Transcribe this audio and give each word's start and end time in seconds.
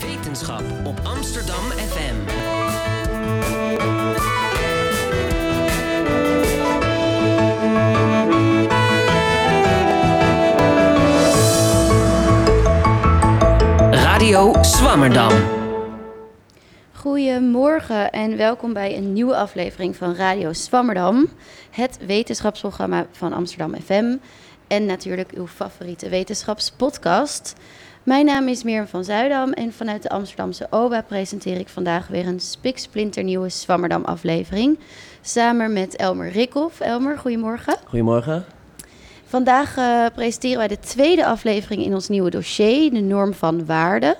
Wetenschap 0.00 0.62
op 0.84 1.00
Amsterdam 1.04 1.64
FM. 1.70 2.14
Radio 13.90 14.62
Swammerdam. 14.62 15.32
Goedemorgen 16.92 18.10
en 18.10 18.36
welkom 18.36 18.72
bij 18.72 18.96
een 18.96 19.12
nieuwe 19.12 19.36
aflevering 19.36 19.96
van 19.96 20.14
Radio 20.14 20.52
Swammerdam, 20.52 21.28
het 21.70 21.98
wetenschapsprogramma 22.06 23.06
van 23.10 23.32
Amsterdam 23.32 23.74
FM 23.84 24.16
en 24.68 24.86
natuurlijk 24.86 25.32
uw 25.32 25.46
favoriete 25.46 26.08
wetenschapspodcast. 26.08 27.54
Mijn 28.02 28.26
naam 28.26 28.48
is 28.48 28.62
Mirjam 28.62 28.86
van 28.86 29.04
Zuidam 29.04 29.52
en 29.52 29.72
vanuit 29.72 30.02
de 30.02 30.08
Amsterdamse 30.08 30.66
OBA 30.70 31.02
presenteer 31.02 31.58
ik 31.58 31.68
vandaag 31.68 32.08
weer 32.08 32.26
een 32.26 32.40
spiksplinternieuwe 32.40 33.48
Swammerdam 33.48 34.04
aflevering 34.04 34.78
samen 35.20 35.72
met 35.72 35.96
Elmer 35.96 36.30
Rikhoff. 36.30 36.80
Elmer, 36.80 37.18
goedemorgen. 37.18 37.76
Goedemorgen. 37.84 38.44
Vandaag 39.24 39.76
uh, 39.76 40.06
presenteren 40.14 40.58
wij 40.58 40.68
de 40.68 40.78
tweede 40.78 41.26
aflevering 41.26 41.84
in 41.84 41.94
ons 41.94 42.08
nieuwe 42.08 42.30
dossier, 42.30 42.90
de 42.90 43.00
norm 43.00 43.34
van 43.34 43.66
waarde. 43.66 44.16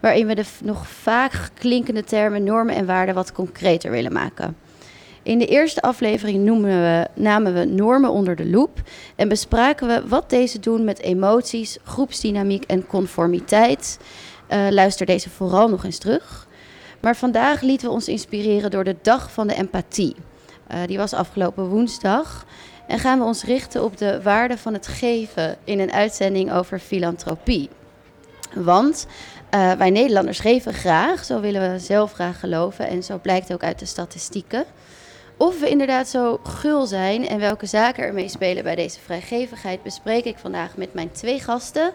Waarin 0.00 0.26
we 0.26 0.34
de 0.34 0.44
nog 0.62 0.88
vaak 0.88 1.50
klinkende 1.54 2.04
termen 2.04 2.44
normen 2.44 2.74
en 2.74 2.86
waarden 2.86 3.14
wat 3.14 3.32
concreter 3.32 3.90
willen 3.90 4.12
maken. 4.12 4.56
In 5.22 5.38
de 5.38 5.46
eerste 5.46 5.80
aflevering 5.80 6.62
we, 6.62 7.08
namen 7.14 7.54
we 7.54 7.64
normen 7.64 8.10
onder 8.10 8.36
de 8.36 8.46
loep 8.46 8.82
en 9.16 9.28
bespraken 9.28 9.88
we 9.88 10.08
wat 10.08 10.30
deze 10.30 10.60
doen 10.60 10.84
met 10.84 11.00
emoties, 11.00 11.78
groepsdynamiek 11.84 12.64
en 12.64 12.86
conformiteit. 12.86 13.98
Uh, 14.50 14.66
luister 14.70 15.06
deze 15.06 15.30
vooral 15.30 15.68
nog 15.68 15.84
eens 15.84 15.98
terug. 15.98 16.46
Maar 17.00 17.16
vandaag 17.16 17.60
lieten 17.60 17.88
we 17.88 17.94
ons 17.94 18.08
inspireren 18.08 18.70
door 18.70 18.84
de 18.84 18.96
Dag 19.02 19.32
van 19.32 19.46
de 19.46 19.54
Empathie. 19.54 20.16
Uh, 20.70 20.78
die 20.86 20.98
was 20.98 21.12
afgelopen 21.12 21.68
woensdag. 21.68 22.46
En 22.86 22.98
gaan 22.98 23.18
we 23.18 23.24
ons 23.24 23.44
richten 23.44 23.84
op 23.84 23.96
de 23.96 24.22
waarde 24.22 24.58
van 24.58 24.72
het 24.72 24.86
geven 24.86 25.56
in 25.64 25.80
een 25.80 25.92
uitzending 25.92 26.52
over 26.52 26.78
filantropie. 26.78 27.68
Want 28.54 29.06
uh, 29.54 29.72
wij 29.72 29.90
Nederlanders 29.90 30.38
geven 30.38 30.74
graag, 30.74 31.24
zo 31.24 31.40
willen 31.40 31.72
we 31.72 31.78
zelf 31.78 32.12
graag 32.12 32.40
geloven 32.40 32.88
en 32.88 33.02
zo 33.02 33.18
blijkt 33.18 33.52
ook 33.52 33.62
uit 33.62 33.78
de 33.78 33.86
statistieken. 33.86 34.64
Of 35.38 35.60
we 35.60 35.68
inderdaad 35.68 36.08
zo 36.08 36.40
gul 36.42 36.86
zijn 36.86 37.28
en 37.28 37.38
welke 37.38 37.66
zaken 37.66 38.04
er 38.04 38.12
mee 38.12 38.28
spelen 38.28 38.62
bij 38.62 38.74
deze 38.74 39.00
vrijgevigheid 39.00 39.82
bespreek 39.82 40.24
ik 40.24 40.38
vandaag 40.38 40.76
met 40.76 40.94
mijn 40.94 41.12
twee 41.12 41.40
gasten. 41.40 41.92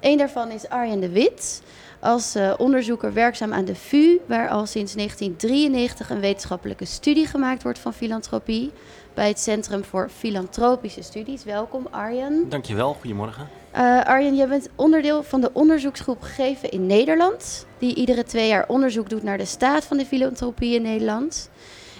Eén 0.00 0.18
daarvan 0.18 0.50
is 0.50 0.68
Arjen 0.68 1.00
de 1.00 1.08
Wit, 1.08 1.62
als 2.00 2.36
uh, 2.36 2.52
onderzoeker 2.58 3.12
werkzaam 3.12 3.52
aan 3.52 3.64
de 3.64 3.74
VU, 3.74 4.18
waar 4.26 4.48
al 4.48 4.66
sinds 4.66 4.94
1993 4.94 6.10
een 6.10 6.20
wetenschappelijke 6.20 6.84
studie 6.84 7.26
gemaakt 7.26 7.62
wordt 7.62 7.78
van 7.78 7.92
filantropie 7.94 8.70
bij 9.14 9.28
het 9.28 9.40
Centrum 9.40 9.84
voor 9.84 10.08
Filantropische 10.16 11.02
Studies. 11.02 11.44
Welkom 11.44 11.86
Arjen. 11.90 12.48
Dankjewel, 12.48 12.94
goedemorgen. 12.94 13.48
Uh, 13.74 14.04
Arjen, 14.04 14.36
jij 14.36 14.48
bent 14.48 14.68
onderdeel 14.74 15.22
van 15.22 15.40
de 15.40 15.50
onderzoeksgroep 15.52 16.22
Geven 16.22 16.70
in 16.70 16.86
Nederland, 16.86 17.66
die 17.78 17.94
iedere 17.94 18.24
twee 18.24 18.48
jaar 18.48 18.64
onderzoek 18.68 19.10
doet 19.10 19.22
naar 19.22 19.38
de 19.38 19.44
staat 19.44 19.84
van 19.84 19.96
de 19.96 20.06
filantropie 20.06 20.74
in 20.74 20.82
Nederland. 20.82 21.50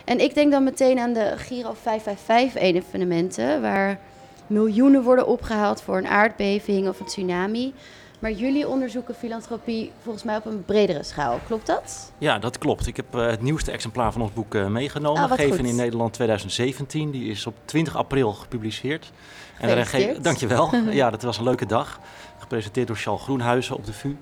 En 0.04 0.20
ik 0.20 0.34
denk 0.34 0.52
dan 0.52 0.64
meteen 0.64 0.98
aan 0.98 1.12
de 1.12 1.34
Giro 1.36 1.74
555-evenementen, 1.74 3.60
waar 3.60 4.00
miljoenen 4.46 5.02
worden 5.02 5.26
opgehaald 5.26 5.82
voor 5.82 5.96
een 5.96 6.06
aardbeving 6.06 6.88
of 6.88 7.00
een 7.00 7.06
tsunami. 7.06 7.74
Maar 8.20 8.32
jullie 8.32 8.68
onderzoeken 8.68 9.14
filantropie 9.14 9.92
volgens 10.02 10.24
mij 10.24 10.36
op 10.36 10.44
een 10.44 10.64
bredere 10.64 11.02
schaal. 11.02 11.40
Klopt 11.46 11.66
dat? 11.66 12.12
Ja, 12.18 12.38
dat 12.38 12.58
klopt. 12.58 12.86
Ik 12.86 12.96
heb 12.96 13.14
uh, 13.14 13.26
het 13.26 13.42
nieuwste 13.42 13.70
exemplaar 13.70 14.12
van 14.12 14.22
ons 14.22 14.32
boek 14.32 14.54
uh, 14.54 14.66
meegenomen. 14.66 15.22
Ah, 15.22 15.32
Geven 15.32 15.58
goed. 15.58 15.68
in 15.68 15.76
Nederland 15.76 16.12
2017. 16.12 17.10
Die 17.10 17.30
is 17.30 17.46
op 17.46 17.54
20 17.64 17.96
april 17.96 18.32
gepubliceerd. 18.32 19.12
En 19.58 19.68
daarin 19.68 20.22
Dankjewel. 20.22 20.74
ja, 20.90 21.10
dat 21.10 21.22
was 21.22 21.38
een 21.38 21.44
leuke 21.44 21.66
dag. 21.66 22.00
Gepresenteerd 22.38 22.86
door 22.86 22.96
Charles 22.96 23.22
Groenhuizen 23.22 23.76
op 23.76 23.86
de 23.86 23.92
VU. 23.92 24.16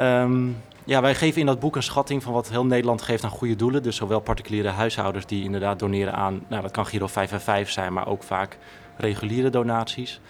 Um, 0.00 0.56
ja, 0.84 1.00
wij 1.00 1.14
geven 1.14 1.40
in 1.40 1.46
dat 1.46 1.60
boek 1.60 1.76
een 1.76 1.82
schatting 1.82 2.22
van 2.22 2.32
wat 2.32 2.48
heel 2.48 2.66
Nederland 2.66 3.02
geeft 3.02 3.24
aan 3.24 3.30
goede 3.30 3.56
doelen. 3.56 3.82
Dus 3.82 3.96
zowel 3.96 4.20
particuliere 4.20 4.68
huishoudens 4.68 5.26
die 5.26 5.44
inderdaad 5.44 5.78
doneren 5.78 6.14
aan, 6.14 6.44
nou 6.48 6.62
dat 6.62 6.70
kan 6.70 6.86
Giro 6.86 7.06
555 7.06 7.72
zijn, 7.72 7.92
maar 7.92 8.08
ook 8.08 8.22
vaak 8.22 8.58
reguliere 8.96 9.50
donaties. 9.50 10.20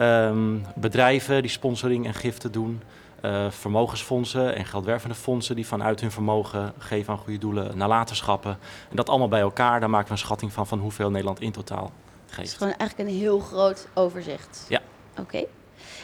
Um, 0.00 0.64
bedrijven 0.74 1.42
die 1.42 1.50
sponsoring 1.50 2.06
en 2.06 2.14
giften 2.14 2.52
doen. 2.52 2.82
Uh, 3.24 3.50
vermogensfondsen 3.50 4.56
en 4.56 4.64
geldwervende 4.64 5.14
fondsen 5.14 5.56
die 5.56 5.66
vanuit 5.66 6.00
hun 6.00 6.10
vermogen 6.10 6.72
geven 6.78 7.12
aan 7.12 7.18
goede 7.18 7.38
doelen, 7.38 7.78
nalatenschappen. 7.78 8.58
En 8.90 8.96
dat 8.96 9.08
allemaal 9.08 9.28
bij 9.28 9.40
elkaar, 9.40 9.80
daar 9.80 9.90
maken 9.90 10.06
we 10.06 10.12
een 10.12 10.18
schatting 10.18 10.52
van 10.52 10.66
van 10.66 10.78
hoeveel 10.78 11.10
Nederland 11.10 11.40
in 11.40 11.52
totaal 11.52 11.92
geeft. 12.26 12.36
Het 12.36 12.46
is 12.46 12.54
gewoon 12.54 12.74
eigenlijk 12.76 13.10
een 13.10 13.16
heel 13.16 13.38
groot 13.38 13.88
overzicht. 13.94 14.66
Ja. 14.68 14.80
Oké. 15.10 15.20
Okay. 15.20 15.46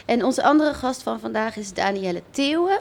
En 0.05 0.23
onze 0.23 0.43
andere 0.43 0.73
gast 0.73 1.03
van 1.03 1.19
vandaag 1.19 1.55
is 1.57 1.73
Danielle 1.73 2.21
Theeuwen 2.29 2.79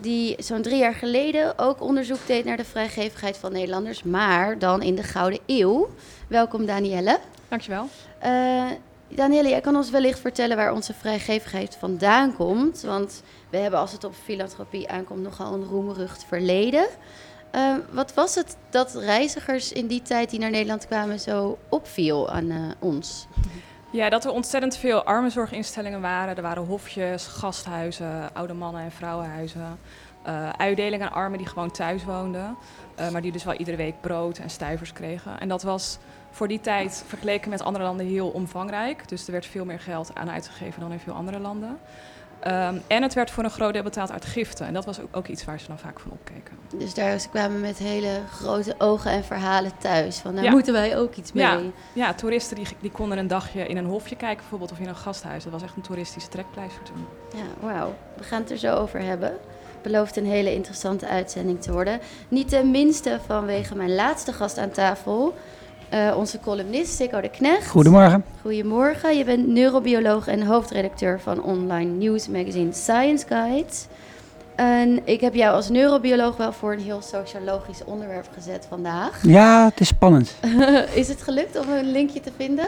die 0.00 0.42
zo'n 0.42 0.62
drie 0.62 0.78
jaar 0.78 0.94
geleden 0.94 1.58
ook 1.58 1.80
onderzoek 1.80 2.26
deed 2.26 2.44
naar 2.44 2.56
de 2.56 2.64
vrijgevigheid 2.64 3.36
van 3.36 3.52
Nederlanders, 3.52 4.02
maar 4.02 4.58
dan 4.58 4.82
in 4.82 4.94
de 4.94 5.02
Gouden 5.02 5.40
Eeuw. 5.46 5.88
Welkom 6.26 6.66
Danielle. 6.66 7.18
Dankjewel. 7.48 7.88
Uh, 8.24 8.64
Danielle, 9.08 9.48
jij 9.48 9.60
kan 9.60 9.76
ons 9.76 9.90
wellicht 9.90 10.18
vertellen 10.18 10.56
waar 10.56 10.72
onze 10.72 10.94
vrijgevigheid 10.94 11.76
vandaan 11.76 12.34
komt. 12.34 12.80
Want 12.80 13.22
we 13.50 13.56
hebben, 13.56 13.80
als 13.80 13.92
het 13.92 14.04
op 14.04 14.14
filantropie 14.24 14.88
aankomt, 14.88 15.22
nogal 15.22 15.54
een 15.54 15.64
roemrucht 15.64 16.24
verleden. 16.24 16.86
Uh, 17.54 17.74
wat 17.90 18.14
was 18.14 18.34
het 18.34 18.56
dat 18.70 18.94
reizigers 18.94 19.72
in 19.72 19.86
die 19.86 20.02
tijd 20.02 20.30
die 20.30 20.38
naar 20.38 20.50
Nederland 20.50 20.86
kwamen 20.86 21.20
zo 21.20 21.58
opviel 21.68 22.30
aan 22.30 22.50
uh, 22.50 22.70
ons? 22.78 23.26
Ja, 23.92 24.08
dat 24.08 24.24
er 24.24 24.30
ontzettend 24.30 24.76
veel 24.76 25.04
armenzorginstellingen 25.04 26.00
waren. 26.00 26.36
Er 26.36 26.42
waren 26.42 26.64
hofjes, 26.64 27.26
gasthuizen, 27.26 28.34
oude 28.34 28.52
mannen- 28.52 28.82
en 28.82 28.92
vrouwenhuizen. 28.92 29.78
Uh, 30.26 30.48
uitdeling 30.48 31.02
aan 31.02 31.12
armen 31.12 31.38
die 31.38 31.46
gewoon 31.46 31.70
thuis 31.70 32.04
woonden. 32.04 32.56
Uh, 33.00 33.10
maar 33.10 33.22
die 33.22 33.32
dus 33.32 33.44
wel 33.44 33.54
iedere 33.54 33.76
week 33.76 34.00
brood 34.00 34.38
en 34.38 34.50
stuivers 34.50 34.92
kregen. 34.92 35.40
En 35.40 35.48
dat 35.48 35.62
was 35.62 35.98
voor 36.30 36.48
die 36.48 36.60
tijd 36.60 37.04
vergeleken 37.06 37.50
met 37.50 37.62
andere 37.62 37.84
landen 37.84 38.06
heel 38.06 38.28
omvangrijk. 38.28 39.08
Dus 39.08 39.26
er 39.26 39.32
werd 39.32 39.46
veel 39.46 39.64
meer 39.64 39.80
geld 39.80 40.14
aan 40.14 40.30
uitgegeven 40.30 40.80
dan 40.80 40.92
in 40.92 40.98
veel 40.98 41.14
andere 41.14 41.38
landen. 41.38 41.78
Um, 42.46 42.82
en 42.86 43.02
het 43.02 43.14
werd 43.14 43.30
voor 43.30 43.44
een 43.44 43.50
groot 43.50 43.72
deel 43.72 43.82
betaald 43.82 44.10
uit 44.12 44.24
giften. 44.24 44.66
En 44.66 44.74
dat 44.74 44.84
was 44.84 45.00
ook, 45.00 45.16
ook 45.16 45.26
iets 45.26 45.44
waar 45.44 45.60
ze 45.60 45.66
dan 45.66 45.78
vaak 45.78 46.00
van 46.00 46.10
opkeken. 46.10 46.58
Dus 46.78 46.94
daar 46.94 47.18
ze 47.18 47.28
kwamen 47.28 47.60
met 47.60 47.78
hele 47.78 48.20
grote 48.30 48.74
ogen 48.78 49.10
en 49.10 49.24
verhalen 49.24 49.72
thuis. 49.78 50.18
Van 50.18 50.34
daar 50.34 50.44
ja. 50.44 50.50
moeten 50.50 50.72
wij 50.72 50.98
ook 50.98 51.14
iets 51.14 51.32
mee. 51.32 51.44
Ja, 51.44 51.60
ja 51.92 52.14
toeristen 52.14 52.56
die, 52.56 52.66
die 52.80 52.90
konden 52.90 53.18
een 53.18 53.28
dagje 53.28 53.66
in 53.66 53.76
een 53.76 53.84
hofje 53.84 54.16
kijken 54.16 54.38
bijvoorbeeld. 54.38 54.72
Of 54.72 54.78
in 54.78 54.88
een 54.88 54.96
gasthuis. 54.96 55.44
Dat 55.44 55.52
was 55.52 55.62
echt 55.62 55.76
een 55.76 55.82
toeristische 55.82 56.28
trekpleister 56.28 56.82
toen. 56.82 57.06
Ja, 57.36 57.66
wauw. 57.66 57.94
We 58.16 58.24
gaan 58.24 58.40
het 58.40 58.50
er 58.50 58.58
zo 58.58 58.74
over 58.74 59.00
hebben. 59.00 59.32
Belooft 59.82 60.16
een 60.16 60.26
hele 60.26 60.54
interessante 60.54 61.08
uitzending 61.08 61.62
te 61.62 61.72
worden. 61.72 62.00
Niet 62.28 62.48
ten 62.48 62.70
minste 62.70 63.18
vanwege 63.26 63.74
mijn 63.74 63.94
laatste 63.94 64.32
gast 64.32 64.58
aan 64.58 64.70
tafel. 64.70 65.34
Uh, 65.94 66.16
onze 66.16 66.40
columnist 66.40 66.94
Sikko 66.94 67.20
de 67.20 67.30
Knecht. 67.30 67.68
Goedemorgen. 67.68 68.24
Goedemorgen. 68.40 69.16
Je 69.16 69.24
bent 69.24 69.46
neurobioloog 69.46 70.26
en 70.26 70.46
hoofdredacteur 70.46 71.20
van 71.20 71.42
online 71.42 71.90
nieuwsmagazine 71.90 72.72
Science 72.72 73.26
Guide. 73.26 73.72
En 74.54 75.00
ik 75.04 75.20
heb 75.20 75.34
jou 75.34 75.54
als 75.54 75.68
neurobioloog 75.68 76.36
wel 76.36 76.52
voor 76.52 76.72
een 76.72 76.80
heel 76.80 77.02
sociologisch 77.02 77.84
onderwerp 77.84 78.28
gezet 78.34 78.66
vandaag. 78.68 79.22
Ja, 79.22 79.64
het 79.64 79.80
is 79.80 79.88
spannend. 79.88 80.34
is 80.94 81.08
het 81.08 81.22
gelukt 81.22 81.58
om 81.58 81.68
een 81.68 81.90
linkje 81.90 82.20
te 82.20 82.30
vinden? 82.36 82.66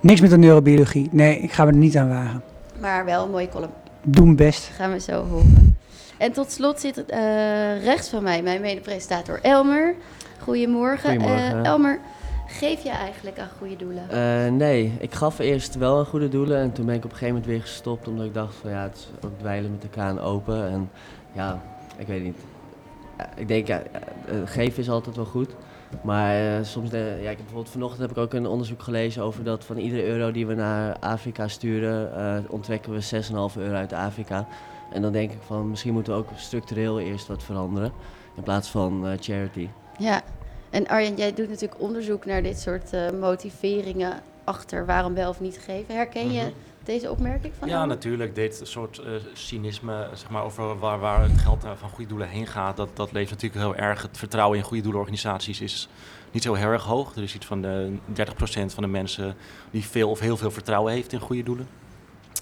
Niks 0.00 0.20
met 0.20 0.30
de 0.30 0.38
neurobiologie. 0.38 1.08
Nee, 1.10 1.38
ik 1.38 1.52
ga 1.52 1.64
me 1.64 1.70
er 1.70 1.76
niet 1.76 1.96
aan 1.96 2.08
wagen. 2.08 2.42
Maar 2.80 3.04
wel 3.04 3.24
een 3.24 3.30
mooie 3.30 3.48
column. 3.48 3.72
Doe 4.02 4.24
mijn 4.24 4.36
best. 4.36 4.70
Gaan 4.76 4.92
we 4.92 5.00
zo 5.00 5.24
horen. 5.24 5.76
En 6.18 6.32
tot 6.32 6.52
slot 6.52 6.80
zit 6.80 6.98
uh, 6.98 7.84
rechts 7.84 8.08
van 8.08 8.22
mij 8.22 8.42
mijn 8.42 8.60
mede-presentator 8.60 9.38
Elmer. 9.42 9.94
Goedemorgen. 10.38 11.10
Goedemorgen. 11.10 11.58
Uh, 11.58 11.64
Elmer, 11.64 11.98
geef 12.48 12.82
je 12.82 12.90
eigenlijk 12.90 13.38
aan 13.38 13.50
goede 13.58 13.76
doelen? 13.76 14.04
Uh, 14.10 14.52
nee, 14.52 14.96
ik 14.98 15.14
gaf 15.14 15.38
eerst 15.38 15.74
wel 15.74 15.98
aan 15.98 16.06
goede 16.06 16.28
doelen 16.28 16.58
en 16.58 16.72
toen 16.72 16.86
ben 16.86 16.94
ik 16.94 17.04
op 17.04 17.10
een 17.10 17.16
gegeven 17.16 17.34
moment 17.34 17.52
weer 17.52 17.60
gestopt 17.60 18.08
omdat 18.08 18.26
ik 18.26 18.34
dacht 18.34 18.54
van 18.54 18.70
ja, 18.70 18.82
het 18.82 18.96
is 18.96 19.26
ook 19.26 19.38
dweilen 19.38 19.70
met 19.70 19.82
de 19.82 19.88
kraan 19.88 20.20
open 20.20 20.68
en 20.68 20.90
ja, 21.32 21.62
ik 21.96 22.06
weet 22.06 22.22
niet. 22.22 22.38
Ja, 23.18 23.30
ik 23.36 23.48
denk 23.48 23.66
ja, 23.66 23.82
geven 24.44 24.82
is 24.82 24.90
altijd 24.90 25.16
wel 25.16 25.24
goed. 25.24 25.54
Maar 26.02 26.42
uh, 26.42 26.64
soms, 26.64 26.90
de, 26.90 27.18
ja, 27.22 27.30
ik 27.30 27.36
heb 27.36 27.36
bijvoorbeeld 27.36 27.70
vanochtend 27.70 28.00
heb 28.00 28.10
ik 28.10 28.16
ook 28.16 28.32
een 28.32 28.46
onderzoek 28.46 28.82
gelezen 28.82 29.22
over 29.22 29.44
dat 29.44 29.64
van 29.64 29.76
iedere 29.76 30.04
euro 30.04 30.30
die 30.30 30.46
we 30.46 30.54
naar 30.54 30.98
Afrika 30.98 31.48
sturen, 31.48 32.10
uh, 32.16 32.50
onttrekken 32.50 32.92
we 32.92 33.22
6,5 33.54 33.56
euro 33.56 33.74
uit 33.74 33.92
Afrika. 33.92 34.46
En 34.92 35.02
dan 35.02 35.12
denk 35.12 35.30
ik 35.32 35.38
van 35.46 35.70
misschien 35.70 35.92
moeten 35.92 36.12
we 36.12 36.18
ook 36.18 36.28
structureel 36.36 37.00
eerst 37.00 37.26
wat 37.26 37.42
veranderen 37.42 37.92
in 38.36 38.42
plaats 38.42 38.68
van 38.68 39.06
uh, 39.06 39.12
charity. 39.20 39.68
Ja, 39.98 40.22
en 40.70 40.86
Arjen, 40.88 41.16
jij 41.16 41.34
doet 41.34 41.48
natuurlijk 41.48 41.80
onderzoek 41.80 42.24
naar 42.24 42.42
dit 42.42 42.58
soort 42.58 42.92
uh, 42.92 43.10
motiveringen 43.20 44.20
achter 44.44 44.86
waarom 44.86 45.14
wel 45.14 45.28
of 45.28 45.40
niet 45.40 45.58
geven. 45.64 45.94
Herken 45.94 46.32
je 46.32 46.40
Mhm. 46.42 46.50
deze 46.84 47.10
opmerking 47.10 47.52
van 47.58 47.68
Ja, 47.68 47.84
natuurlijk. 47.84 48.34
Dit 48.34 48.60
soort 48.62 48.98
eh, 48.98 49.12
cynisme 49.32 50.08
zeg 50.14 50.30
maar, 50.30 50.44
over 50.44 50.78
waar, 50.78 50.98
waar 50.98 51.22
het 51.22 51.38
geld 51.40 51.64
eh, 51.64 51.70
van 51.76 51.88
goede 51.88 52.08
doelen 52.08 52.28
heen 52.28 52.46
gaat, 52.46 52.76
dat, 52.76 52.88
dat 52.94 53.12
leeft 53.12 53.30
natuurlijk 53.30 53.60
heel 53.62 53.76
erg. 53.76 54.02
Het 54.02 54.18
vertrouwen 54.18 54.58
in 54.58 54.64
goede 54.64 54.82
doelenorganisaties 54.82 55.60
is 55.60 55.88
niet 56.30 56.42
zo 56.42 56.54
heel 56.54 56.68
erg 56.70 56.84
hoog. 56.84 57.16
Er 57.16 57.22
is 57.22 57.34
iets 57.34 57.46
van 57.46 57.62
de 57.62 57.92
30% 58.12 58.74
van 58.74 58.82
de 58.82 58.88
mensen 58.88 59.34
die 59.70 59.84
veel 59.84 60.10
of 60.10 60.20
heel 60.20 60.36
veel 60.36 60.50
vertrouwen 60.50 60.92
heeft 60.92 61.12
in 61.12 61.20
goede 61.20 61.42
doelen 61.42 61.68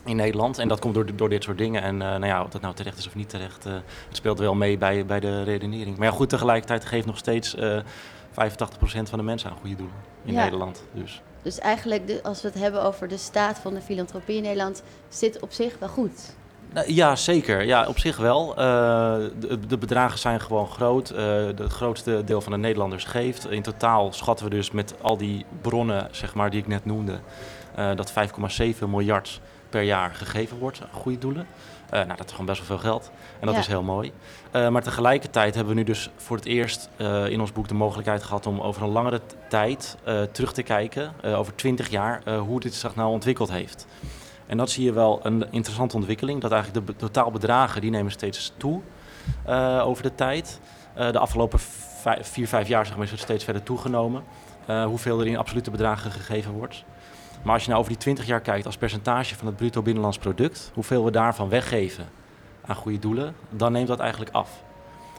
in 0.04 0.16
Nederland. 0.16 0.58
En 0.58 0.68
dat 0.68 0.80
komt 0.80 0.94
door, 0.94 1.16
door 1.16 1.28
dit 1.28 1.42
soort 1.42 1.58
dingen. 1.58 1.82
En 1.82 2.02
eh, 2.02 2.08
nou 2.08 2.26
ja, 2.26 2.42
of 2.42 2.48
dat 2.50 2.60
nou 2.60 2.74
terecht 2.74 2.98
is 2.98 3.06
of 3.06 3.14
niet 3.14 3.28
terecht, 3.28 3.66
eh, 3.66 3.72
het 4.08 4.16
speelt 4.16 4.38
wel 4.38 4.54
mee 4.54 4.78
bij, 4.78 5.06
bij 5.06 5.20
de 5.20 5.42
redenering. 5.42 5.96
Maar 5.96 6.06
ja, 6.06 6.12
goed, 6.12 6.28
tegelijkertijd 6.28 6.84
geeft 6.84 7.06
nog 7.06 7.18
steeds 7.18 7.54
eh 7.54 7.78
85% 7.78 7.80
van 9.08 9.18
de 9.18 9.24
mensen 9.24 9.50
aan 9.50 9.56
goede 9.60 9.76
doelen 9.76 9.96
in 10.24 10.32
Ja. 10.32 10.42
Nederland. 10.42 10.82
Dus. 10.92 11.22
Dus 11.42 11.58
eigenlijk, 11.58 12.06
de, 12.06 12.20
als 12.22 12.42
we 12.42 12.48
het 12.48 12.58
hebben 12.58 12.82
over 12.82 13.08
de 13.08 13.16
staat 13.16 13.58
van 13.58 13.74
de 13.74 13.80
filantropie 13.80 14.36
in 14.36 14.42
Nederland, 14.42 14.82
zit 15.08 15.40
op 15.40 15.52
zich 15.52 15.78
wel 15.78 15.88
goed. 15.88 16.34
Nou, 16.72 16.92
Ja, 16.92 17.16
zeker. 17.16 17.64
Ja, 17.64 17.86
op 17.86 17.98
zich 17.98 18.16
wel. 18.16 18.50
Eh, 18.56 18.56
de, 19.38 19.58
de 19.68 19.78
bedragen 19.78 20.18
zijn 20.18 20.40
gewoon 20.40 20.66
groot. 20.66 21.10
Eh, 21.10 21.16
de- 21.16 21.54
het 21.58 21.72
grootste 21.72 22.22
deel 22.24 22.40
van 22.40 22.52
de 22.52 22.58
Nederlanders 22.58 23.04
geeft. 23.04 23.50
In 23.50 23.62
totaal 23.62 24.12
schatten 24.12 24.44
we 24.48 24.54
dus 24.54 24.70
met 24.70 24.94
al 25.02 25.16
die 25.16 25.44
bronnen 25.60 26.08
zeg 26.10 26.34
maar, 26.34 26.50
die 26.50 26.60
ik 26.60 26.66
net 26.66 26.84
noemde... 26.84 27.18
eh, 27.74 27.90
dat 27.94 28.12
5,7 28.12 28.88
miljard 28.88 29.40
per 29.70 29.82
jaar 29.82 30.14
gegeven 30.14 30.58
wordt 30.58 30.80
aan 30.82 31.00
goede 31.00 31.18
doelen. 31.18 31.46
Eh, 31.90 32.04
nou, 32.04 32.16
dat 32.16 32.26
is 32.26 32.30
gewoon 32.30 32.46
best 32.46 32.58
wel 32.58 32.78
veel 32.78 32.90
geld. 32.90 33.10
En 33.40 33.46
dat 33.46 33.54
Ja. 33.54 33.60
is 33.60 33.66
heel 33.66 33.82
mooi. 33.82 34.12
Eh, 34.50 34.68
maar 34.68 34.82
tegelijkertijd 34.82 35.54
hebben 35.54 35.72
we 35.74 35.78
nu 35.80 35.86
dus 35.86 36.10
voor 36.16 36.36
het 36.36 36.44
eerst 36.46 36.88
eh, 36.96 37.26
in 37.28 37.40
ons 37.40 37.52
boek 37.52 37.68
de 37.68 37.74
mogelijkheid 37.74 38.22
gehad... 38.22 38.46
om 38.46 38.60
over 38.60 38.82
een 38.82 38.88
langere 38.88 39.20
tijd 39.48 39.96
terug 40.32 40.52
te 40.52 40.62
kijken, 40.62 41.12
over 41.24 41.54
20 41.54 41.88
jaar, 41.88 42.22
hoe 42.38 42.60
dit 42.60 42.74
zich 42.74 42.94
nou 42.94 43.10
ontwikkeld 43.10 43.50
heeft. 43.50 43.86
En 44.46 44.56
dat 44.56 44.70
zie 44.70 44.84
je 44.84 44.92
wel 44.92 45.20
een 45.22 45.46
interessante 45.52 45.96
ontwikkeling. 45.96 46.40
Dat 46.40 46.52
eigenlijk 46.52 46.86
de 46.86 46.92
be- 46.92 46.98
totaalbedragen 46.98 47.80
die 47.80 47.90
nemen 47.90 48.12
steeds 48.12 48.52
toe 48.56 48.80
over 49.82 50.02
de 50.02 50.14
tijd. 50.14 50.60
De 50.94 51.18
afgelopen 51.18 51.58
vij- 52.02 52.24
vier, 52.24 52.48
vijf 52.48 52.68
jaar 52.68 52.86
zeg 52.86 52.94
maar, 52.96 53.04
is 53.04 53.10
het 53.10 53.20
steeds 53.20 53.44
verder 53.44 53.62
toegenomen. 53.62 54.22
hoeveel 54.86 55.20
er 55.20 55.26
in 55.26 55.36
absolute 55.36 55.70
bedragen 55.70 56.10
gegeven 56.10 56.52
wordt. 56.52 56.84
Maar 57.46 57.54
als 57.54 57.64
je 57.64 57.70
nou 57.70 57.80
over 57.80 57.92
die 57.92 58.02
20 58.02 58.26
jaar 58.26 58.40
kijkt 58.40 58.66
als 58.66 58.76
percentage 58.76 59.34
van 59.34 59.46
het 59.46 59.56
bruto 59.56 59.82
binnenlands 59.82 60.18
product, 60.18 60.70
hoeveel 60.74 61.04
we 61.04 61.10
daarvan 61.10 61.48
weggeven 61.48 62.08
aan 62.66 62.74
goede 62.74 62.98
doelen, 62.98 63.34
dan 63.50 63.72
neemt 63.72 63.88
dat 63.88 63.98
eigenlijk 63.98 64.30
af. 64.30 64.62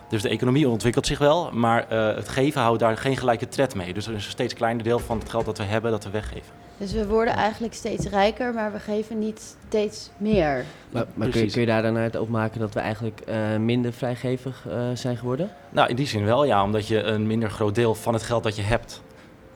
Dus 0.09 0.21
de 0.21 0.29
economie 0.29 0.69
ontwikkelt 0.69 1.07
zich 1.07 1.19
wel, 1.19 1.51
maar 1.51 1.88
eh, 1.88 2.15
het 2.15 2.29
geven 2.29 2.62
houdt 2.62 2.79
daar 2.79 2.97
geen 2.97 3.18
gelijke 3.18 3.47
tred 3.47 3.75
mee. 3.75 3.94
Dus 3.94 4.07
er 4.07 4.13
is 4.13 4.25
een 4.25 4.31
steeds 4.31 4.53
kleiner 4.53 4.83
deel 4.83 5.00
van 5.00 5.19
het 5.19 5.29
geld 5.29 5.45
dat 5.45 5.57
we 5.57 5.63
hebben 5.63 5.91
dat 5.91 6.03
we 6.03 6.09
weggeven. 6.09 6.53
Dus 6.77 6.91
we 6.91 7.07
worden 7.07 7.33
eigenlijk 7.33 7.74
steeds 7.74 8.07
rijker, 8.07 8.53
maar 8.53 8.71
we 8.71 8.80
geven 8.80 9.19
niet 9.19 9.57
steeds 9.68 10.09
meer. 10.18 10.65
Maar, 10.91 11.06
maar 11.13 11.30
kun, 11.30 11.41
je, 11.41 11.51
kun 11.51 11.62
je 11.62 11.68
daar 11.68 11.81
dan 11.81 11.97
uit 11.97 12.15
opmaken 12.15 12.59
dat 12.59 12.73
we 12.73 12.80
eigenlijk 12.80 13.19
eh, 13.19 13.56
minder 13.56 13.94
vrijgevig 13.94 14.65
eh, 14.69 14.80
zijn 14.94 15.18
geworden? 15.18 15.50
Nou, 15.69 15.89
in 15.89 15.95
die 15.95 16.07
zin 16.07 16.25
wel, 16.25 16.44
ja, 16.44 16.63
omdat 16.63 16.88
je 16.88 17.03
een 17.03 17.27
minder 17.27 17.50
groot 17.50 17.75
deel 17.75 17.95
van 17.95 18.13
het 18.13 18.23
geld 18.23 18.44
dat 18.44 18.56
je 18.56 18.62
hebt 18.62 19.01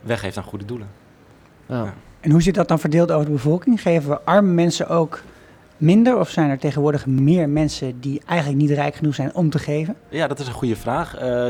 weggeeft 0.00 0.36
aan 0.36 0.42
goede 0.42 0.64
doelen. 0.64 0.88
Oh. 1.66 1.76
Ja. 1.76 1.94
En 2.22 2.30
hoe 2.30 2.42
zit 2.42 2.54
dat 2.54 2.68
dan 2.68 2.78
verdeeld 2.78 3.12
over 3.12 3.26
de 3.26 3.32
bevolking? 3.32 3.82
Geven 3.82 4.10
we 4.10 4.20
arme 4.24 4.52
mensen 4.52 4.88
ook 4.88 5.22
minder? 5.76 6.18
Of 6.18 6.28
zijn 6.28 6.50
er 6.50 6.58
tegenwoordig 6.58 7.06
meer 7.06 7.48
mensen 7.48 8.00
die 8.00 8.22
eigenlijk 8.26 8.60
niet 8.60 8.70
rijk 8.70 8.94
genoeg 8.94 9.14
zijn 9.14 9.34
om 9.34 9.50
te 9.50 9.58
geven? 9.58 9.96
Ja, 10.08 10.26
dat 10.26 10.38
is 10.38 10.46
een 10.46 10.52
goede 10.52 10.76
vraag. 10.76 11.16
Eh, 11.16 11.46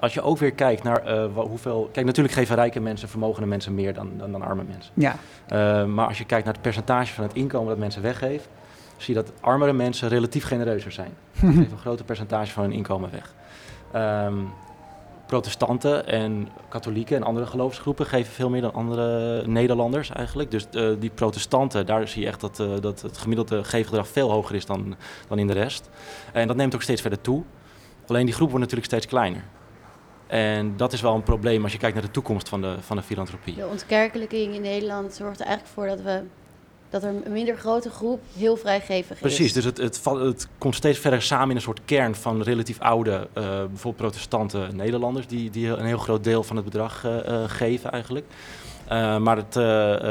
als 0.00 0.14
je 0.14 0.22
ook 0.22 0.38
weer 0.38 0.52
kijkt 0.52 0.82
naar 0.82 1.02
eh, 1.02 1.26
hoeveel. 1.34 1.88
Kijk, 1.92 2.06
natuurlijk 2.06 2.34
geven 2.34 2.56
rijke 2.56 2.80
mensen, 2.80 3.08
vermogende 3.08 3.48
mensen 3.48 3.74
meer 3.74 3.94
dan, 3.94 4.10
dan, 4.16 4.32
dan 4.32 4.42
arme 4.42 4.62
mensen. 4.68 4.92
Ja, 4.94 5.16
Eh, 5.48 5.84
maar 5.84 6.06
als 6.06 6.18
je 6.18 6.24
kijkt 6.24 6.44
naar 6.44 6.54
het 6.54 6.62
percentage 6.62 7.12
van 7.12 7.24
het 7.24 7.34
inkomen 7.34 7.68
dat 7.68 7.78
mensen 7.78 8.02
weggeven, 8.02 8.46
zie 8.96 9.14
je 9.14 9.22
dat 9.22 9.32
armere 9.40 9.72
mensen 9.72 10.08
relatief 10.08 10.44
genereuzer 10.44 10.92
zijn. 10.92 11.10
Ze 11.32 11.46
geven 11.46 11.70
een 11.70 11.78
groter 11.78 12.04
percentage 12.04 12.52
van 12.52 12.62
hun 12.62 12.72
inkomen 12.72 13.10
weg. 13.10 13.34
Ehm, 13.92 14.34
protestanten 15.26 16.06
en 16.06 16.48
katholieken 16.68 17.16
en 17.16 17.22
andere 17.22 17.46
geloofsgroepen 17.46 18.06
geven 18.06 18.32
veel 18.32 18.50
meer 18.50 18.60
dan 18.60 18.74
andere 18.74 19.42
Nederlanders 19.46 20.10
eigenlijk. 20.10 20.50
Dus 20.50 20.66
eh, 20.70 20.88
die 20.98 21.10
protestanten, 21.10 21.86
daar 21.86 22.08
zie 22.08 22.22
je 22.22 22.28
echt 22.28 22.40
dat, 22.40 22.60
eh, 22.60 22.68
dat 22.80 23.02
het 23.02 23.18
gemiddelde 23.18 23.64
geefgedrag 23.64 24.08
veel 24.08 24.30
hoger 24.30 24.54
is 24.54 24.66
dan, 24.66 24.96
dan 25.28 25.38
in 25.38 25.46
de 25.46 25.52
rest. 25.52 25.90
En 26.32 26.46
dat 26.46 26.56
neemt 26.56 26.74
ook 26.74 26.82
steeds 26.82 27.00
verder 27.00 27.20
toe. 27.20 27.42
Alleen 28.06 28.24
die 28.24 28.34
groep 28.34 28.48
wordt 28.48 28.64
natuurlijk 28.64 28.90
steeds 28.90 29.06
kleiner. 29.06 29.44
En 30.26 30.76
dat 30.76 30.92
is 30.92 31.00
wel 31.00 31.14
een 31.14 31.22
probleem 31.22 31.62
als 31.62 31.72
je 31.72 31.78
kijkt 31.78 31.94
naar 31.94 32.04
de 32.04 32.10
toekomst 32.10 32.48
van 32.48 32.60
de, 32.60 32.76
van 32.80 32.96
de 32.96 33.02
filantropie. 33.02 33.54
De 33.54 33.66
ontkerkelijking 33.66 34.54
in 34.54 34.60
Nederland 34.60 35.14
zorgt 35.14 35.40
er 35.40 35.46
eigenlijk 35.46 35.74
voor 35.74 35.86
dat, 35.86 36.00
we, 36.00 36.22
dat 36.94 37.02
er 37.02 37.08
een 37.08 37.32
minder 37.32 37.56
grote 37.56 37.90
groep 37.90 38.20
heel 38.36 38.56
vrijgevig 38.56 39.10
is. 39.10 39.20
Precies, 39.20 39.52
dus 39.52 39.64
het, 39.64 39.78
het, 39.78 40.04
het 40.04 40.48
komt 40.58 40.74
steeds 40.74 40.98
verder 40.98 41.22
samen 41.22 41.50
in 41.50 41.56
een 41.56 41.62
soort 41.62 41.80
kern 41.84 42.14
van 42.14 42.42
relatief 42.42 42.80
oude, 42.80 43.28
eh, 43.32 43.42
bijvoorbeeld 43.44 43.96
protestante 43.96 44.68
Nederlanders, 44.72 45.26
die, 45.26 45.50
die 45.50 45.68
een 45.68 45.84
heel 45.84 45.98
groot 45.98 46.24
deel 46.24 46.42
van 46.42 46.56
het 46.56 46.64
bedrag 46.64 47.04
eh, 47.04 47.26
eh, 47.26 47.50
geven 47.50 47.90
eigenlijk. 47.92 48.26
Maar 49.18 49.36
het, 49.36 49.54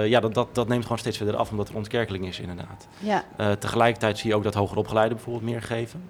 ja, 0.10 0.20
dat, 0.20 0.34
dat, 0.34 0.56
dat 0.56 0.68
neemt 0.68 0.84
gewoon 0.84 0.98
steeds 0.98 1.18
verder 1.18 1.36
af, 1.36 1.52
omdat 1.52 1.70
er 1.70 1.76
ontkerkeling 1.76 2.28
is 2.28 2.40
inderdaad. 2.40 2.88
Ja, 3.00 3.24
tegelijkertijd 3.60 4.18
zie 4.18 4.30
je 4.30 4.36
ook 4.36 4.44
dat 4.44 4.54
hoger 4.54 4.78
opgeleiden 4.78 5.16
bijvoorbeeld 5.16 5.46
meer 5.52 5.62
geven. 5.62 6.04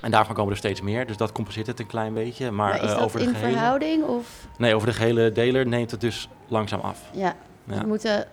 En 0.00 0.10
daarvan 0.10 0.34
komen 0.34 0.52
er 0.52 0.58
steeds 0.58 0.80
meer, 0.80 1.06
dus 1.06 1.16
dat 1.16 1.32
compenseert 1.32 1.66
het 1.66 1.80
een 1.80 1.86
klein 1.86 2.14
beetje. 2.14 2.50
Maar, 2.50 2.68
maar, 2.68 2.82
is 2.82 2.90
dat 2.90 3.00
over, 3.00 3.18
de 3.18 3.24
in 3.24 3.34
gehele, 3.34 3.52
verhouding 3.52 4.04
of... 4.04 4.46
nee, 4.58 4.74
over 4.74 4.88
de 4.88 4.94
gehele 4.94 5.32
deler 5.32 5.66
neemt 5.66 5.90
het 5.90 6.00
dus 6.00 6.28
langzaam 6.48 6.80
af. 6.80 7.00
Ja, 7.12 7.36
dus 7.64 7.76
Ja. 7.76 7.82
we 7.82 7.86
moeten 7.86 8.26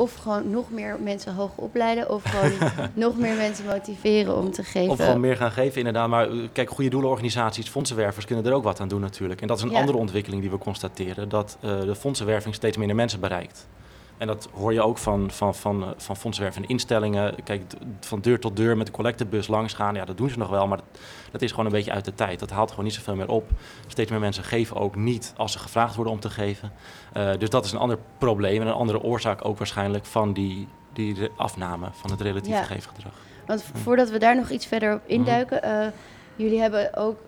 of 0.00 0.14
gewoon 0.14 0.50
nog 0.50 0.70
meer 0.70 0.96
mensen 1.02 1.34
hoog 1.34 1.50
opleiden... 1.54 2.10
of 2.10 2.22
gewoon 2.24 2.52
nog 2.94 3.16
meer 3.18 3.36
mensen 3.36 3.64
motiveren 3.66 4.36
om 4.36 4.50
te 4.50 4.62
geven. 4.64 4.90
Of 4.90 4.98
gewoon 4.98 5.20
meer 5.20 5.36
gaan 5.36 5.50
geven, 5.52 5.78
inderdaad. 5.78 6.08
Maar 6.08 6.30
eh, 6.30 6.36
kijk, 6.52 6.70
goede 6.70 6.90
doelenorganisaties, 6.90 7.68
fondsenwervers 7.68 8.24
kunnen 8.26 8.44
er 8.44 8.52
ook 8.52 8.64
wat 8.64 8.80
aan 8.80 8.88
doen 8.88 9.00
natuurlijk. 9.00 9.40
En 9.40 9.46
dat 9.46 9.56
is 9.56 9.62
een 9.62 9.70
Ja. 9.70 9.78
andere 9.78 9.98
ontwikkeling 9.98 10.42
die 10.42 10.50
we 10.50 10.58
constateren. 10.58 11.28
Dat 11.28 11.56
eh, 11.60 11.80
de 11.80 11.94
fondsenwerving 11.94 12.54
steeds 12.54 12.76
minder 12.76 12.96
mensen 12.96 13.20
bereikt. 13.20 13.66
En 14.20 14.26
dat 14.26 14.48
hoor 14.54 14.72
je 14.72 14.82
ook 14.82 14.98
van, 14.98 15.30
van, 15.30 15.54
van, 15.54 15.82
eh, 15.82 15.88
van 15.96 16.16
fondsenwervende 16.16 16.68
instellingen. 16.68 17.34
Kijk, 17.44 17.62
van 18.00 18.20
deur 18.20 18.40
tot 18.40 18.56
deur 18.56 18.76
met 18.76 18.86
de 18.86 18.92
collectebus 18.92 19.48
langs 19.48 19.72
gaan. 19.74 19.94
Ja, 19.94 20.04
dat 20.04 20.16
doen 20.16 20.30
ze 20.30 20.38
nog 20.38 20.48
wel, 20.48 20.66
maar 20.66 20.78
dat, 20.78 21.00
dat 21.30 21.42
is 21.42 21.50
gewoon 21.50 21.66
een 21.66 21.72
beetje 21.72 21.92
uit 21.92 22.04
de 22.04 22.14
tijd. 22.14 22.38
Dat 22.38 22.50
haalt 22.50 22.70
gewoon 22.70 22.84
niet 22.84 22.94
zoveel 22.94 23.14
meer 23.14 23.28
op. 23.28 23.48
Steeds 23.86 24.10
meer 24.10 24.20
mensen 24.20 24.44
geven 24.44 24.76
ook 24.76 24.96
niet 24.96 25.32
als 25.36 25.52
ze 25.52 25.58
gevraagd 25.58 25.94
worden 25.94 26.12
om 26.12 26.20
te 26.20 26.30
geven. 26.30 26.72
Eh, 27.12 27.30
dus 27.38 27.50
dat 27.50 27.64
is 27.64 27.72
een 27.72 27.78
ander 27.78 27.98
probleem 28.18 28.60
en 28.60 28.66
een 28.66 28.72
andere 28.72 29.02
oorzaak 29.02 29.44
ook 29.44 29.58
waarschijnlijk 29.58 30.04
van 30.04 30.32
die, 30.32 30.68
die 30.92 31.16
afname 31.36 31.88
van 31.92 32.10
het 32.10 32.20
relatieve 32.20 32.58
Ja. 32.58 32.64
geefgedrag. 32.64 33.12
Want 33.46 33.64
voordat 33.82 34.10
we 34.10 34.18
daar 34.18 34.36
nog 34.36 34.50
iets 34.50 34.66
verder 34.66 34.88
Mhm. 34.88 34.98
op 34.98 35.08
induiken... 35.08 35.62
eh, 35.62 35.86
jullie 36.36 36.60
hebben 36.60 36.96
ook 36.96 37.18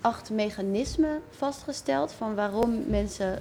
acht 0.00 0.30
mechanismen 0.30 1.20
vastgesteld... 1.30 2.12
van 2.12 2.34
waarom 2.34 2.82
mensen 2.88 3.38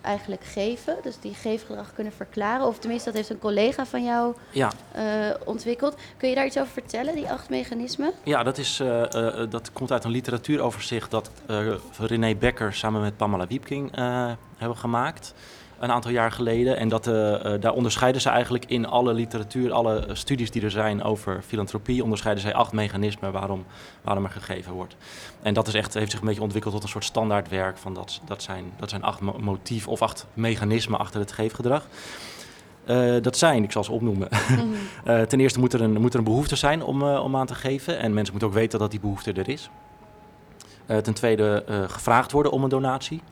eigenlijk 0.00 0.44
geven. 0.44 0.96
Dus 1.02 1.20
die 1.20 1.34
geefgedrag 1.34 1.92
kunnen 1.94 2.12
verklaren. 2.12 2.66
Of 2.66 2.78
tenminste, 2.78 3.08
dat 3.08 3.18
heeft 3.18 3.30
een 3.30 3.38
collega 3.38 3.86
van 3.86 4.04
jou 4.04 4.34
Ja, 4.50 4.72
eh, 4.92 5.04
ontwikkeld. 5.44 5.96
Kun 6.16 6.28
je 6.28 6.34
daar 6.34 6.46
iets 6.46 6.58
over 6.58 6.72
vertellen, 6.72 7.14
die 7.14 7.30
acht 7.30 7.50
mechanismen? 7.50 8.12
Ja, 8.22 8.42
dat, 8.42 8.58
is, 8.58 8.80
eh, 8.80 9.42
eh, 9.42 9.50
dat 9.50 9.72
komt 9.72 9.92
uit 9.92 10.04
een 10.04 10.10
literatuuroverzicht 10.10 11.10
dat 11.10 11.30
René 11.98 12.34
Becker 12.34 12.74
samen 12.74 13.00
met 13.00 13.16
Pamela 13.16 13.46
Wiepking 13.46 13.90
hebben 14.56 14.76
gemaakt. 14.76 15.34
Een 15.78 15.92
aantal 15.92 16.10
jaar 16.10 16.32
geleden. 16.32 16.76
En 16.76 16.88
dat, 16.88 17.06
eh, 17.06 17.54
eh, 17.54 17.60
daar 17.60 17.72
onderscheiden 17.72 18.20
ze 18.20 18.28
eigenlijk 18.28 18.64
in 18.64 18.86
alle 18.86 19.12
literatuur, 19.12 19.72
alle 19.72 20.06
studies 20.12 20.50
die 20.50 20.62
er 20.62 20.70
zijn 20.70 21.02
over 21.02 21.42
filantropie, 21.46 22.02
onderscheiden 22.02 22.42
zij 22.42 22.54
acht 22.54 22.72
mechanismen 22.72 23.32
waarom, 23.32 23.64
waarom 24.02 24.24
er 24.24 24.30
gegeven 24.30 24.72
wordt. 24.72 24.96
En 25.42 25.54
dat 25.54 25.68
is 25.68 25.74
echt, 25.74 25.94
heeft 25.94 26.10
zich 26.10 26.20
een 26.20 26.26
beetje 26.26 26.42
ontwikkeld 26.42 26.74
tot 26.74 26.82
een 26.82 26.88
soort 26.88 27.04
standaardwerk 27.04 27.78
van 27.78 27.94
dat, 27.94 28.20
dat, 28.24 28.42
zijn, 28.42 28.64
dat 28.76 28.90
zijn 28.90 29.02
acht 29.02 29.20
mo- 29.20 29.36
motieven 29.40 29.90
of 29.92 30.02
acht 30.02 30.26
mechanismen 30.34 30.98
achter 30.98 31.20
het 31.20 31.32
geefgedrag. 31.32 31.86
Eh, 32.84 33.14
dat 33.22 33.36
zijn, 33.36 33.62
ik 33.62 33.72
zal 33.72 33.84
ze 33.84 33.92
opnoemen. 33.92 34.28
Eh, 35.04 35.20
ten 35.20 35.40
eerste 35.40 35.58
moet 35.58 35.72
er 35.72 35.80
een, 35.80 36.00
moet 36.00 36.12
er 36.12 36.18
een 36.18 36.24
behoefte 36.24 36.56
zijn 36.56 36.82
om, 36.82 37.02
om 37.02 37.36
aan 37.36 37.46
te 37.46 37.54
geven. 37.54 37.98
En 37.98 38.14
mensen 38.14 38.32
moeten 38.32 38.48
ook 38.50 38.58
weten 38.58 38.78
dat 38.78 38.90
die 38.90 39.00
behoefte 39.00 39.32
er 39.32 39.48
is. 39.48 39.70
Ten 40.86 41.14
tweede 41.14 41.64
gevraagd 41.88 42.32
worden 42.32 42.52
om 42.52 42.62
een 42.62 42.68
donatie. 42.68 43.22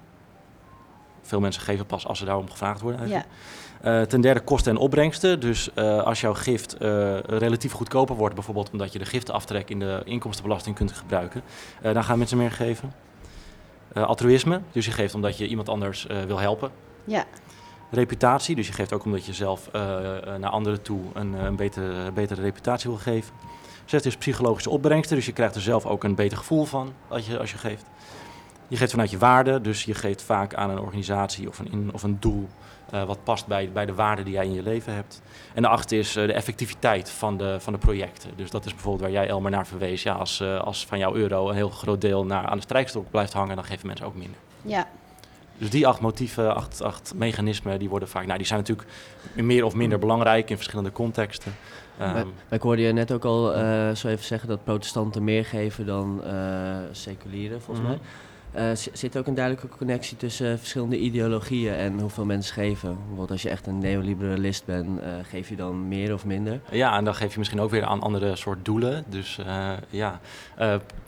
Veel 1.27 1.41
mensen 1.41 1.63
geven 1.63 1.87
pas 1.87 2.07
als 2.07 2.19
ze 2.19 2.25
daarom 2.25 2.51
gevraagd 2.51 2.81
worden. 2.81 3.01
Ja, 3.01 3.07
Eigenlijk. 3.07 3.35
Eh, 3.81 4.03
ten 4.03 4.21
derde 4.21 4.41
kosten 4.41 4.73
en 4.73 4.79
opbrengsten. 4.79 5.41
Dus 5.41 5.73
eh, 5.75 6.03
als 6.03 6.21
jouw 6.21 6.35
gift 6.35 6.77
eh, 6.77 7.19
relatief 7.19 7.73
goedkoper 7.73 8.17
wordt, 8.17 8.35
bijvoorbeeld 8.35 8.71
omdat 8.73 8.93
je 8.93 8.99
de 8.99 9.05
giftenaftrek 9.05 9.71
in 9.71 9.79
de 9.79 10.03
inkomstenbelasting 10.05 10.77
kunt 10.77 10.93
gebruiken, 10.93 11.43
dan 11.83 12.05
gaan 12.05 12.19
mensen 12.19 12.39
meer 12.39 12.51
geven. 12.51 12.93
Altruïsme, 13.95 14.61
dus 14.73 14.85
je 14.85 14.93
geeft 14.93 15.15
omdat 15.15 15.39
je 15.39 15.47
iemand 15.47 15.69
anders 15.69 16.07
wil 16.27 16.39
helpen. 16.39 16.71
ja. 17.05 17.25
Reputatie, 17.91 18.57
dus 18.57 18.67
je 18.67 18.73
geeft 18.73 18.93
ook 18.93 19.05
omdat 19.05 19.27
je 19.27 19.33
zelf 19.33 19.71
naar 20.39 20.51
anderen 20.51 20.83
toe 20.83 21.01
een, 21.15 21.33
een 21.33 21.57
betere, 21.57 22.13
betere 22.13 22.43
reputatie 22.43 22.91
wil 22.91 22.99
geven. 22.99 23.33
Zes 23.85 24.07
is 24.07 24.17
psychologische 24.17 24.71
opbrengsten, 24.71 25.17
dus 25.17 25.27
je 25.27 25.33
krijgt 25.33 25.55
er 25.55 25.61
zelf 25.61 25.87
ook 25.87 26.05
een 26.05 26.15
beter 26.15 26.39
gevoel 26.39 26.65
van 26.65 26.93
als 27.09 27.27
je, 27.27 27.39
als 27.39 27.51
je 27.51 27.59
geeft. 27.59 27.85
Je 28.69 28.77
geeft 28.77 28.91
vanuit 28.91 29.11
je 29.11 29.19
waarde, 29.19 29.61
dus 29.61 29.85
je 29.85 29.95
geeft 29.95 30.23
vaak 30.23 30.55
aan 30.55 30.71
een 30.71 30.79
organisatie 30.79 31.49
of 31.49 31.59
een, 31.59 31.73
in, 31.73 31.91
of 31.93 32.03
een 32.03 32.17
doel 32.21 32.49
eh, 32.91 33.05
wat 33.05 33.25
past 33.25 33.47
bij, 33.47 33.71
bij 33.73 33.87
de 33.87 33.95
waarden 33.95 34.25
die 34.25 34.35
jij 34.35 34.45
in 34.45 34.53
je 34.53 34.63
leven 34.63 34.95
hebt. 34.95 35.23
En 35.55 35.63
de 35.63 35.69
acht 35.69 35.93
is 35.93 36.17
eh, 36.17 36.27
de 36.27 36.33
effectiviteit 36.33 37.11
van 37.11 37.37
de, 37.37 37.57
van 37.61 37.73
de 37.73 37.79
projecten. 37.79 38.31
Dus 38.37 38.51
dat 38.51 38.65
is 38.67 38.73
bijvoorbeeld 38.73 39.03
waar 39.03 39.13
jij 39.13 39.29
Elmer 39.29 39.51
naar 39.51 39.67
verwees. 39.67 40.03
Ja, 40.03 40.15
als, 40.15 40.41
eh, 40.41 40.61
als 40.61 40.87
van 40.87 40.99
jouw 40.99 41.15
euro 41.15 41.49
een 41.49 41.55
heel 41.55 41.71
groot 41.71 42.01
deel 42.01 42.25
naar, 42.25 42.47
aan 42.47 42.57
de 42.57 42.63
strijkstok 42.63 43.11
blijft 43.11 43.33
hangen, 43.33 43.57
dan 43.57 43.65
geven 43.65 43.87
mensen 43.87 44.07
ook 44.07 44.15
minder. 44.15 44.39
Ja, 44.63 44.87
Dus 45.59 45.71
die 45.71 45.87
acht 45.87 46.01
motieven, 46.01 46.55
acht, 46.55 46.83
acht 46.83 47.13
mechanismen, 47.15 47.79
die 47.79 47.89
worden 47.89 48.09
vaak, 48.09 48.25
nou, 48.27 48.39
die 48.39 48.47
zijn 48.47 48.59
natuurlijk 48.59 48.89
meer 49.35 49.65
of 49.65 49.75
minder 49.75 49.99
belangrijk 49.99 50.51
in 50.51 50.57
verschillende 50.57 50.93
contexten. 50.93 51.55
Ehm, 51.99 52.13
maar 52.15 52.25
ik 52.51 52.61
hoorde 52.63 52.83
je 52.83 52.93
net 52.93 53.13
ook 53.13 53.25
al 53.25 53.55
eh, 53.55 53.91
zo 53.95 54.09
even 54.09 54.25
zeggen 54.25 54.49
dat 54.49 54.65
protestanten 54.65 55.25
meer 55.25 55.45
geven 55.45 55.87
dan 55.87 56.25
eh, 56.25 56.77
seculieren, 56.93 57.63
volgens 57.63 57.87
Mhm. 57.87 57.97
mij. 57.97 58.07
Eh, 58.57 58.71
zit 58.93 59.19
ook 59.19 59.27
een 59.27 59.35
duidelijke 59.35 59.77
connectie 59.77 60.17
tussen 60.17 60.59
verschillende 60.59 60.99
ideologieën 60.99 61.75
en 61.75 62.01
hoeveel 62.01 62.25
mensen 62.25 62.55
geven? 62.55 62.97
Bijvoorbeeld 62.97 63.31
als 63.31 63.43
je 63.43 63.49
echt 63.49 63.67
een 63.67 63.79
neoliberalist 63.79 64.65
bent, 64.65 65.01
eh, 65.01 65.09
geef 65.23 65.49
je 65.49 65.57
dan 65.57 65.89
meer 65.89 66.15
of 66.15 66.25
minder? 66.25 66.61
Ja, 66.71 66.97
en 66.97 67.05
dan 67.05 67.15
geef 67.15 67.33
je 67.33 67.39
misschien 67.39 67.61
ook 67.61 67.71
weer 67.71 67.85
aan 67.85 68.01
andere 68.01 68.37
soort 68.37 68.65
doelen. 68.65 69.05
Dus 69.09 69.39
eh, 69.39 69.73
ja, 69.91 70.21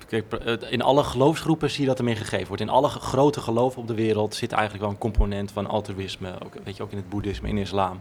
kijk, 0.07 0.35
in 0.71 0.83
alle 0.83 1.05
geloofsgroepen 1.05 1.71
zie 1.71 1.81
je 1.81 1.87
dat 1.87 1.99
er 1.99 2.05
meer 2.05 2.17
gegeven 2.17 2.47
wordt. 2.47 2.63
In 2.63 2.69
alle 2.69 2.89
grote 2.89 3.41
geloven 3.41 3.81
op 3.81 3.89
de 3.89 3.95
wereld 3.95 4.35
zit 4.35 4.53
eigenlijk 4.53 4.83
wel 4.83 4.93
een 4.93 4.99
component 4.99 5.53
van 5.53 5.67
altruïsme. 5.67 6.33
Ook, 6.45 6.55
weet 6.65 6.77
je, 6.77 6.83
ook 6.83 6.91
in 6.91 6.97
het 6.97 7.09
boeddhisme, 7.09 7.49
in 7.49 7.59
islam. 7.59 8.01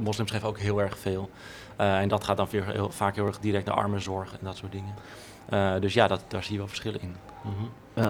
Moslims 0.00 0.30
geven 0.30 0.48
ook 0.48 0.58
heel 0.58 0.80
erg 0.80 0.98
veel. 0.98 1.30
En 1.76 2.08
dat 2.08 2.24
gaat 2.24 2.36
dan 2.36 2.48
weer 2.50 2.66
heel, 2.66 2.90
vaak 2.90 3.14
heel 3.14 3.26
erg 3.26 3.38
direct 3.38 3.66
naar 3.66 3.76
armenzorg 3.76 4.32
en 4.32 4.38
dat 4.42 4.56
soort 4.56 4.72
dingen. 4.72 4.94
Dus 5.80 5.94
ja, 5.94 6.06
dat, 6.06 6.24
daar 6.28 6.42
zie 6.42 6.52
je 6.52 6.58
wel 6.58 6.68
verschillen 6.68 7.00
in. 7.00 7.14
Mhm. 7.94 8.08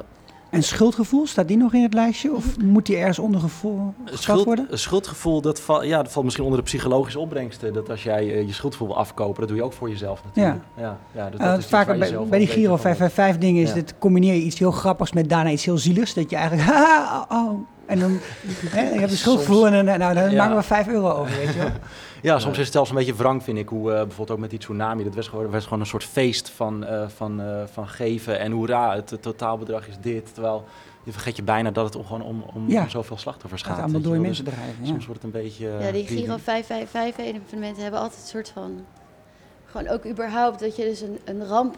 En 0.50 0.62
schuldgevoel, 0.62 1.26
staat 1.26 1.48
die 1.48 1.56
nog 1.56 1.74
in 1.74 1.82
het 1.82 1.94
lijstje? 1.94 2.32
Of 2.34 2.58
moet 2.60 2.86
die 2.86 2.96
ergens 2.96 3.18
onder 3.18 3.40
gevoel 3.40 3.94
Schuld, 4.04 4.44
worden? 4.44 4.66
schuldgevoel, 4.78 5.40
dat, 5.40 5.60
val, 5.60 5.82
ja, 5.84 6.02
dat 6.02 6.12
valt 6.12 6.24
misschien 6.24 6.44
onder 6.46 6.60
de 6.60 6.66
psychologische 6.66 7.18
opbrengsten. 7.18 7.72
Dat 7.72 7.90
als 7.90 8.02
jij 8.02 8.32
eh, 8.32 8.46
je 8.46 8.52
schuldgevoel 8.52 8.88
wil 8.88 8.96
afkopen, 8.96 9.40
dat 9.40 9.48
doe 9.48 9.56
je 9.56 9.62
ook 9.64 9.72
voor 9.72 9.88
jezelf 9.88 10.22
natuurlijk. 10.24 10.62
Ja. 10.76 10.98
Ja, 11.14 11.24
Eh, 11.24 11.30
dat 11.30 11.50
is 11.58 11.58
iets 11.58 11.66
vaak 11.66 11.86
bij, 11.86 11.96
bij 11.98 12.08
die 12.38 12.46
Giro 12.48 12.48
beter 12.48 12.52
van 12.52 12.68
wordt. 12.68 12.82
555 12.82 13.38
dingen 13.40 13.62
is 13.62 13.68
Ja. 13.68 13.74
het 13.76 13.94
combineer 13.98 14.34
je 14.34 14.40
iets 14.42 14.58
heel 14.58 14.70
grappigs 14.70 15.12
met 15.12 15.28
daarna 15.28 15.50
iets 15.50 15.64
heel 15.64 15.78
zieligs. 15.78 16.14
Dat 16.14 16.30
je 16.30 16.36
eigenlijk, 16.36 16.68
oh, 16.78 17.22
oh. 17.28 17.58
En 17.86 17.98
dan 17.98 18.18
hè, 18.68 18.80
je 18.92 18.98
hebt 18.98 19.10
een 19.10 19.16
schuldgevoel 19.16 19.66
en 19.66 19.86
dan, 19.86 19.98
nou, 19.98 20.14
dan 20.14 20.30
Ja. 20.30 20.36
maken 20.36 20.56
we 20.56 20.62
5 20.62 20.88
euro 20.88 21.10
over, 21.10 21.36
weet 21.36 21.52
je 21.52 21.58
wel. 21.58 21.70
Ja, 22.22 22.38
soms 22.38 22.58
is 22.58 22.64
het 22.64 22.72
zelfs 22.72 22.90
een 22.90 22.96
beetje 22.96 23.14
wrang, 23.14 23.42
vind 23.42 23.58
ik. 23.58 23.68
Hoe 23.68 23.90
eh, 23.90 23.96
bijvoorbeeld 23.96 24.30
ook 24.30 24.38
met 24.38 24.50
die 24.50 24.58
tsunami. 24.58 25.04
Dat 25.04 25.14
was 25.14 25.28
gewoon, 25.28 25.50
was 25.50 25.64
gewoon 25.64 25.80
een 25.80 25.86
soort 25.86 26.04
feest 26.04 26.50
van, 26.50 26.84
eh, 26.84 27.08
van, 27.08 27.40
eh, 27.40 27.62
van 27.72 27.88
geven. 27.88 28.38
En 28.38 28.52
hoera, 28.52 28.94
het, 28.94 29.10
het 29.10 29.22
totaalbedrag 29.22 29.88
is 29.88 29.96
dit. 30.00 30.34
Terwijl 30.34 30.64
je 31.04 31.12
vergeet 31.12 31.36
je 31.36 31.42
bijna 31.42 31.70
dat 31.70 31.84
het 31.84 31.96
om, 31.96 32.04
gewoon 32.04 32.22
om, 32.22 32.42
om, 32.54 32.68
Ja. 32.70 32.82
om 32.82 32.88
zoveel 32.90 33.18
slachtoffers 33.18 33.62
Het 33.62 33.70
gaat. 33.70 33.80
gaat 33.80 33.90
allemaal 33.90 34.10
door 34.10 34.20
mensen 34.20 34.44
Dus. 34.44 34.54
Ja. 34.80 34.86
Soms 34.86 35.06
wordt 35.06 35.22
het 35.22 35.34
een 35.34 35.42
beetje... 35.42 35.68
eh, 35.70 35.84
ja 35.86 35.92
die. 35.92 36.06
Giro 36.06 36.36
555 36.36 37.24
evenementen 37.24 37.82
hebben 37.82 38.00
altijd 38.00 38.20
een 38.22 38.28
soort 38.28 38.48
van... 38.48 38.84
Gewoon 39.64 39.88
ook 39.88 40.06
überhaupt 40.06 40.60
dat 40.60 40.76
je 40.76 40.82
dus 40.84 41.00
een, 41.00 41.18
een 41.24 41.46
ramp 41.46 41.76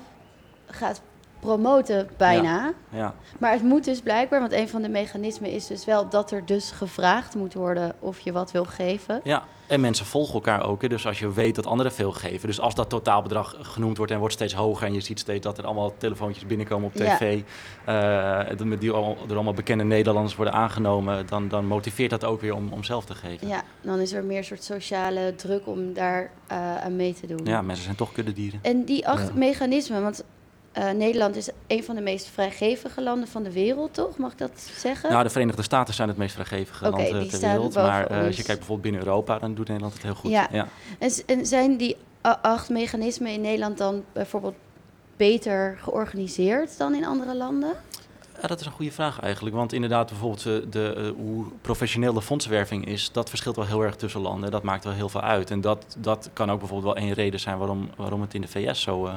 gaat 0.66 1.00
promoten 1.40 2.08
bijna. 2.16 2.72
Ja. 2.88 3.14
Maar 3.38 3.52
het 3.52 3.62
moet 3.62 3.84
dus 3.84 4.00
blijkbaar, 4.00 4.40
want 4.40 4.52
een 4.52 4.68
van 4.68 4.82
de 4.82 4.88
mechanismen 4.88 5.50
is 5.50 5.66
dus 5.66 5.84
wel 5.84 6.08
dat 6.08 6.30
er 6.30 6.46
dus 6.46 6.70
gevraagd 6.70 7.34
moet 7.34 7.54
worden 7.54 7.94
of 7.98 8.20
je 8.20 8.32
wat 8.32 8.50
wil 8.50 8.64
geven. 8.64 9.20
ja, 9.24 9.42
en 9.66 9.80
mensen 9.80 10.06
volgen 10.06 10.34
elkaar 10.34 10.64
ook. 10.66 10.82
Hè. 10.82 10.88
Dus 10.88 11.06
als 11.06 11.18
je 11.18 11.32
weet 11.32 11.54
dat 11.54 11.66
anderen 11.66 11.92
veel 11.92 12.12
geven. 12.12 12.46
Dus 12.48 12.60
als 12.60 12.74
dat 12.74 12.88
totaalbedrag 12.88 13.56
genoemd 13.60 13.96
wordt 13.96 14.12
en 14.12 14.18
wordt 14.18 14.34
steeds 14.34 14.54
hoger. 14.54 14.86
En 14.86 14.94
je 14.94 15.00
ziet 15.00 15.18
steeds 15.18 15.44
dat 15.44 15.58
er 15.58 15.64
allemaal 15.64 15.92
telefoontjes 15.96 16.46
binnenkomen 16.46 16.86
op 16.88 16.94
Ja. 16.94 17.16
tv. 17.16 17.40
eh, 17.84 18.56
dat 18.56 18.80
die 18.80 18.90
allemaal, 18.90 19.16
door 19.26 19.34
allemaal 19.34 19.52
bekende 19.54 19.84
Nederlanders 19.84 20.36
worden 20.36 20.54
aangenomen. 20.54 21.26
Dan, 21.26 21.48
dan 21.48 21.66
motiveert 21.66 22.10
dat 22.10 22.24
ook 22.24 22.40
weer 22.40 22.54
om, 22.54 22.72
om 22.72 22.84
zelf 22.84 23.04
te 23.04 23.14
geven. 23.14 23.48
Ja, 23.48 23.62
dan 23.80 23.98
is 23.98 24.12
er 24.12 24.24
meer 24.24 24.44
soort 24.44 24.64
sociale 24.64 25.34
druk 25.36 25.66
om 25.66 25.92
daar 25.92 26.30
eh, 26.46 26.76
aan 26.76 26.96
mee 26.96 27.14
te 27.14 27.26
doen. 27.26 27.40
Ja, 27.44 27.62
mensen 27.62 27.84
zijn 27.84 27.96
toch 27.96 28.12
kuddedieren. 28.12 28.58
En 28.62 28.84
die 28.84 29.08
acht 29.08 29.34
mechanismen, 29.34 30.02
want 30.02 30.24
eh, 30.72 30.90
Nederland 30.90 31.36
is 31.36 31.48
een 31.66 31.84
van 31.84 31.94
de 31.94 32.00
meest 32.00 32.26
vrijgevige 32.26 33.02
landen 33.02 33.28
van 33.28 33.42
de 33.42 33.52
wereld, 33.52 33.94
toch? 33.94 34.16
Mag 34.16 34.32
ik 34.32 34.38
dat 34.38 34.70
zeggen? 34.76 35.10
Nou, 35.10 35.22
de 35.22 35.30
Verenigde 35.30 35.62
Staten 35.62 35.94
zijn 35.94 36.08
het 36.08 36.16
meest 36.16 36.34
vrijgevige 36.34 36.90
land 36.90 37.30
ter 37.30 37.40
wereld. 37.40 37.74
Maar 37.74 38.06
eh, 38.06 38.26
als 38.26 38.36
je 38.36 38.42
kijkt 38.42 38.58
bijvoorbeeld 38.58 38.82
binnen 38.82 39.00
Europa, 39.00 39.38
dan 39.38 39.54
doet 39.54 39.68
Nederland 39.68 39.94
het 39.94 40.02
heel 40.02 40.14
goed. 40.14 40.30
Ja. 40.30 40.48
ja. 40.52 40.68
En, 41.26 41.46
zijn 41.46 41.76
die 41.76 41.96
acht 42.42 42.68
mechanismen 42.68 43.32
in 43.32 43.40
Nederland 43.40 43.78
dan 43.78 44.04
bijvoorbeeld 44.12 44.54
beter 45.16 45.78
georganiseerd 45.82 46.78
dan 46.78 46.94
in 46.94 47.04
andere 47.04 47.36
landen? 47.36 47.72
Ja, 48.40 48.46
dat 48.46 48.60
is 48.60 48.66
een 48.66 48.72
goede 48.72 48.92
vraag 48.92 49.20
eigenlijk. 49.20 49.56
Want 49.56 49.72
inderdaad, 49.72 50.08
bijvoorbeeld 50.08 50.46
eh, 50.46 50.70
de, 50.70 51.14
hoe 51.16 51.44
professioneel 51.60 52.12
de 52.12 52.22
fondswerving 52.22 52.86
is, 52.86 53.12
dat 53.12 53.28
verschilt 53.28 53.56
wel 53.56 53.66
heel 53.66 53.82
erg 53.82 53.96
tussen 53.96 54.20
landen. 54.20 54.50
Dat 54.50 54.62
maakt 54.62 54.84
wel 54.84 54.92
heel 54.92 55.08
veel 55.08 55.20
uit. 55.22 55.50
En 55.50 55.60
dat, 55.60 55.96
dat 55.98 56.30
kan 56.32 56.50
ook 56.50 56.58
bijvoorbeeld 56.58 56.94
wel 56.94 57.04
één 57.04 57.14
reden 57.14 57.40
zijn 57.40 57.58
waarom, 57.58 57.90
waarom 57.96 58.20
het 58.20 58.34
in 58.34 58.40
de 58.40 58.48
VS 58.48 58.80
zo, 58.80 59.10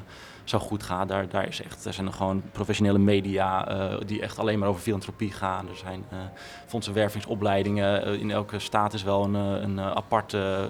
zo 0.43 0.59
goed 0.59 0.83
gaat. 0.83 1.07
Daar, 1.07 1.29
daar, 1.29 1.47
is 1.47 1.61
echt, 1.61 1.85
er 1.85 1.93
zijn 1.93 2.07
er 2.07 2.13
gewoon 2.13 2.43
professionele 2.51 2.99
media 2.99 3.67
eh, 3.67 3.97
die 4.05 4.21
echt 4.21 4.39
alleen 4.39 4.59
maar 4.59 4.69
over 4.69 4.81
filantropie 4.81 5.31
gaan. 5.31 5.69
Er 5.69 5.75
zijn 5.75 6.03
eh 6.09 6.17
fondsenwervingsopleidingen. 6.65 8.05
Eh, 8.05 8.13
in 8.13 8.31
elke 8.31 8.59
staat 8.59 8.93
is 8.93 9.03
wel 9.03 9.23
een, 9.23 9.33
een 9.33 9.79
aparte 9.79 10.67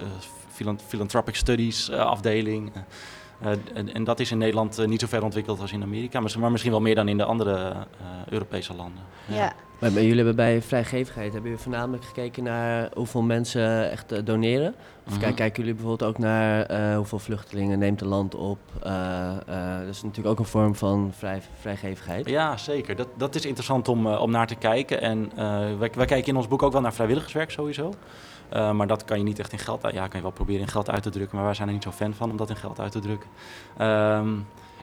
philan- 0.49 0.79
philanthropic 0.87 1.35
studies 1.35 1.91
afdeling. 1.91 2.71
En, 3.73 3.93
en 3.93 4.03
dat 4.03 4.19
is 4.19 4.31
in 4.31 4.37
Nederland 4.37 4.87
niet 4.87 4.99
zo 4.99 5.07
ver 5.07 5.23
ontwikkeld 5.23 5.59
als 5.59 5.71
in 5.71 5.83
Amerika, 5.83 6.19
maar, 6.19 6.51
misschien 6.51 6.71
wel 6.71 6.81
meer 6.81 6.95
dan 6.95 7.07
in 7.07 7.17
de 7.17 7.23
andere 7.23 7.73
Europese 8.29 8.75
landen. 8.75 9.03
Ja. 9.25 9.53
Maar 9.91 10.01
jullie 10.01 10.15
hebben 10.15 10.35
bij 10.35 10.61
vrijgevigheid, 10.61 11.31
hebben 11.33 11.49
jullie 11.49 11.63
voornamelijk 11.65 12.03
gekeken 12.05 12.43
naar 12.43 12.89
hoeveel 12.93 13.21
mensen 13.21 13.91
echt 13.91 14.11
eh, 14.11 14.19
doneren? 14.23 14.73
Of 15.07 15.11
Mhm. 15.11 15.21
kijk, 15.21 15.35
kijken 15.35 15.63
jullie 15.63 15.73
bijvoorbeeld 15.79 16.09
ook 16.09 16.17
naar 16.17 16.65
eh, 16.65 16.95
hoeveel 16.95 17.19
vluchtelingen 17.19 17.79
neemt 17.79 18.01
een 18.01 18.07
land 18.07 18.35
op? 18.35 18.57
Eh, 18.83 19.31
dat 19.79 19.87
is 19.89 20.01
natuurlijk 20.01 20.27
ook 20.27 20.39
een 20.39 20.45
vorm 20.51 20.75
van 20.75 21.11
vrij, 21.17 21.41
vrijgevigheid. 21.59 22.29
Ja, 22.29 22.57
zeker. 22.57 22.95
Dat, 22.95 23.07
dat 23.17 23.35
is 23.35 23.45
interessant 23.45 23.87
om, 23.87 24.07
om 24.07 24.31
naar 24.31 24.47
te 24.47 24.55
kijken. 24.55 25.01
En 25.01 25.31
wij, 25.79 25.91
wij 25.95 26.05
kijken 26.05 26.25
in 26.27 26.35
ons 26.35 26.47
boek 26.47 26.63
ook 26.63 26.71
wel 26.71 26.81
naar 26.81 26.93
vrijwilligerswerk 26.93 27.51
sowieso. 27.51 27.93
Maar 28.51 28.87
dat 28.87 29.05
kan 29.05 29.17
je 29.17 29.23
niet 29.23 29.39
echt 29.39 29.51
in 29.51 29.57
geld 29.59 29.85
uit. 29.85 29.93
Ja, 29.93 30.07
kan 30.07 30.15
je 30.15 30.21
wel 30.21 30.31
proberen 30.31 30.61
in 30.61 30.67
geld 30.67 30.89
uit 30.89 31.03
te 31.03 31.09
drukken, 31.09 31.35
maar 31.35 31.45
wij 31.45 31.53
zijn 31.53 31.67
er 31.67 31.73
niet 31.73 31.83
zo 31.83 31.91
fan 31.91 32.13
van 32.13 32.29
om 32.31 32.37
dat 32.37 32.49
in 32.49 32.55
geld 32.55 32.79
uit 32.79 32.91
te 32.91 32.99
drukken. 32.99 33.29
Ehm, 33.77 34.29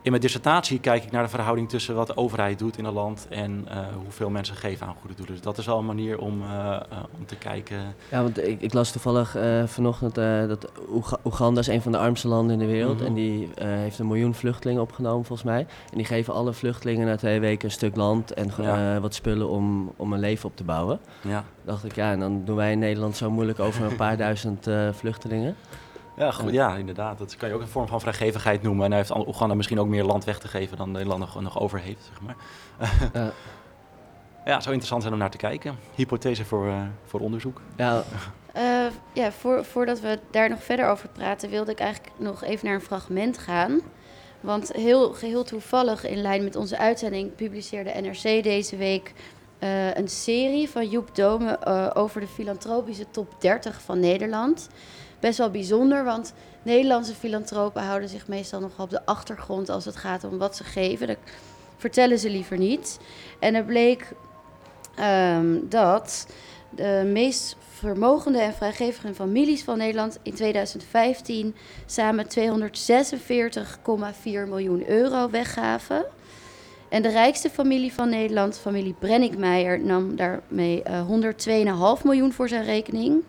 in 0.03 0.11
mijn 0.11 0.23
dissertatie 0.23 0.81
kijk 0.81 1.05
ik 1.05 1.11
naar 1.11 1.23
de 1.23 1.29
verhouding 1.29 1.69
tussen 1.69 1.95
wat 1.95 2.07
de 2.07 2.17
overheid 2.17 2.59
doet 2.59 2.79
in 2.79 2.85
een 2.85 2.93
land 2.93 3.27
en 3.31 3.65
eh, 3.69 3.79
hoeveel 4.03 4.31
mensen 4.31 4.57
geven 4.57 4.87
aan 4.87 4.95
goede 5.01 5.15
doelen. 5.17 5.35
Dus 5.35 5.45
dat 5.45 5.59
is 5.59 5.67
wel 5.67 5.79
een 5.79 5.87
manier 5.87 6.19
om, 6.19 6.43
eh, 6.43 6.49
eh, 6.77 6.81
om 7.19 7.27
te 7.27 7.37
kijken. 7.37 7.77
Ja, 8.11 8.23
want 8.23 8.47
ik, 8.47 8.61
ik 8.61 8.73
las 8.73 8.91
toevallig 8.93 9.37
vanochtend 9.67 10.15
dat 10.49 10.73
Oega- 10.91 11.19
Oeganda 11.25 11.61
is 11.61 11.67
een 11.67 11.83
van 11.83 11.93
de 11.93 11.99
armste 11.99 12.29
landen 12.29 12.53
in 12.61 12.67
de 12.67 12.73
wereld. 12.73 12.97
Mhm. 12.99 13.07
En 13.07 13.15
die 13.15 13.49
heeft 13.59 13.99
een 13.99 14.07
miljoen 14.07 14.35
vluchtelingen 14.35 14.83
opgenomen 14.83 15.25
volgens 15.25 15.49
mij. 15.49 15.61
En 15.91 15.97
die 15.97 16.07
geven 16.07 16.35
alle 16.35 16.53
vluchtelingen 16.53 17.07
na 17.07 17.17
twee 17.17 17.41
weken 17.41 17.65
een 17.65 17.71
stuk 17.75 17.97
land 17.97 18.33
en 18.35 18.51
Ja. 18.61 19.01
wat 19.01 19.15
spullen 19.15 19.49
om, 19.49 19.93
om 19.97 20.13
een 20.13 20.21
leven 20.21 20.49
op 20.49 20.57
te 20.57 20.65
bouwen. 20.65 21.01
Ja, 21.21 21.45
dacht 21.65 21.85
ik, 21.85 21.95
ja, 21.95 22.13
en 22.13 22.21
dan 22.21 22.45
doen 22.45 22.57
wij 22.57 22.73
in 22.73 22.79
Nederland 22.79 23.17
zo 23.17 23.31
moeilijk 23.31 23.59
over 23.61 23.85
een 23.85 23.97
paar 23.97 24.17
duizend 24.27 24.67
vluchtelingen. 24.93 25.57
Ja, 26.21 26.31
goed, 26.31 26.53
ja, 26.53 26.77
inderdaad. 26.77 27.19
Dat 27.19 27.37
kan 27.37 27.49
je 27.49 27.55
ook 27.55 27.61
een 27.61 27.69
vorm 27.69 27.89
van 27.89 28.01
vrijgevigheid 28.01 28.63
noemen. 28.63 28.85
En 28.85 28.91
hij 28.91 29.01
heeft 29.01 29.27
Oeganda 29.27 29.55
misschien 29.55 29.81
ook 29.81 29.87
meer 29.87 30.05
land 30.05 30.25
weg 30.25 30.39
te 30.39 30.49
geven 30.49 30.77
dan 30.77 30.91
Nederland 30.91 31.21
nog, 31.21 31.41
nog 31.41 31.61
over 31.61 31.79
heeft, 31.79 32.11
zeg 32.11 32.21
maar. 32.21 32.37
Ja. 33.23 33.33
Ja, 34.45 34.53
zou 34.61 34.67
interessant 34.67 35.03
zijn 35.03 35.15
om 35.15 35.21
naar 35.21 35.31
te 35.31 35.37
kijken. 35.37 35.79
Hypothese 35.95 36.45
voor, 36.45 36.67
eh, 36.67 36.83
voor 37.05 37.21
onderzoek. 37.21 37.61
Ja, 37.77 38.03
Eh, 38.53 38.87
ja, 39.13 39.33
voor, 39.33 39.65
voordat 39.65 40.01
we 40.01 40.19
daar 40.31 40.49
nog 40.49 40.63
verder 40.63 40.89
over 40.89 41.09
praten, 41.09 41.51
wilde 41.51 41.71
ik 41.71 41.81
eigenlijk 41.81 42.13
nog 42.17 42.45
even 42.45 42.67
naar 42.67 42.75
een 42.75 42.81
fragment 42.81 43.39
gaan. 43.39 43.81
Want 44.41 44.73
heel 44.73 45.13
geheel 45.13 45.45
toevallig, 45.45 46.07
in 46.07 46.21
lijn 46.21 46.45
met 46.45 46.57
onze 46.57 46.79
uitzending, 46.79 47.35
publiceerde 47.35 48.01
NRC 48.01 48.43
deze 48.43 48.77
week 48.77 49.13
eh, 49.59 49.95
een 49.95 50.09
serie 50.09 50.71
van 50.71 50.89
Joep 50.89 51.15
Dome 51.15 51.59
eh, 51.59 51.91
over 51.95 52.21
de 52.21 52.27
filantropische 52.27 53.11
top 53.11 53.41
30 53.41 53.81
van 53.81 54.01
Nederland. 54.01 54.69
Best 55.21 55.39
wel 55.39 55.51
bijzonder, 55.51 56.05
want 56.05 56.33
Nederlandse 56.63 57.15
filantropen 57.15 57.83
houden 57.83 58.09
zich 58.09 58.29
meestal 58.29 58.61
nog 58.61 58.79
op 58.79 58.91
de 58.91 59.07
achtergrond 59.07 59.69
als 59.69 59.85
het 59.85 59.97
gaat 59.97 60.25
om 60.25 60.39
wat 60.39 60.57
ze 60.57 60.65
geven. 60.65 61.07
Dat 61.07 61.17
vertellen 61.77 62.19
ze 62.19 62.31
liever 62.31 62.59
niet. 62.59 62.99
En 63.39 63.55
er 63.55 63.65
bleek 63.65 64.13
ehm, 64.95 65.59
dat 65.63 66.27
de 66.71 67.11
meest 67.13 67.57
vermogende 67.81 68.39
en 68.39 68.55
vrijgevige 68.55 69.15
families 69.15 69.65
van 69.65 69.79
Nederland 69.79 70.19
in 70.23 70.35
2015 70.35 71.55
samen 71.87 72.27
246,4 72.39 72.39
miljoen 74.25 74.89
euro 74.89 75.31
weggaven. 75.31 76.05
En 76.89 77.03
de 77.03 77.09
rijkste 77.09 77.51
familie 77.51 77.93
van 77.93 78.09
Nederland, 78.09 78.59
familie 78.59 78.95
Brenninkmeijer, 78.99 79.81
nam 79.81 80.17
daarmee 80.17 80.83
eh 80.83 81.09
102,5 81.99 82.03
miljoen 82.05 82.33
voor 82.33 82.49
zijn 82.49 82.65
rekening. 82.65 83.23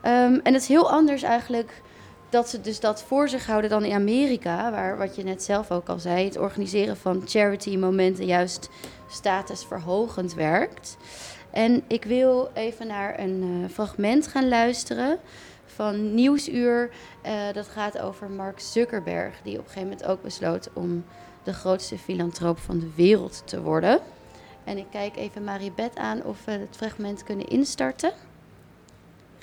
Ehm, 0.00 0.38
en 0.42 0.52
het 0.52 0.62
is 0.62 0.68
heel 0.68 0.90
anders 0.90 1.22
eigenlijk 1.22 1.82
dat 2.30 2.48
ze 2.48 2.60
dus 2.60 2.80
dat 2.80 3.02
voor 3.02 3.28
zich 3.28 3.46
houden 3.46 3.70
dan 3.70 3.84
in 3.84 3.94
Amerika, 3.94 4.70
waar 4.70 4.98
wat 4.98 5.16
je 5.16 5.22
net 5.22 5.42
zelf 5.42 5.70
ook 5.70 5.88
al 5.88 5.98
zei, 5.98 6.24
het 6.24 6.38
organiseren 6.38 6.96
van 6.96 7.22
charity 7.26 7.76
momenten 7.76 8.24
juist 8.24 8.68
statusverhogend 9.08 10.34
werkt. 10.34 10.96
En 11.50 11.82
ik 11.86 12.04
wil 12.04 12.50
even 12.54 12.86
naar 12.86 13.18
een 13.18 13.42
uh, 13.42 13.68
fragment 13.68 14.26
gaan 14.26 14.48
luisteren 14.48 15.18
van 15.66 16.14
Nieuwsuur. 16.14 16.90
Uh, 17.26 17.32
dat 17.52 17.68
gaat 17.68 17.98
over 17.98 18.30
Mark 18.30 18.60
Zuckerberg, 18.60 19.34
die 19.42 19.52
op 19.52 19.64
een 19.64 19.70
gegeven 19.70 19.88
moment 19.88 20.06
ook 20.06 20.22
besloot 20.22 20.68
om 20.72 21.04
de 21.42 21.52
grootste 21.52 21.98
filantroop 21.98 22.58
van 22.58 22.78
de 22.78 22.90
wereld 22.94 23.42
te 23.44 23.62
worden. 23.62 24.00
En 24.64 24.78
ik 24.78 24.86
kijk 24.90 25.16
even 25.16 25.44
Maribeth 25.44 25.96
aan 25.96 26.24
of 26.24 26.44
we 26.44 26.50
het 26.50 26.76
fragment 26.76 27.22
kunnen 27.22 27.46
instarten. 27.48 28.12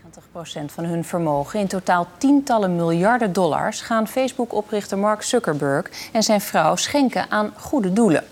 90% 0.05 0.65
van 0.65 0.83
hun 0.83 1.03
vermogen, 1.03 1.59
in 1.59 1.67
totaal 1.67 2.07
tientallen 2.17 2.75
miljarden 2.75 3.33
dollars, 3.33 3.81
gaan 3.81 4.07
Facebook-oprichter 4.07 4.97
Mark 4.97 5.21
Zuckerberg 5.21 5.89
en 6.11 6.23
zijn 6.23 6.41
vrouw 6.41 6.75
schenken 6.75 7.31
aan 7.31 7.53
goede 7.57 7.93
doelen. 7.93 8.23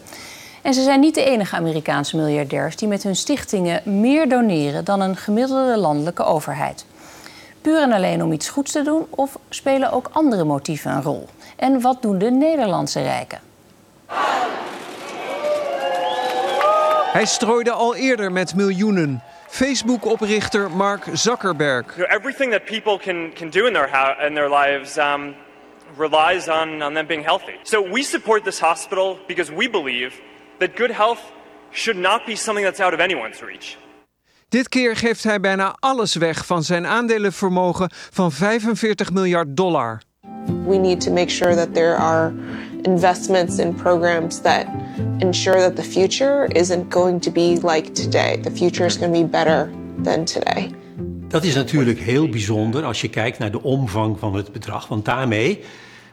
En 0.61 0.73
ze 0.73 0.83
zijn 0.83 0.99
niet 0.99 1.15
de 1.15 1.23
enige 1.23 1.55
Amerikaanse 1.55 2.15
miljardairs 2.15 2.75
die 2.75 2.87
met 2.87 3.03
hun 3.03 3.15
stichtingen 3.15 3.99
meer 3.99 4.29
doneren 4.29 4.85
dan 4.85 5.01
een 5.01 5.15
gemiddelde 5.15 5.77
landelijke 5.77 6.23
overheid. 6.23 6.85
Puur 7.61 7.81
en 7.81 7.91
alleen 7.91 8.23
om 8.23 8.31
iets 8.31 8.49
goeds 8.49 8.71
te 8.71 8.81
doen 8.81 9.05
of 9.09 9.37
spelen 9.49 9.91
ook 9.91 10.09
andere 10.11 10.43
motieven 10.43 10.91
een 10.91 11.01
rol? 11.01 11.27
En 11.55 11.81
wat 11.81 12.01
doen 12.01 12.17
de 12.17 12.31
Nederlandse 12.31 13.01
rijken? 13.01 13.39
Hij 17.13 17.25
strooide 17.25 17.71
al 17.71 17.95
eerder 17.95 18.31
met 18.31 18.55
miljoenen. 18.55 19.21
Facebook-oprichter 19.53 20.69
Mark 20.71 21.05
Zuckerberg. 21.15 21.85
You 21.95 22.03
know, 22.03 22.09
everything 22.09 22.51
that 22.51 22.65
people 22.65 22.97
can, 22.97 23.31
can 23.33 23.51
do 23.51 23.67
in 23.67 23.73
their, 23.73 23.87
in 24.27 24.33
their 24.33 24.49
lives 24.49 24.97
um, 24.97 25.35
relies 25.95 26.47
on, 26.47 26.81
on 26.81 26.93
them 26.93 27.05
being 27.05 27.23
healthy. 27.23 27.53
So 27.63 27.79
we 27.79 28.01
support 28.03 28.43
this 28.43 28.59
hospital 28.59 29.19
because 29.27 29.51
we 29.51 29.67
believe 29.67 30.19
that 30.59 30.75
good 30.75 30.91
health 30.91 31.21
should 31.71 31.97
not 31.97 32.25
be 32.25 32.35
something 32.35 32.65
that's 32.65 32.79
out 32.79 32.93
of 32.93 32.99
anyone's 32.99 33.41
reach. 33.41 33.77
Dit 34.49 34.69
keer 34.69 34.95
geeft 34.95 35.23
hij 35.23 35.39
bijna 35.39 35.75
alles 35.79 36.15
weg 36.15 36.45
van 36.45 36.63
zijn 36.63 36.85
aandelenvermogen 36.85 37.89
van 38.11 38.31
45 38.31 39.11
miljard 39.11 39.57
dollar. 39.57 40.01
We 40.65 40.77
need 40.77 41.01
to 41.01 41.11
make 41.11 41.29
sure 41.29 41.55
that 41.55 41.73
there 41.73 41.95
are 41.95 42.33
investments 42.83 43.57
in 43.57 43.73
programs 43.73 44.41
that 44.41 44.65
ensure 45.17 45.59
that 45.59 45.75
the 45.75 45.83
future 45.83 46.45
isn't 46.45 46.93
going 46.93 47.21
to 47.21 47.31
be 47.31 47.59
like 47.61 47.91
today. 47.91 48.41
The 48.41 48.51
future 48.51 48.85
is 48.85 48.97
going 48.97 49.13
to 49.13 49.21
be 49.21 49.27
better 49.27 49.69
than 50.03 50.25
today. 50.25 50.71
Dat 51.27 51.43
is 51.43 51.55
natuurlijk 51.55 51.99
heel 51.99 52.29
bijzonder 52.29 52.83
als 52.83 53.01
je 53.01 53.09
kijkt 53.09 53.37
naar 53.37 53.51
de 53.51 53.63
omvang 53.63 54.19
van 54.19 54.35
het 54.35 54.51
bedrag, 54.51 54.87
want 54.87 55.05
daarmee 55.05 55.63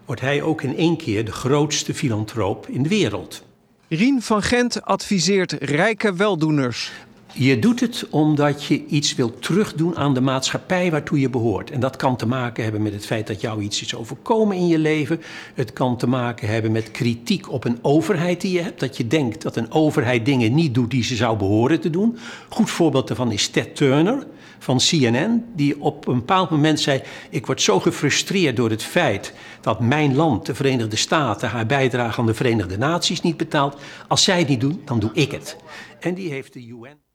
wordt 0.05 0.21
hij 0.21 0.43
ook 0.43 0.63
in 0.63 0.77
één 0.77 0.97
keer 0.97 1.25
de 1.25 1.33
grootste 1.33 1.95
filantroop 1.95 2.67
in 2.69 2.83
de 2.83 2.89
wereld. 2.89 3.45
Rien 3.89 4.23
van 4.23 4.43
Gent 4.43 4.83
adviseert 4.83 5.53
rijke 5.53 6.15
weldoeners. 6.15 6.93
Je 7.35 7.59
doet 7.59 7.81
het 7.81 8.07
omdat 8.11 8.65
je 8.65 8.87
iets 8.87 9.15
wilt 9.15 9.43
terugdoen 9.43 9.97
aan 9.97 10.15
de 10.15 10.21
maatschappij 10.21 10.91
waartoe 10.91 11.21
je 11.21 11.31
behoort. 11.31 11.71
En 11.71 11.81
dat 11.81 11.97
kan 11.97 12.17
te 12.17 12.27
maken 12.27 12.63
hebben 12.63 12.83
met 12.83 12.93
het 12.93 13.07
feit 13.07 13.27
dat 13.27 13.41
jou 13.41 13.63
iets 13.63 13.83
is 13.83 13.95
overkomen 13.95 14.57
in 14.57 14.67
je 14.67 14.79
leven. 14.79 15.21
Het 15.55 15.73
kan 15.73 15.97
te 15.97 16.07
maken 16.07 16.49
hebben 16.49 16.73
met 16.73 16.91
kritiek 16.91 17.53
op 17.53 17.65
een 17.65 17.79
overheid 17.83 18.41
die 18.41 18.53
je 18.53 18.61
hebt. 18.61 18.81
Dat 18.81 18.97
je 18.97 19.07
denkt 19.07 19.43
dat 19.43 19.57
een 19.57 19.73
overheid 19.73 20.25
dingen 20.25 20.55
niet 20.55 20.75
doet 20.75 20.91
die 20.91 21.03
ze 21.03 21.17
zou 21.17 21.37
behoren 21.37 21.81
te 21.81 21.91
doen. 21.91 22.19
Goed 22.49 22.71
voorbeeld 22.71 23.09
daarvan 23.09 23.33
is 23.33 23.49
Ted 23.49 23.77
Turner 23.77 24.27
van 24.59 24.79
CNN, 24.79 25.45
die 25.57 25.81
op 25.81 26.07
een 26.07 26.15
bepaald 26.15 26.51
moment 26.51 26.81
zei: 26.81 27.03
Ik 27.31 27.47
word 27.47 27.63
zo 27.63 27.81
gefrustreerd 27.81 28.57
door 28.57 28.71
het 28.71 28.83
feit 28.83 29.33
dat 29.61 29.81
mijn 29.81 30.15
land, 30.15 30.47
de 30.47 30.55
Verenigde 30.55 30.97
Staten, 30.97 31.49
haar 31.49 31.67
bijdrage 31.67 32.21
aan 32.21 32.27
de 32.27 32.35
Verenigde 32.35 32.79
Naties 32.79 33.21
niet 33.21 33.37
betaalt. 33.37 33.77
Als 34.09 34.25
zij 34.25 34.39
het 34.39 34.49
niet 34.49 34.61
doen, 34.61 34.83
dan 34.85 34.99
doe 34.99 35.11
ik 35.13 35.31
het. 35.31 35.57
En 36.01 36.15
die 36.15 36.31
heeft 36.31 36.53
de 36.53 36.67
UN 36.67 37.10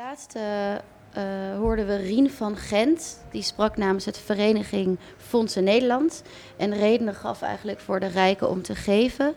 laatste 0.00 0.80
uh, 1.16 1.58
hoorden 1.58 1.86
we 1.86 1.96
Rien 1.96 2.30
van 2.30 2.56
Gent. 2.56 3.20
Die 3.30 3.42
sprak 3.42 3.76
namens 3.76 4.04
het 4.04 4.18
Vereniging 4.18 4.98
Fondsen 5.16 5.64
Nederland. 5.64 6.22
En 6.56 6.74
redenen 6.74 7.14
gaf 7.14 7.42
eigenlijk 7.42 7.80
voor 7.80 8.00
de 8.00 8.06
rijken 8.06 8.48
om 8.48 8.62
te 8.62 8.74
geven. 8.74 9.34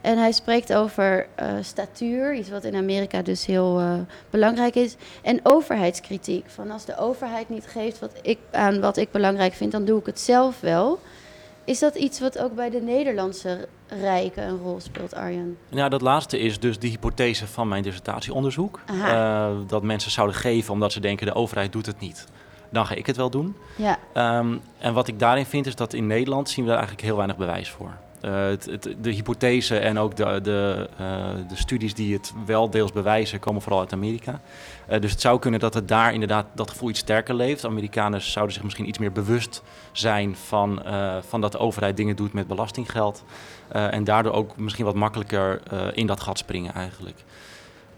En 0.00 0.18
hij 0.18 0.32
spreekt 0.32 0.74
over 0.74 1.26
uh, 1.42 1.52
statuur, 1.60 2.34
iets 2.34 2.48
wat 2.48 2.64
in 2.64 2.74
Amerika 2.74 3.22
dus 3.22 3.46
heel 3.46 3.80
uh, 3.80 3.94
belangrijk 4.30 4.74
is. 4.74 4.96
En 5.22 5.40
overheidskritiek. 5.42 6.44
Van 6.48 6.70
als 6.70 6.84
de 6.84 6.96
overheid 6.96 7.48
niet 7.48 7.66
geeft 7.66 7.98
wat 7.98 8.12
ik, 8.22 8.38
aan 8.50 8.80
wat 8.80 8.96
ik 8.96 9.10
belangrijk 9.10 9.52
vind, 9.52 9.72
dan 9.72 9.84
doe 9.84 10.00
ik 10.00 10.06
het 10.06 10.20
zelf 10.20 10.60
wel. 10.60 10.98
Is 11.64 11.78
dat 11.78 11.94
iets 11.94 12.20
wat 12.20 12.38
ook 12.38 12.54
bij 12.54 12.70
de 12.70 12.80
Nederlandse 12.80 13.68
rijken 14.00 14.48
een 14.48 14.58
rol 14.58 14.80
speelt, 14.80 15.14
Arjen? 15.14 15.58
Ja, 15.68 15.88
dat 15.88 16.00
laatste 16.00 16.38
is 16.38 16.60
dus 16.60 16.78
de 16.78 16.88
hypothese 16.88 17.46
van 17.46 17.68
mijn 17.68 17.82
dissertatieonderzoek. 17.82 18.80
Uh, 18.90 19.50
dat 19.66 19.82
mensen 19.82 20.10
zouden 20.10 20.36
geven 20.36 20.72
omdat 20.72 20.92
ze 20.92 21.00
denken 21.00 21.26
de 21.26 21.34
overheid 21.34 21.72
doet 21.72 21.86
het 21.86 22.00
niet. 22.00 22.26
Dan 22.70 22.86
ga 22.86 22.94
ik 22.94 23.06
het 23.06 23.16
wel 23.16 23.30
doen. 23.30 23.56
Ja. 23.76 23.98
Um, 24.38 24.60
en 24.78 24.94
wat 24.94 25.08
ik 25.08 25.18
daarin 25.18 25.46
vind 25.46 25.66
is 25.66 25.74
dat 25.74 25.92
in 25.92 26.06
Nederland 26.06 26.48
zien 26.48 26.64
we 26.64 26.70
daar 26.70 26.78
eigenlijk 26.78 27.08
heel 27.08 27.16
weinig 27.16 27.36
bewijs 27.36 27.70
voor. 27.70 27.90
Uh, 28.24 28.44
het, 28.44 28.64
het, 28.64 28.94
de 29.00 29.10
hypothese 29.10 29.78
en 29.78 29.98
ook 29.98 30.16
de, 30.16 30.40
de, 30.42 30.88
uh, 31.00 31.48
de, 31.48 31.56
studies 31.56 31.94
die 31.94 32.14
het 32.14 32.32
wel 32.46 32.70
deels 32.70 32.92
bewijzen, 32.92 33.38
komen 33.38 33.62
vooral 33.62 33.80
uit 33.80 33.92
Amerika. 33.92 34.40
Uh, 34.90 35.00
dus 35.00 35.10
het 35.10 35.20
zou 35.20 35.38
kunnen 35.38 35.60
dat 35.60 35.74
het 35.74 35.88
daar 35.88 36.12
inderdaad 36.12 36.46
dat 36.54 36.70
gevoel 36.70 36.88
iets 36.88 36.98
sterker 36.98 37.34
leeft. 37.34 37.64
Amerikanen 37.64 38.20
zouden 38.20 38.54
zich 38.54 38.62
misschien 38.62 38.88
iets 38.88 38.98
meer 38.98 39.12
bewust 39.12 39.62
zijn 39.92 40.36
van, 40.36 40.82
van 41.28 41.40
dat 41.40 41.52
de 41.52 41.58
overheid 41.58 41.96
dingen 41.96 42.16
doet 42.16 42.32
met 42.32 42.46
belastinggeld. 42.46 43.24
En 43.68 44.04
daardoor 44.04 44.32
ook 44.32 44.56
misschien 44.56 44.84
wat 44.84 44.94
makkelijker 44.94 45.60
in 45.96 46.06
dat 46.06 46.20
gat 46.20 46.38
springen 46.38 46.74
eigenlijk. 46.74 47.24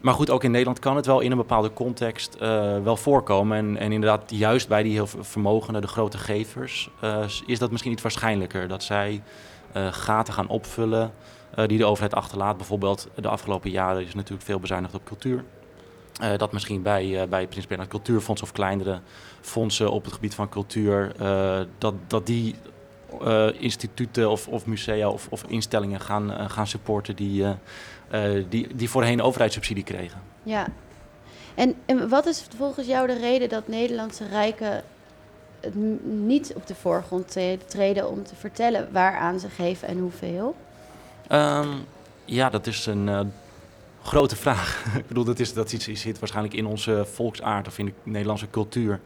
Maar 0.00 0.14
goed, 0.14 0.30
ook 0.30 0.44
in 0.44 0.50
Nederland 0.50 0.78
kan 0.78 0.96
het 0.96 1.06
wel 1.06 1.20
in 1.20 1.30
een 1.30 1.36
bepaalde 1.36 1.72
context 1.72 2.38
wel 2.82 2.96
voorkomen. 2.96 3.56
En, 3.56 3.76
en, 3.76 3.92
inderdaad, 3.92 4.22
juist 4.26 4.68
bij 4.68 4.82
die 4.82 4.92
heel 4.92 5.06
vermogende, 5.06 5.80
de 5.80 5.86
grote 5.86 6.18
gevers, 6.18 6.90
is 7.46 7.58
dat 7.58 7.70
misschien 7.70 7.92
iets 7.92 8.02
waarschijnlijker. 8.02 8.68
Dat 8.68 8.82
zij 8.82 9.22
gaten 9.90 10.34
gaan 10.34 10.48
opvullen 10.48 11.12
die 11.66 11.78
de 11.78 11.84
overheid 11.84 12.14
achterlaat. 12.14 12.56
Bijvoorbeeld 12.56 13.08
de 13.14 13.28
afgelopen 13.28 13.70
jaren 13.70 14.02
is 14.02 14.14
natuurlijk 14.14 14.46
veel 14.46 14.60
bezuinigd 14.60 14.94
op 14.94 15.04
cultuur. 15.04 15.44
Dat 16.36 16.52
misschien 16.52 16.82
bij, 16.82 17.26
bij 17.28 17.46
Prins 17.46 17.66
Bernhard 17.66 17.90
Cultuurfonds 17.90 18.42
of 18.42 18.52
kleinere 18.52 19.00
fondsen 19.40 19.90
op 19.90 20.04
het 20.04 20.12
gebied 20.12 20.34
van 20.34 20.48
cultuur, 20.48 21.12
dat, 21.78 21.94
dat 22.06 22.26
die 22.26 22.54
instituten 23.58 24.30
of, 24.30 24.48
of 24.48 24.66
musea 24.66 25.08
of, 25.08 25.26
of 25.30 25.44
instellingen 25.48 26.00
gaan, 26.00 26.50
gaan 26.50 26.66
supporten 26.66 27.16
die, 27.16 27.44
die, 28.48 28.76
die 28.76 28.90
voorheen 28.90 29.22
overheidssubsidie 29.22 29.84
kregen. 29.84 30.20
Ja, 30.42 30.66
en, 31.54 31.74
en 31.86 32.08
wat 32.08 32.26
is 32.26 32.46
volgens 32.56 32.86
jou 32.86 33.06
de 33.06 33.18
reden 33.18 33.48
dat 33.48 33.68
Nederlandse 33.68 34.26
rijken 34.28 34.82
niet 36.02 36.52
op 36.54 36.66
de 36.66 36.74
voorgrond 36.74 37.36
treden 37.66 38.10
om 38.10 38.24
te 38.24 38.34
vertellen 38.34 38.88
waaraan 38.92 39.40
ze 39.40 39.48
geven 39.48 39.88
en 39.88 39.98
hoeveel? 39.98 40.56
Um, 41.32 41.84
ja, 42.24 42.50
dat 42.50 42.66
is 42.66 42.86
een 42.86 43.06
uh, 43.06 43.20
grote 44.02 44.36
vraag. 44.36 44.84
ik 44.98 45.06
bedoel, 45.06 45.24
dat, 45.24 45.38
is, 45.38 45.52
dat 45.52 45.72
iets, 45.72 45.84
zit 45.84 46.18
waarschijnlijk 46.18 46.54
in 46.54 46.66
onze 46.66 47.06
volksaard 47.12 47.66
of 47.66 47.78
in 47.78 47.84
de 47.84 47.92
Nederlandse 48.02 48.50
cultuur. 48.50 49.00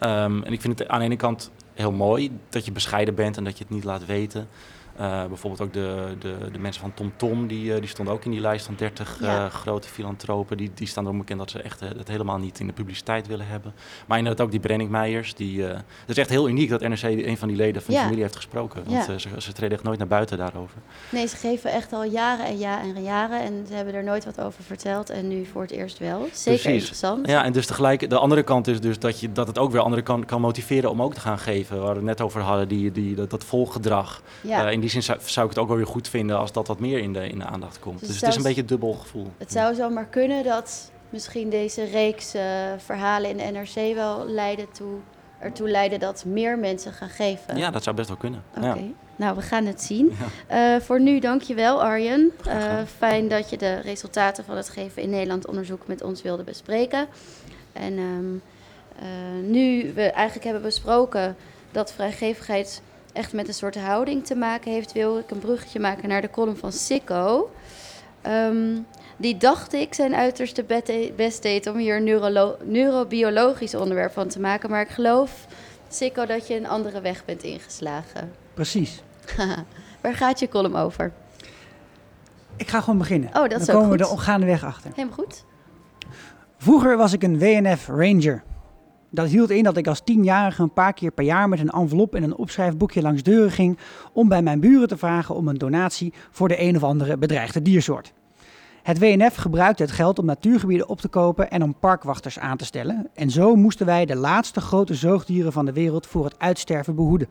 Um, 0.00 0.42
en 0.42 0.52
ik 0.52 0.60
vind 0.60 0.78
het 0.78 0.88
aan 0.88 0.98
de 0.98 1.04
ene 1.04 1.16
kant 1.16 1.50
heel 1.74 1.92
mooi 1.92 2.38
dat 2.48 2.64
je 2.64 2.72
bescheiden 2.72 3.14
bent 3.14 3.36
en 3.36 3.44
dat 3.44 3.58
je 3.58 3.64
het 3.64 3.72
niet 3.72 3.84
laat 3.84 4.06
weten. 4.06 4.48
Uh, 5.00 5.24
bijvoorbeeld 5.24 5.62
ook 5.62 5.72
de, 5.72 6.14
de, 6.18 6.36
de 6.52 6.58
mensen 6.58 6.80
van 6.80 6.94
TomTom, 6.94 7.28
Tom, 7.30 7.46
die, 7.46 7.64
uh, 7.64 7.78
die 7.78 7.88
stonden 7.88 8.14
ook 8.14 8.24
in 8.24 8.30
die 8.30 8.40
lijst 8.40 8.66
van 8.66 8.74
30 8.74 9.18
ja. 9.20 9.44
uh, 9.44 9.50
grote 9.50 9.88
filantropen. 9.88 10.56
Die, 10.56 10.70
die 10.74 10.86
staan 10.86 11.04
erom 11.04 11.18
bekend 11.18 11.38
dat 11.38 11.50
ze 11.50 11.62
echt 11.62 11.80
het 11.80 12.08
helemaal 12.08 12.38
niet 12.38 12.60
in 12.60 12.66
de 12.66 12.72
publiciteit 12.72 13.26
willen 13.26 13.46
hebben. 13.46 13.74
Maar 14.06 14.18
inderdaad 14.18 14.46
ook 14.46 14.50
die 14.50 14.60
Brenning 14.60 14.90
Meijers. 14.90 15.34
Die, 15.34 15.62
het 15.62 15.84
is 16.06 16.18
echt 16.18 16.28
heel 16.28 16.48
uniek 16.48 16.70
dat 16.70 16.80
NRC 16.80 17.02
een 17.02 17.36
van 17.36 17.48
die 17.48 17.56
leden 17.56 17.82
van 17.82 17.94
ja. 17.94 17.98
die 17.98 18.00
familie 18.00 18.22
heeft 18.22 18.36
gesproken. 18.36 18.84
Want 18.84 19.06
ja. 19.06 19.18
ze, 19.18 19.28
ze 19.38 19.52
treden 19.52 19.76
echt 19.76 19.86
nooit 19.86 19.98
naar 19.98 20.06
buiten 20.06 20.38
daarover. 20.38 20.78
Nee, 21.08 21.26
ze 21.26 21.36
geven 21.36 21.72
echt 21.72 21.92
al 21.92 22.04
jaren 22.04 22.46
en 22.46 22.56
jaren 22.56 22.96
en 22.96 23.02
jaren. 23.02 23.40
En 23.40 23.64
ze 23.68 23.74
hebben 23.74 23.94
er 23.94 24.04
nooit 24.04 24.24
wat 24.24 24.40
over 24.40 24.62
verteld. 24.62 25.10
En 25.10 25.28
nu 25.28 25.44
voor 25.44 25.62
het 25.62 25.70
eerst 25.70 25.98
wel. 25.98 26.28
Zeker 26.32 26.60
Precies. 26.60 26.66
interessant. 26.66 27.26
Ja, 27.26 27.44
en 27.44 27.52
dus 27.52 27.66
tegelijk, 27.66 28.10
de 28.10 28.18
andere 28.18 28.42
kant 28.42 28.66
is 28.66 28.80
dus 28.80 28.98
dat, 28.98 29.20
je, 29.20 29.32
dat 29.32 29.46
het 29.46 29.58
ook 29.58 29.72
weer 29.72 29.80
anderen 29.80 30.04
kan, 30.04 30.24
kan 30.24 30.40
motiveren 30.40 30.90
om 30.90 31.02
ook 31.02 31.14
te 31.14 31.20
gaan 31.20 31.38
geven. 31.38 31.76
Waar 31.76 31.88
we 31.88 31.94
het 31.94 32.04
net 32.04 32.20
over 32.20 32.40
hadden, 32.40 32.68
die, 32.68 32.92
die, 32.92 33.14
dat, 33.14 33.30
dat 33.30 33.44
volgedrag. 33.44 34.22
Ja. 34.40 34.70
in 34.70 34.80
die 34.84 34.92
zin 34.92 35.02
zou, 35.02 35.18
zou, 35.24 35.46
ik 35.46 35.52
het 35.52 35.62
ook 35.62 35.68
wel 35.68 35.76
weer 35.76 35.86
goed 35.86 36.08
vinden 36.08 36.38
als 36.38 36.52
dat 36.52 36.66
wat 36.66 36.80
meer 36.80 36.98
in 36.98 37.12
de, 37.12 37.28
in 37.28 37.38
de 37.38 37.44
aandacht 37.44 37.78
komt. 37.78 37.98
Dus, 38.00 38.08
dus 38.08 38.20
het 38.20 38.28
is 38.28 38.36
een 38.36 38.42
beetje 38.42 38.60
een 38.60 38.66
dubbel 38.66 38.92
gevoel. 38.92 39.32
Het 39.38 39.52
zou 39.52 39.74
zomaar 39.74 40.06
kunnen 40.06 40.44
dat 40.44 40.90
misschien 41.10 41.50
deze 41.50 41.84
reeks 41.84 42.34
uh, 42.34 42.42
verhalen 42.76 43.30
in 43.30 43.36
de 43.36 43.58
NRC 43.58 43.94
wel 43.94 44.26
leiden 44.26 44.72
toe, 44.72 44.94
ertoe 45.38 45.68
leiden 45.68 46.00
dat 46.00 46.24
meer 46.24 46.58
mensen 46.58 46.92
gaan 46.92 47.08
geven. 47.08 47.56
Ja, 47.56 47.70
dat 47.70 47.82
zou 47.82 47.96
best 47.96 48.08
wel 48.08 48.16
kunnen. 48.16 48.42
Oké, 48.56 48.66
okay. 48.66 48.94
nou 49.16 49.36
we 49.36 49.42
gaan 49.42 49.66
het 49.66 49.82
zien. 49.82 50.16
Ja. 50.48 50.74
Uh, 50.74 50.80
voor 50.80 51.00
nu 51.00 51.18
dankjewel 51.18 51.82
Arjen. 51.82 52.32
Uh, 52.46 52.82
fijn 52.96 53.28
dat 53.28 53.50
je 53.50 53.56
de 53.56 53.80
resultaten 53.80 54.44
van 54.44 54.56
het 54.56 54.68
Geven 54.68 55.02
in 55.02 55.10
Nederland 55.10 55.46
onderzoek 55.46 55.86
met 55.86 56.02
ons 56.02 56.22
wilde 56.22 56.42
bespreken. 56.42 57.06
En 57.72 57.98
um, 57.98 58.42
nu 59.50 59.92
we 59.94 60.02
eigenlijk 60.02 60.44
hebben 60.44 60.62
besproken 60.62 61.36
dat 61.72 61.92
vrijgevigheid 61.92 62.82
echt 63.14 63.32
met 63.32 63.48
een 63.48 63.54
soort 63.54 63.76
houding 63.80 64.26
te 64.26 64.34
maken 64.34 64.72
heeft, 64.72 64.92
wil 64.92 65.18
ik 65.18 65.30
een 65.30 65.38
bruggetje 65.38 65.80
maken 65.80 66.08
naar 66.08 66.20
de 66.20 66.30
column 66.30 66.56
van 66.56 66.72
Sikko. 66.72 67.50
Ehm, 68.22 68.76
die 69.16 69.36
dacht 69.36 69.72
ik 69.72 69.94
zijn 69.94 70.14
uiterste 70.14 70.64
best 71.16 71.42
deed 71.42 71.66
om 71.66 71.76
hier 71.76 71.96
een 71.96 72.54
neurobiologisch 72.64 73.74
onderwerp 73.74 74.12
van 74.12 74.28
te 74.28 74.40
maken. 74.40 74.70
Maar 74.70 74.80
ik 74.80 74.88
geloof, 74.88 75.46
Sikko, 75.88 76.26
dat 76.26 76.46
je 76.46 76.56
een 76.56 76.68
andere 76.68 77.00
weg 77.00 77.24
bent 77.24 77.42
ingeslagen. 77.42 78.32
Precies. 78.54 79.02
Waar 80.02 80.14
gaat 80.14 80.38
je 80.38 80.48
column 80.48 80.76
over? 80.76 81.12
Ik 82.56 82.68
ga 82.68 82.80
gewoon 82.80 82.98
beginnen. 82.98 83.28
Oh, 83.28 83.48
dat 83.48 83.60
is 83.60 83.66
Dan 83.66 83.76
ook 83.76 83.82
komen 83.82 83.98
we 83.98 84.04
goed. 84.04 84.16
er 84.18 84.22
gaandeweg 84.22 84.64
achter. 84.64 84.90
Helemaal 84.94 85.16
goed. 85.16 85.44
Vroeger 86.58 86.96
was 86.96 87.12
ik 87.12 87.22
een 87.22 87.38
WNF 87.38 87.86
Ranger. 87.86 88.42
Dat 89.14 89.28
hield 89.28 89.50
in 89.50 89.62
dat 89.62 89.76
ik 89.76 89.86
als 89.86 90.00
tienjarige 90.04 90.62
een 90.62 90.72
paar 90.72 90.92
keer 90.92 91.10
per 91.10 91.24
jaar 91.24 91.48
met 91.48 91.60
een 91.60 91.70
envelop 91.70 92.14
en 92.14 92.22
een 92.22 92.36
opschrijfboekje 92.36 93.02
langs 93.02 93.22
deuren 93.22 93.50
ging 93.50 93.78
om 94.12 94.28
bij 94.28 94.42
mijn 94.42 94.60
buren 94.60 94.88
te 94.88 94.96
vragen 94.96 95.34
om 95.34 95.48
een 95.48 95.58
donatie 95.58 96.12
voor 96.30 96.48
de 96.48 96.60
een 96.60 96.76
of 96.76 96.82
andere 96.82 97.16
bedreigde 97.18 97.62
diersoort. 97.62 98.12
Het 98.82 98.98
WNF 98.98 99.34
gebruikte 99.34 99.82
het 99.82 99.92
geld 99.92 100.18
om 100.18 100.24
natuurgebieden 100.24 100.88
op 100.88 101.00
te 101.00 101.08
kopen 101.08 101.50
en 101.50 101.62
om 101.62 101.74
parkwachters 101.78 102.38
aan 102.38 102.56
te 102.56 102.64
stellen. 102.64 103.08
En 103.14 103.30
zo 103.30 103.56
moesten 103.56 103.86
wij 103.86 104.06
de 104.06 104.16
laatste 104.16 104.60
grote 104.60 104.94
zoogdieren 104.94 105.52
van 105.52 105.64
de 105.64 105.72
wereld 105.72 106.06
voor 106.06 106.24
het 106.24 106.38
uitsterven 106.38 106.94
behoeden. 106.94 107.28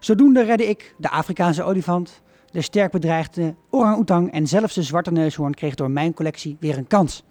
Zodoende 0.00 0.42
redde 0.42 0.68
ik 0.68 0.94
de 0.98 1.10
Afrikaanse 1.10 1.62
olifant, 1.62 2.20
de 2.50 2.60
sterk 2.60 2.92
bedreigde 2.92 3.54
orang-oetang 3.70 4.32
en 4.32 4.46
zelfs 4.46 4.74
de 4.74 4.82
zwarte 4.82 5.12
neushoorn 5.12 5.54
kreeg 5.54 5.74
door 5.74 5.90
mijn 5.90 6.14
collectie 6.14 6.56
weer 6.60 6.76
een 6.78 6.86
kans. 6.86 7.24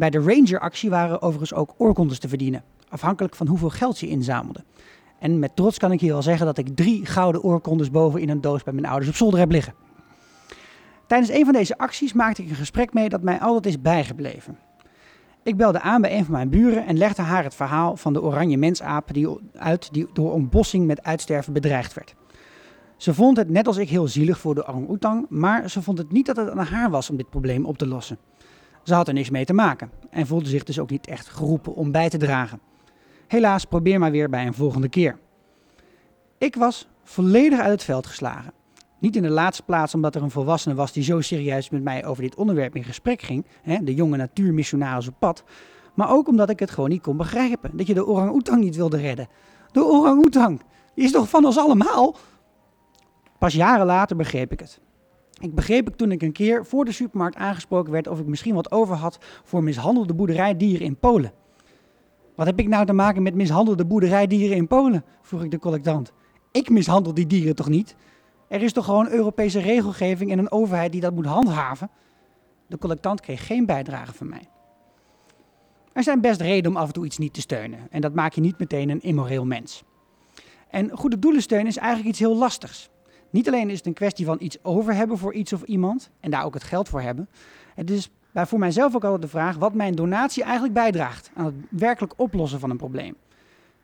Bij 0.00 0.10
de 0.10 0.18
Ranger-actie 0.18 0.90
waren 0.90 1.22
overigens 1.22 1.54
ook 1.54 1.74
oorkondes 1.76 2.18
te 2.18 2.28
verdienen, 2.28 2.62
afhankelijk 2.88 3.34
van 3.34 3.46
hoeveel 3.46 3.70
geld 3.70 3.98
je 3.98 4.08
inzamelde. 4.08 4.64
En 5.18 5.38
met 5.38 5.56
trots 5.56 5.78
kan 5.78 5.92
ik 5.92 6.00
hier 6.00 6.12
wel 6.12 6.22
zeggen 6.22 6.46
dat 6.46 6.58
ik 6.58 6.76
drie 6.76 7.06
gouden 7.06 7.42
oorkondes 7.42 7.90
boven 7.90 8.20
in 8.20 8.28
een 8.28 8.40
doos 8.40 8.62
bij 8.62 8.72
mijn 8.72 8.86
ouders 8.86 9.10
op 9.10 9.16
zolder 9.16 9.38
heb 9.38 9.50
liggen. 9.50 9.74
Tijdens 11.06 11.30
een 11.30 11.44
van 11.44 11.52
deze 11.52 11.78
acties 11.78 12.12
maakte 12.12 12.42
ik 12.42 12.50
een 12.50 12.54
gesprek 12.54 12.92
mee 12.92 13.08
dat 13.08 13.22
mij 13.22 13.40
altijd 13.40 13.66
is 13.66 13.80
bijgebleven. 13.80 14.58
Ik 15.42 15.56
belde 15.56 15.80
aan 15.80 16.00
bij 16.00 16.16
een 16.16 16.24
van 16.24 16.32
mijn 16.32 16.50
buren 16.50 16.86
en 16.86 16.98
legde 16.98 17.22
haar 17.22 17.44
het 17.44 17.54
verhaal 17.54 17.96
van 17.96 18.12
de 18.12 18.22
oranje 18.22 18.58
mensaap 18.58 19.14
die 19.14 19.28
uit 19.56 19.92
die 19.92 20.06
door 20.12 20.32
ontbossing 20.32 20.86
met 20.86 21.02
uitsterven 21.02 21.52
bedreigd 21.52 21.94
werd. 21.94 22.14
Ze 22.96 23.14
vond 23.14 23.36
het 23.36 23.48
net 23.48 23.66
als 23.66 23.76
ik 23.76 23.88
heel 23.88 24.08
zielig 24.08 24.38
voor 24.38 24.54
de 24.54 24.66
orang-oetang, 24.68 25.26
maar 25.28 25.70
ze 25.70 25.82
vond 25.82 25.98
het 25.98 26.12
niet 26.12 26.26
dat 26.26 26.36
het 26.36 26.50
aan 26.50 26.66
haar 26.66 26.90
was 26.90 27.10
om 27.10 27.16
dit 27.16 27.30
probleem 27.30 27.64
op 27.64 27.78
te 27.78 27.86
lossen. 27.86 28.18
Ze 28.82 28.94
had 28.94 29.08
er 29.08 29.14
niks 29.14 29.30
mee 29.30 29.44
te 29.44 29.52
maken 29.52 29.90
en 30.10 30.26
voelde 30.26 30.48
zich 30.48 30.64
dus 30.64 30.78
ook 30.78 30.90
niet 30.90 31.06
echt 31.06 31.28
geroepen 31.28 31.74
om 31.74 31.92
bij 31.92 32.08
te 32.08 32.18
dragen. 32.18 32.60
Helaas, 33.26 33.64
probeer 33.64 33.98
maar 33.98 34.10
weer 34.10 34.28
bij 34.28 34.46
een 34.46 34.54
volgende 34.54 34.88
keer. 34.88 35.18
Ik 36.38 36.56
was 36.56 36.88
volledig 37.04 37.58
uit 37.58 37.70
het 37.70 37.84
veld 37.84 38.06
geslagen. 38.06 38.52
Niet 38.98 39.16
in 39.16 39.22
de 39.22 39.30
laatste 39.30 39.62
plaats 39.62 39.94
omdat 39.94 40.14
er 40.14 40.22
een 40.22 40.30
volwassene 40.30 40.74
was 40.74 40.92
die 40.92 41.02
zo 41.02 41.20
serieus 41.20 41.70
met 41.70 41.82
mij 41.82 42.04
over 42.04 42.22
dit 42.22 42.34
onderwerp 42.34 42.76
in 42.76 42.84
gesprek 42.84 43.22
ging, 43.22 43.46
hè, 43.62 43.84
de 43.84 43.94
jonge 43.94 44.16
natuurmissionaris 44.16 45.08
op 45.08 45.14
pad, 45.18 45.44
maar 45.94 46.10
ook 46.10 46.28
omdat 46.28 46.50
ik 46.50 46.58
het 46.58 46.70
gewoon 46.70 46.90
niet 46.90 47.02
kon 47.02 47.16
begrijpen 47.16 47.76
dat 47.76 47.86
je 47.86 47.94
de 47.94 48.06
orang-oetang 48.06 48.60
niet 48.60 48.76
wilde 48.76 48.96
redden. 48.96 49.28
De 49.72 49.84
orang-oetang, 49.84 50.62
is 50.94 51.12
toch 51.12 51.28
van 51.28 51.44
ons 51.44 51.58
allemaal? 51.58 52.16
Pas 53.38 53.54
jaren 53.54 53.86
later 53.86 54.16
begreep 54.16 54.52
ik 54.52 54.60
het. 54.60 54.80
Ik 55.40 55.54
begreep 55.54 55.86
het 55.86 55.98
toen 55.98 56.12
ik 56.12 56.22
een 56.22 56.32
keer 56.32 56.66
voor 56.66 56.84
de 56.84 56.92
supermarkt 56.92 57.36
aangesproken 57.36 57.92
werd 57.92 58.08
of 58.08 58.18
ik 58.20 58.26
misschien 58.26 58.54
wat 58.54 58.70
over 58.70 58.96
had 58.96 59.18
voor 59.44 59.62
mishandelde 59.62 60.14
boerderijdieren 60.14 60.86
in 60.86 60.96
Polen. 60.96 61.32
Wat 62.34 62.46
heb 62.46 62.58
ik 62.58 62.68
nou 62.68 62.86
te 62.86 62.92
maken 62.92 63.22
met 63.22 63.34
mishandelde 63.34 63.86
boerderijdieren 63.86 64.56
in 64.56 64.66
Polen? 64.66 65.04
vroeg 65.22 65.42
ik 65.42 65.50
de 65.50 65.58
collectant. 65.58 66.12
Ik 66.52 66.70
mishandel 66.70 67.14
die 67.14 67.26
dieren 67.26 67.54
toch 67.54 67.68
niet? 67.68 67.96
Er 68.48 68.62
is 68.62 68.72
toch 68.72 68.84
gewoon 68.84 69.08
Europese 69.08 69.60
regelgeving 69.60 70.30
en 70.30 70.38
een 70.38 70.52
overheid 70.52 70.92
die 70.92 71.00
dat 71.00 71.14
moet 71.14 71.26
handhaven? 71.26 71.90
De 72.66 72.78
collectant 72.78 73.20
kreeg 73.20 73.46
geen 73.46 73.66
bijdrage 73.66 74.14
van 74.14 74.28
mij. 74.28 74.48
Er 75.92 76.02
zijn 76.02 76.20
best 76.20 76.40
redenen 76.40 76.70
om 76.70 76.76
af 76.76 76.86
en 76.86 76.92
toe 76.92 77.04
iets 77.04 77.18
niet 77.18 77.34
te 77.34 77.40
steunen. 77.40 77.78
En 77.90 78.00
dat 78.00 78.14
maakt 78.14 78.34
je 78.34 78.40
niet 78.40 78.58
meteen 78.58 78.88
een 78.88 79.02
immoreel 79.02 79.44
mens. 79.44 79.82
En 80.68 80.90
goede 80.90 81.18
doelen 81.18 81.42
steunen 81.42 81.68
is 81.68 81.76
eigenlijk 81.76 82.08
iets 82.08 82.18
heel 82.18 82.36
lastigs. 82.36 82.90
Niet 83.30 83.48
alleen 83.48 83.70
is 83.70 83.76
het 83.76 83.86
een 83.86 83.92
kwestie 83.92 84.26
van 84.26 84.36
iets 84.40 84.64
over 84.64 84.94
hebben 84.94 85.18
voor 85.18 85.34
iets 85.34 85.52
of 85.52 85.62
iemand 85.62 86.10
en 86.20 86.30
daar 86.30 86.44
ook 86.44 86.54
het 86.54 86.64
geld 86.64 86.88
voor 86.88 87.00
hebben. 87.00 87.28
Het 87.74 87.90
is 87.90 88.10
bij 88.30 88.46
voor 88.46 88.58
mijzelf 88.58 88.94
ook 88.94 89.04
altijd 89.04 89.22
de 89.22 89.28
vraag 89.28 89.56
wat 89.56 89.74
mijn 89.74 89.94
donatie 89.94 90.42
eigenlijk 90.42 90.74
bijdraagt 90.74 91.30
aan 91.34 91.44
het 91.44 91.54
werkelijk 91.68 92.12
oplossen 92.16 92.60
van 92.60 92.70
een 92.70 92.76
probleem. 92.76 93.16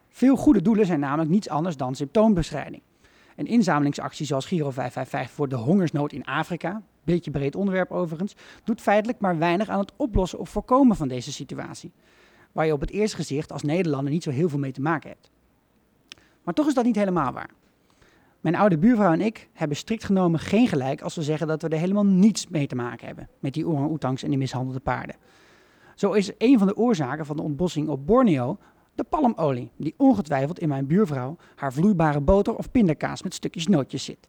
Veel 0.09 0.37
goede 0.37 0.63
doelen 0.63 0.87
zijn 0.87 1.01
namelijk 1.01 1.31
niets 1.31 1.49
anders 1.49 1.77
dan 1.77 1.95
symptoombestrijding. 1.95 2.83
Een 3.37 3.47
inzamelingsactie 3.47 4.27
zoals 4.27 4.47
Giro 4.47 4.71
555 4.71 5.37
voor 5.37 5.49
de 5.49 5.57
hongersnood 5.57 6.13
in 6.13 6.25
Afrika, 6.25 6.83
beetje 7.05 7.31
breed 7.31 7.57
onderwerp 7.57 7.91
overigens, 7.91 8.35
doet 8.65 8.81
feitelijk 8.81 9.21
maar 9.21 9.39
weinig 9.39 9.69
aan 9.69 9.79
het 9.79 9.93
oplossen 9.97 10.39
of 10.39 10.49
voorkomen 10.49 10.97
van 10.97 11.09
deze 11.09 11.33
situatie. 11.33 11.93
Waar 12.53 12.67
je 12.67 12.73
op 12.73 12.81
het 12.81 12.91
eerste 12.91 13.17
gezicht 13.17 13.53
als 13.53 13.63
Nederlander 13.63 14.13
niet 14.13 14.23
zo 14.23 14.31
heel 14.31 14.49
veel 14.49 14.59
mee 14.59 14.73
te 14.73 14.81
maken 14.81 15.11
hebt. 15.11 15.31
Maar 16.43 16.55
toch 16.55 16.67
is 16.67 16.75
dat 16.75 16.85
niet 16.85 16.97
helemaal 16.97 17.33
waar. 17.33 17.51
Mijn 18.47 18.59
oude 18.59 18.79
buurvrouw 18.79 19.13
en 19.13 19.21
ik 19.21 19.49
hebben 19.53 19.77
strikt 19.77 20.05
genomen 20.05 20.41
geen 20.41 20.69
gelijk 20.69 21.01
als 21.01 21.15
we 21.15 21.23
zeggen 21.23 21.47
dat 21.47 21.63
we 21.63 21.69
er 21.69 21.79
helemaal 21.79 22.07
niets 22.07 22.49
mee 22.49 22.67
te 22.67 22.75
maken 22.75 23.07
hebben 23.07 23.29
met 23.39 23.55
die 23.55 23.67
orang-oetangs 23.67 24.23
en 24.23 24.29
die 24.29 24.39
mishandelde 24.39 24.81
paarden. 24.81 25.17
Zo 25.95 26.13
is 26.13 26.33
een 26.39 26.59
van 26.59 26.67
de 26.67 26.77
oorzaken 26.77 27.27
van 27.27 27.37
de 27.37 27.43
ontbossing 27.43 27.89
op 27.89 28.07
Borneo 28.07 28.59
de 28.95 29.05
palmolie, 29.05 29.71
die 29.77 29.95
ongetwijfeld 29.97 30.59
in 30.59 30.69
mijn 30.69 30.87
buurvrouw 30.87 31.37
haar 31.55 31.73
vloeibare 31.73 32.21
boter 32.21 32.57
of 32.57 32.71
pindakaas 32.71 33.23
met 33.23 33.35
stukjes 33.35 33.67
nootjes 33.67 34.05
zit. 34.05 34.29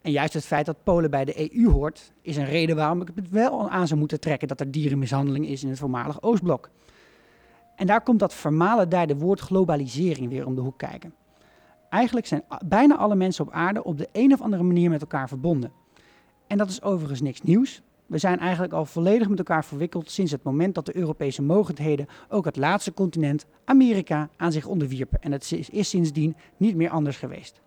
En 0.00 0.10
juist 0.10 0.32
het 0.32 0.46
feit 0.46 0.66
dat 0.66 0.82
Polen 0.84 1.10
bij 1.10 1.24
de 1.24 1.52
EU 1.52 1.70
hoort, 1.70 2.12
is 2.22 2.36
een 2.36 2.44
reden 2.44 2.76
waarom 2.76 3.00
ik 3.00 3.10
het 3.14 3.30
wel 3.30 3.70
aan 3.70 3.86
zou 3.86 3.98
moeten 3.98 4.20
trekken 4.20 4.48
dat 4.48 4.60
er 4.60 4.70
dierenmishandeling 4.70 5.46
is 5.46 5.62
in 5.62 5.68
het 5.68 5.78
voormalig 5.78 6.22
Oostblok. 6.22 6.70
En 7.76 7.86
daar 7.86 8.02
komt 8.02 8.18
dat 8.18 8.34
vermalendijde 8.34 9.16
woord 9.16 9.40
globalisering 9.40 10.28
weer 10.28 10.46
om 10.46 10.54
de 10.54 10.60
hoek 10.60 10.78
kijken. 10.78 11.14
Eigenlijk 11.96 12.26
zijn 12.26 12.44
bijna 12.66 12.96
alle 12.96 13.14
mensen 13.14 13.46
op 13.46 13.52
aarde 13.52 13.84
op 13.84 13.98
de 13.98 14.08
een 14.12 14.32
of 14.32 14.40
andere 14.40 14.62
manier 14.62 14.90
met 14.90 15.00
elkaar 15.00 15.28
verbonden. 15.28 15.72
En 16.46 16.58
dat 16.58 16.68
is 16.68 16.82
overigens 16.82 17.20
niks 17.20 17.42
nieuws. 17.42 17.82
We 18.06 18.18
zijn 18.18 18.38
eigenlijk 18.38 18.72
al 18.72 18.84
volledig 18.84 19.28
met 19.28 19.38
elkaar 19.38 19.64
verwikkeld 19.64 20.10
sinds 20.10 20.32
het 20.32 20.42
moment 20.42 20.74
dat 20.74 20.86
de 20.86 20.96
Europese 20.96 21.42
mogendheden 21.42 22.06
ook 22.28 22.44
het 22.44 22.56
laatste 22.56 22.92
continent, 22.92 23.46
Amerika, 23.64 24.28
aan 24.36 24.52
zich 24.52 24.66
onderwierpen. 24.66 25.22
En 25.22 25.32
het 25.32 25.52
is 25.70 25.88
sindsdien 25.88 26.36
niet 26.56 26.76
meer 26.76 26.90
anders 26.90 27.16
geweest. 27.16 27.60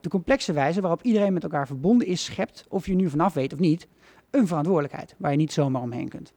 De 0.00 0.08
complexe 0.08 0.52
wijze 0.52 0.80
waarop 0.80 1.02
iedereen 1.02 1.32
met 1.32 1.42
elkaar 1.42 1.66
verbonden 1.66 2.06
is, 2.06 2.24
schept, 2.24 2.66
of 2.68 2.86
je 2.86 2.94
nu 2.94 3.08
vanaf 3.08 3.34
weet 3.34 3.52
of 3.52 3.58
niet, 3.58 3.88
een 4.30 4.46
verantwoordelijkheid 4.46 5.14
waar 5.18 5.30
je 5.30 5.36
niet 5.36 5.52
zomaar 5.52 5.82
omheen 5.82 6.08
kunt. 6.08 6.32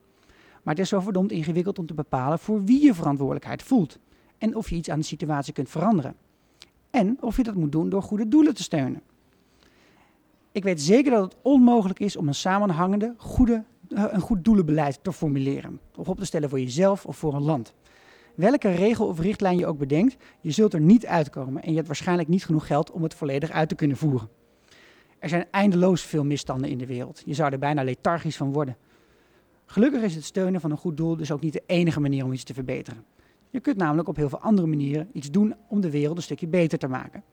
Maar 0.63 0.73
het 0.73 0.83
is 0.83 0.89
zo 0.89 0.99
verdomd 0.99 1.31
ingewikkeld 1.31 1.79
om 1.79 1.85
te 1.85 1.93
bepalen 1.93 2.39
voor 2.39 2.63
wie 2.63 2.83
je 2.83 2.93
verantwoordelijkheid 2.93 3.63
voelt. 3.63 3.99
En 4.37 4.55
of 4.55 4.69
je 4.69 4.75
iets 4.75 4.89
aan 4.89 4.99
de 4.99 5.05
situatie 5.05 5.53
kunt 5.53 5.69
veranderen. 5.69 6.15
En 6.95 7.17
of 7.21 7.37
je 7.37 7.43
dat 7.43 7.55
moet 7.55 7.71
doen 7.71 7.89
door 7.89 8.01
goede 8.01 8.27
doelen 8.27 8.53
te 8.53 8.63
steunen. 8.63 9.01
Ik 10.51 10.63
weet 10.63 10.81
zeker 10.81 11.11
dat 11.11 11.23
het 11.23 11.35
onmogelijk 11.41 11.99
is 11.99 12.15
om 12.15 12.27
een 12.27 12.35
samenhangende, 12.35 13.13
goede, 13.17 13.63
eh, 13.89 14.03
een 14.09 14.21
goed 14.21 14.43
doelenbeleid 14.43 14.99
te 15.01 15.13
formuleren. 15.13 15.79
Of 15.95 16.09
op 16.09 16.17
te 16.17 16.25
stellen 16.25 16.49
voor 16.49 16.59
jezelf 16.59 17.05
of 17.05 17.17
voor 17.17 17.33
een 17.33 17.41
land. 17.41 17.73
Welke 18.35 18.71
regel 18.71 19.07
of 19.07 19.19
richtlijn 19.19 19.57
je 19.57 19.65
ook 19.65 19.77
bedenkt, 19.77 20.17
je 20.41 20.51
zult 20.51 20.73
er 20.73 20.79
niet 20.79 21.05
uitkomen 21.05 21.63
en 21.63 21.69
je 21.69 21.75
hebt 21.75 21.87
waarschijnlijk 21.87 22.27
niet 22.27 22.45
genoeg 22.45 22.67
geld 22.67 22.91
om 22.91 23.03
het 23.03 23.13
volledig 23.13 23.51
uit 23.51 23.69
te 23.69 23.75
kunnen 23.75 23.97
voeren. 23.97 24.29
Er 25.19 25.29
zijn 25.29 25.45
eindeloos 25.51 26.01
veel 26.01 26.23
misstanden 26.23 26.69
in 26.69 26.77
de 26.77 26.85
wereld. 26.85 27.21
Je 27.25 27.33
zou 27.33 27.51
er 27.51 27.59
bijna 27.59 27.83
lethargisch 27.83 28.37
van 28.37 28.53
worden. 28.53 28.77
Gelukkig 29.65 30.01
is 30.01 30.15
het 30.15 30.23
steunen 30.23 30.61
van 30.61 30.71
een 30.71 30.77
goed 30.77 30.97
doel 30.97 31.15
dus 31.15 31.31
ook 31.31 31.41
niet 31.41 31.53
de 31.53 31.63
enige 31.65 31.99
manier 31.99 32.23
om 32.23 32.33
iets 32.33 32.43
te 32.43 32.53
verbeteren. 32.53 33.05
Je 33.55 33.61
kunt 33.61 33.77
namelijk 33.77 34.07
op 34.07 34.15
heel 34.15 34.29
veel 34.29 34.39
andere 34.39 34.67
manieren 34.67 35.09
iets 35.13 35.31
doen 35.31 35.55
om 35.67 35.81
de 35.81 35.89
wereld 35.89 36.17
een 36.17 36.23
stukje 36.23 36.47
beter 36.47 36.77
te 36.77 36.87
maken. 36.87 37.23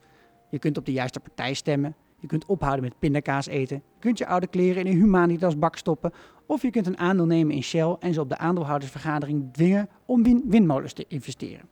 Je 0.50 0.58
kunt 0.58 0.78
op 0.78 0.86
de 0.86 0.92
juiste 0.92 1.20
partij 1.20 1.54
stemmen, 1.54 1.94
je 2.18 2.26
kunt 2.26 2.46
ophouden 2.46 2.84
met 2.84 2.98
pindakaas 2.98 3.46
eten, 3.46 3.76
je 3.76 4.00
kunt 4.00 4.18
je 4.18 4.26
oude 4.26 4.46
kleren 4.46 4.86
in 4.86 4.92
een 4.92 4.98
Humanitas 4.98 5.58
bak 5.58 5.76
stoppen 5.76 6.12
of 6.46 6.62
je 6.62 6.70
kunt 6.70 6.86
een 6.86 6.98
aandeel 6.98 7.26
nemen 7.26 7.54
in 7.54 7.62
Shell 7.62 7.96
en 7.98 8.14
ze 8.14 8.20
op 8.20 8.28
de 8.28 8.38
aandeelhoudersvergadering 8.38 9.52
dwingen 9.52 9.88
om 10.06 10.22
win- 10.22 10.44
windmolens 10.46 10.92
te 10.92 11.04
investeren. 11.08 11.68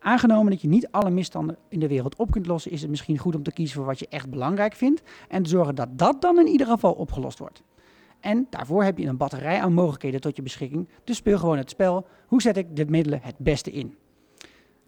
Aangenomen 0.00 0.50
dat 0.50 0.60
je 0.60 0.68
niet 0.68 0.90
alle 0.90 1.10
misstanden 1.10 1.56
in 1.68 1.80
de 1.80 1.88
wereld 1.88 2.16
op 2.16 2.30
kunt 2.30 2.46
lossen, 2.46 2.70
is 2.70 2.80
het 2.80 2.90
misschien 2.90 3.18
goed 3.18 3.34
om 3.34 3.42
te 3.42 3.52
kiezen 3.52 3.76
voor 3.76 3.86
wat 3.86 3.98
je 3.98 4.08
echt 4.08 4.30
belangrijk 4.30 4.74
vindt 4.74 5.02
en 5.28 5.42
te 5.42 5.50
zorgen 5.50 5.74
dat 5.74 5.98
dat 5.98 6.22
dan 6.22 6.38
in 6.38 6.46
ieder 6.46 6.66
geval 6.66 6.92
opgelost 6.92 7.38
wordt. 7.38 7.62
En 8.20 8.46
daarvoor 8.50 8.84
heb 8.84 8.98
je 8.98 9.06
een 9.06 9.16
batterij 9.16 9.60
aan 9.60 9.72
mogelijkheden 9.72 10.20
tot 10.20 10.36
je 10.36 10.42
beschikking, 10.42 10.88
dus 11.04 11.16
speel 11.16 11.38
gewoon 11.38 11.58
het 11.58 11.70
spel. 11.70 12.06
Hoe 12.26 12.42
zet 12.42 12.56
ik 12.56 12.76
de 12.76 12.86
middelen 12.86 13.20
het 13.22 13.38
beste 13.38 13.70
in? 13.70 13.96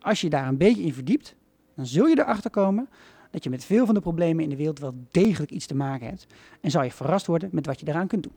Als 0.01 0.21
je 0.21 0.31
daar 0.31 0.49
een 0.49 0.57
beetje 0.57 0.83
in 0.83 0.95
verdiept, 0.95 1.35
dan 1.75 1.87
zul 1.87 2.07
je 2.07 2.19
erachter 2.19 2.51
komen 2.51 2.88
dat 3.31 3.45
je 3.45 3.51
met 3.51 3.64
veel 3.64 3.87
van 3.87 3.95
de 3.95 4.01
problemen 4.01 4.45
in 4.45 4.51
de 4.51 4.57
wereld 4.57 4.79
wel 4.79 4.95
degelijk 5.11 5.51
iets 5.51 5.66
te 5.66 5.75
maken 5.75 6.07
hebt. 6.07 6.27
En 6.61 6.71
zal 6.71 6.83
je 6.83 6.90
verrast 6.90 7.27
worden 7.27 7.49
met 7.53 7.66
wat 7.66 7.79
je 7.79 7.85
daaraan 7.85 8.07
kunt 8.07 8.23
doen. 8.23 8.35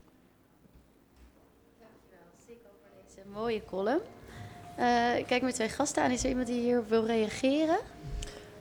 Deze 3.06 3.28
mooie 3.32 3.64
column. 3.64 4.00
Eh, 4.76 5.18
ik 5.18 5.26
kijk 5.26 5.42
met 5.42 5.54
twee 5.54 5.68
gasten 5.68 6.02
aan. 6.02 6.10
Is 6.10 6.22
er 6.22 6.28
iemand 6.28 6.46
die 6.46 6.60
hierop 6.60 6.88
wil 6.88 7.06
reageren? 7.06 7.78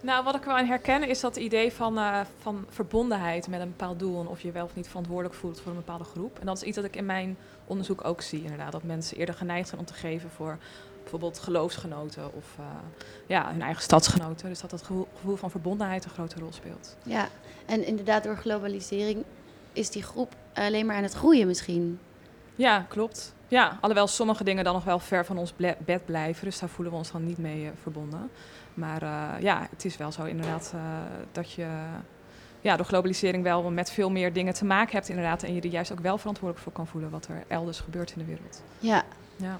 Nou, 0.03 0.23
wat 0.23 0.35
ik 0.35 0.43
wel 0.43 0.57
aan 0.57 0.65
herken 0.65 1.07
is 1.07 1.19
dat 1.19 1.35
idee 1.35 1.73
van, 1.73 1.97
uh, 1.97 2.19
van 2.39 2.65
verbondenheid 2.69 3.47
met 3.47 3.61
een 3.61 3.67
bepaald 3.67 3.99
doel. 3.99 4.19
En 4.19 4.27
of 4.27 4.41
je 4.41 4.51
wel 4.51 4.65
of 4.65 4.75
niet 4.75 4.87
verantwoordelijk 4.87 5.35
voelt 5.35 5.61
voor 5.61 5.71
een 5.71 5.77
bepaalde 5.77 6.03
groep. 6.03 6.39
En 6.39 6.45
dat 6.45 6.57
is 6.57 6.63
iets 6.63 6.75
dat 6.75 6.85
ik 6.85 6.95
in 6.95 7.05
mijn 7.05 7.37
onderzoek 7.65 8.03
ook 8.03 8.21
zie, 8.21 8.43
inderdaad. 8.43 8.71
Dat 8.71 8.83
mensen 8.83 9.17
eerder 9.17 9.35
geneigd 9.35 9.67
zijn 9.67 9.79
om 9.79 9.85
te 9.85 9.93
geven 9.93 10.29
voor 10.29 10.57
bijvoorbeeld 11.01 11.39
geloofsgenoten 11.39 12.33
of 12.33 12.55
uh, 12.59 12.65
ja, 13.27 13.51
hun 13.51 13.61
eigen 13.61 13.83
stadsgenoten. 13.83 14.49
Dus 14.49 14.61
dat 14.61 14.69
dat 14.69 14.83
gevoel 14.83 15.35
van 15.35 15.51
verbondenheid 15.51 16.03
een 16.05 16.11
grote 16.11 16.39
rol 16.39 16.53
speelt. 16.53 16.97
Ja, 17.03 17.27
en 17.65 17.85
inderdaad 17.85 18.23
door 18.23 18.37
globalisering 18.37 19.23
is 19.73 19.89
die 19.89 20.03
groep 20.03 20.35
alleen 20.53 20.85
maar 20.85 20.95
aan 20.95 21.03
het 21.03 21.13
groeien 21.13 21.47
misschien. 21.47 21.99
Ja, 22.55 22.85
klopt. 22.87 23.33
Ja, 23.47 23.77
alhoewel 23.81 24.07
sommige 24.07 24.43
dingen 24.43 24.63
dan 24.63 24.73
nog 24.73 24.83
wel 24.83 24.99
ver 24.99 25.25
van 25.25 25.37
ons 25.37 25.53
bed 25.85 26.05
blijven. 26.05 26.45
Dus 26.45 26.59
daar 26.59 26.69
voelen 26.69 26.93
we 26.93 26.99
ons 26.99 27.11
dan 27.11 27.25
niet 27.25 27.37
mee 27.37 27.63
uh, 27.63 27.69
verbonden. 27.81 28.29
Maar 28.73 29.03
uh, 29.03 29.29
ja, 29.39 29.67
het 29.69 29.85
is 29.85 29.97
wel 29.97 30.11
zo 30.11 30.23
inderdaad 30.23 30.71
uh, 30.75 30.81
dat 31.31 31.51
je 31.51 31.67
ja, 32.61 32.75
door 32.75 32.85
globalisering 32.85 33.43
wel 33.43 33.71
met 33.71 33.91
veel 33.91 34.09
meer 34.09 34.33
dingen 34.33 34.53
te 34.53 34.65
maken 34.65 34.95
hebt 34.95 35.09
inderdaad. 35.09 35.43
En 35.43 35.53
je 35.53 35.61
er 35.61 35.67
juist 35.67 35.91
ook 35.91 35.99
wel 35.99 36.17
verantwoordelijk 36.17 36.63
voor 36.63 36.73
kan 36.73 36.87
voelen 36.87 37.09
wat 37.09 37.27
er 37.27 37.43
elders 37.47 37.79
gebeurt 37.79 38.11
in 38.11 38.19
de 38.19 38.25
wereld. 38.25 38.63
Ja. 38.79 39.03
Ja. 39.35 39.59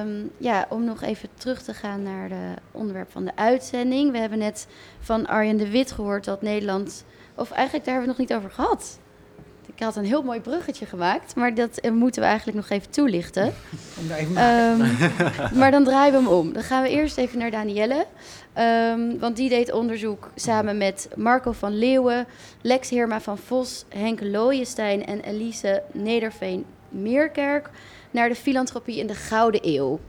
Um, 0.00 0.30
ja, 0.36 0.66
om 0.68 0.84
nog 0.84 1.02
even 1.02 1.28
terug 1.34 1.62
te 1.62 1.74
gaan 1.74 2.02
naar 2.02 2.30
het 2.30 2.60
onderwerp 2.70 3.10
van 3.10 3.24
de 3.24 3.36
uitzending. 3.36 4.12
We 4.12 4.18
hebben 4.18 4.38
net 4.38 4.66
van 5.00 5.26
Arjen 5.26 5.56
de 5.56 5.70
Wit 5.70 5.92
gehoord 5.92 6.24
dat 6.24 6.42
Nederland... 6.42 7.04
Of 7.34 7.50
eigenlijk, 7.50 7.84
daar 7.84 7.94
hebben 7.94 8.14
we 8.14 8.22
het 8.22 8.30
nog 8.30 8.38
niet 8.38 8.46
over 8.46 8.64
gehad. 8.64 8.98
Ik 9.74 9.82
had 9.82 9.96
een 9.96 10.04
heel 10.04 10.22
mooi 10.22 10.40
bruggetje 10.40 10.86
gemaakt, 10.86 11.34
maar 11.34 11.54
dat 11.54 11.78
uh, 11.84 11.90
moeten 11.90 12.22
we 12.22 12.28
eigenlijk 12.28 12.58
nog 12.58 12.68
even 12.68 12.90
toelichten. 12.90 13.54
Om 14.00 14.08
daar 14.08 14.18
even 14.18 14.36
um, 14.42 15.58
maar 15.58 15.70
dan 15.70 15.84
draaien 15.84 16.12
we 16.12 16.18
hem 16.18 16.28
om. 16.28 16.52
Dan 16.52 16.62
gaan 16.62 16.82
we 16.82 16.88
eerst 16.88 17.16
even 17.16 17.38
naar 17.38 17.50
Danielle. 17.50 18.06
Um, 18.58 19.18
want 19.18 19.36
die 19.36 19.48
deed 19.48 19.72
onderzoek 19.72 20.30
samen 20.34 20.76
met 20.76 21.08
Marco 21.16 21.52
van 21.52 21.78
Leeuwen, 21.78 22.26
Lex 22.60 22.90
Heerma 22.90 23.20
van 23.20 23.38
Vos, 23.38 23.84
Henk 23.88 24.20
Looijenstein 24.20 25.06
en 25.06 25.20
Elise 25.20 25.82
Nederveen-Meerkerk 25.92 27.70
naar 28.10 28.28
de 28.28 28.34
filantropie 28.34 28.98
in 28.98 29.06
de 29.06 29.14
Gouden 29.14 29.60
Eeuw. 29.64 30.00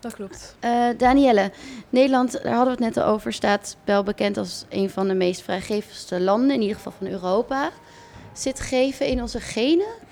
Dat 0.00 0.14
klopt. 0.14 0.56
Uh, 0.64 0.88
Danielle, 0.96 1.50
Nederland, 1.90 2.32
daar 2.32 2.54
hadden 2.54 2.76
we 2.76 2.84
het 2.84 2.94
net 2.94 3.04
al 3.04 3.12
over, 3.12 3.32
staat 3.32 3.76
wel 3.84 4.02
bekend 4.02 4.36
als 4.36 4.64
een 4.68 4.90
van 4.90 5.08
de 5.08 5.14
meest 5.14 5.42
vrijgevigste 5.42 6.20
landen, 6.20 6.50
in 6.50 6.60
ieder 6.60 6.76
geval 6.76 6.92
van 6.98 7.06
Europa. 7.06 7.70
Zit 8.34 8.60
geven 8.60 9.06
in 9.06 9.20
onze 9.20 9.40
genen? 9.40 10.02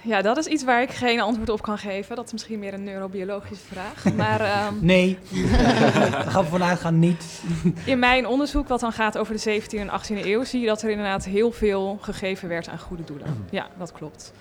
Ja, 0.00 0.22
dat 0.22 0.36
is 0.36 0.46
iets 0.46 0.64
waar 0.64 0.82
ik 0.82 0.90
geen 0.90 1.20
antwoord 1.20 1.48
op 1.48 1.62
kan 1.62 1.78
geven. 1.78 2.16
Dat 2.16 2.26
is 2.26 2.32
misschien 2.32 2.58
meer 2.58 2.74
een 2.74 2.84
neurobiologische 2.84 3.64
vraag. 3.64 4.04
Maar, 4.16 4.66
um, 4.66 4.78
nee, 4.80 5.18
daar 5.48 6.24
gaan 6.32 6.44
we 6.44 6.50
vanuit 6.50 6.78
gaan 6.78 6.98
niet. 6.98 7.42
in 7.84 7.98
mijn 7.98 8.26
onderzoek, 8.26 8.68
wat 8.68 8.80
dan 8.80 8.92
gaat 8.92 9.18
over 9.18 9.34
de 9.34 9.60
17e 9.60 9.78
en 9.78 9.88
18e 9.88 10.26
eeuw, 10.26 10.44
zie 10.44 10.60
je 10.60 10.66
dat 10.66 10.82
er 10.82 10.90
inderdaad 10.90 11.24
heel 11.24 11.52
veel 11.52 11.98
gegeven 12.00 12.48
werd 12.48 12.68
aan 12.68 12.78
goede 12.78 13.04
doelen. 13.04 13.46
Ja, 13.50 13.68
dat 13.78 13.92
klopt. 13.92 14.32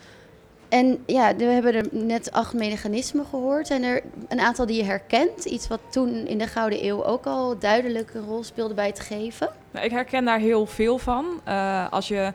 En 0.69 1.03
ja, 1.05 1.35
we 1.35 1.43
hebben 1.43 1.73
er 1.73 1.87
net 1.91 2.31
acht 2.31 2.53
mechanismen 2.53 3.25
gehoord. 3.25 3.67
Zijn 3.67 3.83
er 3.83 4.01
een 4.27 4.39
aantal 4.39 4.65
die 4.65 4.77
je 4.77 4.83
herkent? 4.83 5.45
Iets 5.45 5.67
wat 5.67 5.79
toen 5.89 6.27
in 6.27 6.37
de 6.37 6.47
Gouden 6.47 6.85
Eeuw 6.85 7.03
ook 7.03 7.25
al 7.25 7.59
duidelijk 7.59 8.13
een 8.13 8.25
rol 8.25 8.43
speelde 8.43 8.73
bij 8.73 8.87
het 8.87 8.99
geven? 8.99 9.49
Nou, 9.71 9.85
ik 9.85 9.91
herken 9.91 10.25
daar 10.25 10.39
heel 10.39 10.65
veel 10.65 10.97
van. 10.97 11.25
Uh, 11.47 11.91
als 11.91 12.07
je, 12.07 12.33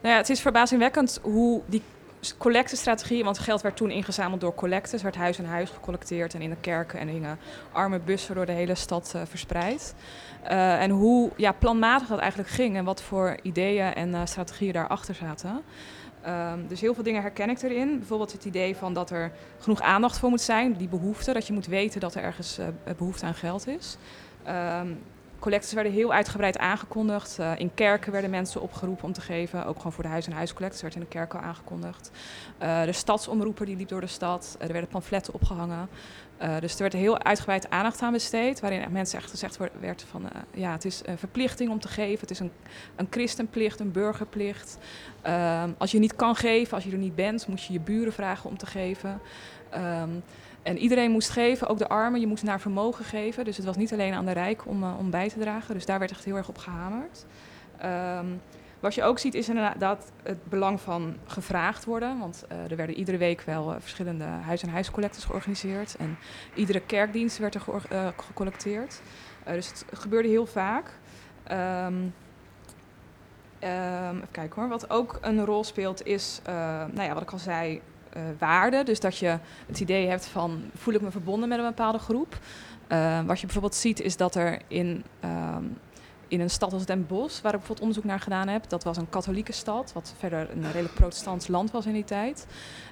nou 0.00 0.14
ja, 0.14 0.16
het 0.16 0.30
is 0.30 0.40
verbazingwekkend 0.40 1.20
hoe 1.22 1.60
die 1.66 1.82
collectestrategieën, 2.38 3.24
want 3.24 3.38
geld 3.38 3.60
werd 3.60 3.76
toen 3.76 3.90
ingezameld 3.90 4.40
door 4.40 4.54
collectes, 4.54 5.02
werd 5.02 5.16
huis 5.16 5.38
aan 5.38 5.44
huis 5.44 5.70
gecollecteerd 5.70 6.34
en 6.34 6.40
in 6.40 6.50
de 6.50 6.56
kerken 6.60 6.98
en 6.98 7.08
hingen 7.08 7.38
arme 7.72 7.98
bussen 7.98 8.34
door 8.34 8.46
de 8.46 8.52
hele 8.52 8.74
stad 8.74 9.12
uh, 9.16 9.22
verspreid. 9.24 9.94
Uh, 10.44 10.82
en 10.82 10.90
hoe 10.90 11.30
ja, 11.36 11.52
planmatig 11.52 12.08
dat 12.08 12.18
eigenlijk 12.18 12.50
ging 12.50 12.76
en 12.76 12.84
wat 12.84 13.02
voor 13.02 13.36
ideeën 13.42 13.94
en 13.94 14.08
uh, 14.08 14.20
strategieën 14.24 14.72
daarachter 14.72 15.14
zaten. 15.14 15.62
Um, 16.26 16.68
dus 16.68 16.80
heel 16.80 16.94
veel 16.94 17.02
dingen 17.02 17.22
herken 17.22 17.50
ik 17.50 17.62
erin. 17.62 17.98
Bijvoorbeeld 17.98 18.32
het 18.32 18.44
idee 18.44 18.76
van 18.76 18.92
dat 18.94 19.10
er 19.10 19.32
genoeg 19.58 19.80
aandacht 19.80 20.18
voor 20.18 20.30
moet 20.30 20.40
zijn, 20.40 20.76
die 20.76 20.88
behoefte, 20.88 21.32
dat 21.32 21.46
je 21.46 21.52
moet 21.52 21.66
weten 21.66 22.00
dat 22.00 22.14
er 22.14 22.22
ergens 22.22 22.58
behoefte 22.96 23.26
aan 23.26 23.34
geld 23.34 23.66
is. 23.66 23.96
Um, 24.48 24.98
collectes 25.38 25.72
werden 25.72 25.92
heel 25.92 26.12
uitgebreid 26.12 26.58
aangekondigd. 26.58 27.36
Uh, 27.40 27.52
in 27.56 27.74
kerken 27.74 28.12
werden 28.12 28.30
mensen 28.30 28.60
opgeroepen 28.60 29.04
om 29.04 29.12
te 29.12 29.20
geven. 29.20 29.66
Ook 29.66 29.76
gewoon 29.76 29.92
voor 29.92 30.02
de 30.02 30.08
huis- 30.10 30.26
en 30.26 30.32
huiscollectes 30.32 30.82
werd 30.82 30.94
in 30.94 31.00
de 31.00 31.06
kerk 31.06 31.34
al 31.34 31.40
aangekondigd. 31.40 32.10
Uh, 32.62 32.84
de 32.84 32.92
stadsomroeper 32.92 33.66
die 33.66 33.76
liep 33.76 33.88
door 33.88 34.00
de 34.00 34.06
stad. 34.06 34.54
Uh, 34.56 34.66
er 34.66 34.72
werden 34.72 34.90
pamfletten 34.90 35.34
opgehangen. 35.34 35.88
dus 36.60 36.74
er 36.74 36.80
werd 36.80 36.92
heel 36.92 37.22
uitgebreid 37.22 37.70
aandacht 37.70 38.02
aan 38.02 38.12
besteed. 38.12 38.60
Waarin 38.60 38.92
mensen 38.92 39.18
echt 39.18 39.30
gezegd 39.30 39.58
werd 39.80 40.04
van... 40.10 40.28
ja, 40.54 40.72
het 40.72 40.84
is 40.84 41.02
een 41.04 41.18
verplichting 41.18 41.70
om 41.70 41.80
te 41.80 41.88
geven. 41.88 42.20
Het 42.20 42.30
is 42.30 42.38
een, 42.38 42.52
een 42.96 43.06
christenplicht, 43.10 43.80
een 43.80 43.92
burgerplicht. 43.92 44.78
Ehm, 45.22 45.70
als 45.78 45.90
je 45.90 45.98
niet 45.98 46.16
kan 46.16 46.36
geven, 46.36 46.74
als 46.74 46.84
je 46.84 46.90
er 46.90 46.98
niet 46.98 47.14
bent... 47.14 47.46
moet 47.46 47.62
je 47.62 47.72
je 47.72 47.80
buren 47.80 48.12
vragen 48.12 48.50
om 48.50 48.58
te 48.58 48.66
geven. 48.66 49.20
Um, 49.74 50.22
En 50.68 50.78
iedereen 50.78 51.10
moest 51.10 51.30
geven, 51.30 51.68
ook 51.68 51.78
de 51.78 51.88
armen. 51.88 52.20
Je 52.20 52.26
moest 52.26 52.42
naar 52.42 52.60
vermogen 52.60 53.04
geven. 53.04 53.44
Dus 53.44 53.56
het 53.56 53.66
was 53.66 53.76
niet 53.76 53.92
alleen 53.92 54.14
aan 54.14 54.24
de 54.24 54.32
rijk 54.32 54.66
om, 54.66 54.82
uh, 54.82 54.98
om 54.98 55.10
bij 55.10 55.28
te 55.28 55.38
dragen. 55.38 55.74
Dus 55.74 55.86
daar 55.86 55.98
werd 55.98 56.10
echt 56.10 56.24
heel 56.24 56.36
erg 56.36 56.48
op 56.48 56.58
gehamerd. 56.58 57.26
Um, 57.84 58.40
wat 58.80 58.94
je 58.94 59.02
ook 59.02 59.18
ziet 59.18 59.34
is 59.34 59.48
inderdaad 59.48 60.12
het 60.22 60.48
belang 60.48 60.80
van 60.80 61.16
gevraagd 61.26 61.84
worden. 61.84 62.18
Want 62.18 62.44
uh, 62.52 62.70
er 62.70 62.76
werden 62.76 62.96
iedere 62.96 63.16
week 63.16 63.40
wel 63.40 63.70
uh, 63.70 63.76
verschillende 63.80 64.24
huis- 64.24 64.62
en 64.62 64.68
huiscollectes 64.68 65.24
georganiseerd. 65.24 65.96
En 65.96 66.18
iedere 66.54 66.80
kerkdienst 66.80 67.38
werd 67.38 67.54
er 67.54 67.60
ge 67.60 68.12
gecollecteerd. 68.16 69.00
dus 69.44 69.68
het 69.68 69.84
gebeurde 69.92 70.28
heel 70.28 70.46
vaak. 70.46 70.98
Um, 71.50 71.56
um, 71.56 72.12
even 73.60 74.30
kijken 74.30 74.60
hoor. 74.60 74.68
Wat 74.70 74.90
ook 74.90 75.18
een 75.20 75.44
rol 75.44 75.64
speelt 75.64 76.06
is, 76.06 76.40
nou 76.92 77.02
ja, 77.02 77.14
wat 77.14 77.22
ik 77.22 77.30
al 77.30 77.38
zei, 77.38 77.80
uh, 78.16 78.22
waarde. 78.38 78.82
Dus 78.82 79.00
dat 79.00 79.18
je 79.18 79.38
het 79.66 79.80
idee 79.80 80.08
hebt 80.08 80.26
van 80.26 80.62
voel 80.74 80.94
ik 80.94 81.00
me 81.00 81.10
verbonden 81.10 81.48
met 81.48 81.58
een 81.58 81.64
bepaalde 81.64 81.98
groep. 81.98 82.38
Uh, 82.92 83.20
wat 83.26 83.36
je 83.40 83.44
bijvoorbeeld 83.44 83.74
ziet 83.74 84.00
is 84.00 84.16
dat 84.16 84.34
er 84.34 84.58
in, 84.68 85.04
um, 85.24 85.78
in 86.28 86.40
een 86.40 86.50
stad 86.50 86.72
als 86.72 86.86
Den 86.86 87.06
Bosch, 87.06 87.42
waar 87.42 87.52
ik 87.52 87.58
bijvoorbeeld 87.58 87.80
onderzoek 87.80 88.04
naar 88.04 88.20
gedaan 88.20 88.48
heb, 88.48 88.68
dat 88.68 88.84
was 88.84 88.96
een 88.96 89.08
katholieke 89.08 89.52
stad, 89.52 89.92
wat 89.92 90.14
verder 90.18 90.50
een 90.50 90.72
redelijk 90.72 90.94
protestants 90.94 91.48
land 91.48 91.70
was 91.70 91.86
in 91.86 91.92
die 91.92 92.04
tijd. 92.04 92.46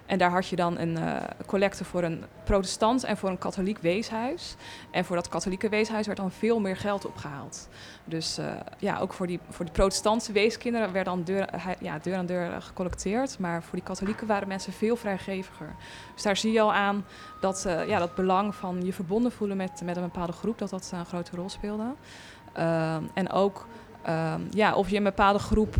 En 0.06 0.18
daar 0.18 0.30
had 0.30 0.48
je 0.48 0.56
dan 0.56 0.78
een 0.78 0.98
uh, 0.98 1.16
collecte 1.46 1.84
voor 1.84 2.02
een 2.02 2.24
protestant 2.44 3.04
en 3.04 3.16
voor 3.16 3.28
een 3.28 3.38
katholiek 3.38 3.78
weeshuis. 3.78 4.56
En 4.90 5.04
voor 5.04 5.16
dat 5.16 5.28
katholieke 5.28 5.68
weeshuis 5.68 6.06
werd 6.06 6.18
dan 6.18 6.30
veel 6.30 6.60
meer 6.60 6.76
geld 6.76 7.06
opgehaald. 7.06 7.68
Dus 8.04 8.38
uh, 8.38 8.46
ja, 8.78 8.98
ook 8.98 9.12
voor 9.12 9.26
die, 9.26 9.40
voor 9.48 9.64
die 9.64 9.74
protestantse 9.74 10.32
weeskinderen 10.32 10.92
werd 10.92 11.04
dan 11.04 11.24
deur, 11.24 11.48
ja, 11.80 11.98
deur 11.98 12.16
aan 12.16 12.26
deur 12.26 12.62
gecollecteerd. 12.62 13.38
Maar 13.38 13.62
voor 13.62 13.74
die 13.74 13.82
katholieken 13.82 14.26
waren 14.26 14.48
mensen 14.48 14.72
veel 14.72 14.96
vrijgeviger. 14.96 15.74
Dus 16.14 16.22
daar 16.22 16.36
zie 16.36 16.52
je 16.52 16.60
al 16.60 16.72
aan 16.72 17.04
dat 17.40 17.64
uh, 17.66 17.88
ja, 17.88 17.98
dat 17.98 18.14
belang 18.14 18.54
van 18.54 18.84
je 18.84 18.92
verbonden 18.92 19.32
voelen 19.32 19.56
met, 19.56 19.80
met 19.84 19.96
een 19.96 20.02
bepaalde 20.02 20.32
groep, 20.32 20.58
dat 20.58 20.70
dat 20.70 20.90
een 20.92 21.06
grote 21.06 21.36
rol 21.36 21.48
speelde. 21.48 21.94
En 23.14 23.30
ook 23.30 23.66
ja, 24.50 24.74
of 24.74 24.88
je 24.88 24.96
een 24.96 25.02
bepaalde 25.02 25.38
groep 25.38 25.76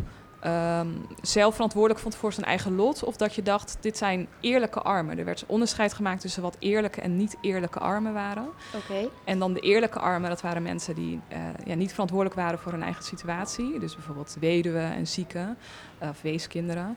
um, 0.47 1.07
zelf 1.23 1.55
verantwoordelijk 1.55 2.01
vond 2.01 2.17
voor 2.17 2.33
zijn 2.33 2.47
eigen 2.47 2.75
lot. 2.75 3.05
Of 3.05 3.17
dat 3.17 3.35
je 3.35 3.43
dacht, 3.43 3.77
dit 3.81 3.97
zijn 3.97 4.29
eerlijke 4.41 4.81
armen. 4.83 5.19
Er 5.19 5.25
werd 5.25 5.45
onderscheid 5.47 5.93
gemaakt 5.93 6.21
tussen 6.21 6.43
wat 6.43 6.57
eerlijke 6.59 7.01
en 7.01 7.17
niet 7.17 7.37
eerlijke 7.41 7.79
armen 7.79 8.13
waren. 8.13 8.49
Okay. 8.85 9.09
En 9.25 9.39
dan 9.39 9.53
de 9.53 9.61
eerlijke 9.61 9.99
armen, 9.99 10.31
dat 10.31 10.41
waren 10.41 10.63
mensen 10.63 10.95
die 10.95 11.21
uh, 11.33 11.39
ja, 11.65 11.75
niet 11.75 11.91
verantwoordelijk 11.91 12.41
waren 12.41 12.59
voor 12.59 12.73
hun 12.73 12.83
eigen 12.83 13.05
situatie. 13.05 13.79
Dus 13.79 13.95
bijvoorbeeld 13.95 14.37
weduwen 14.41 14.93
en 14.93 15.07
zieken 15.07 15.57
uh, 16.03 16.09
of 16.09 16.23
weeskinderen. 16.23 16.97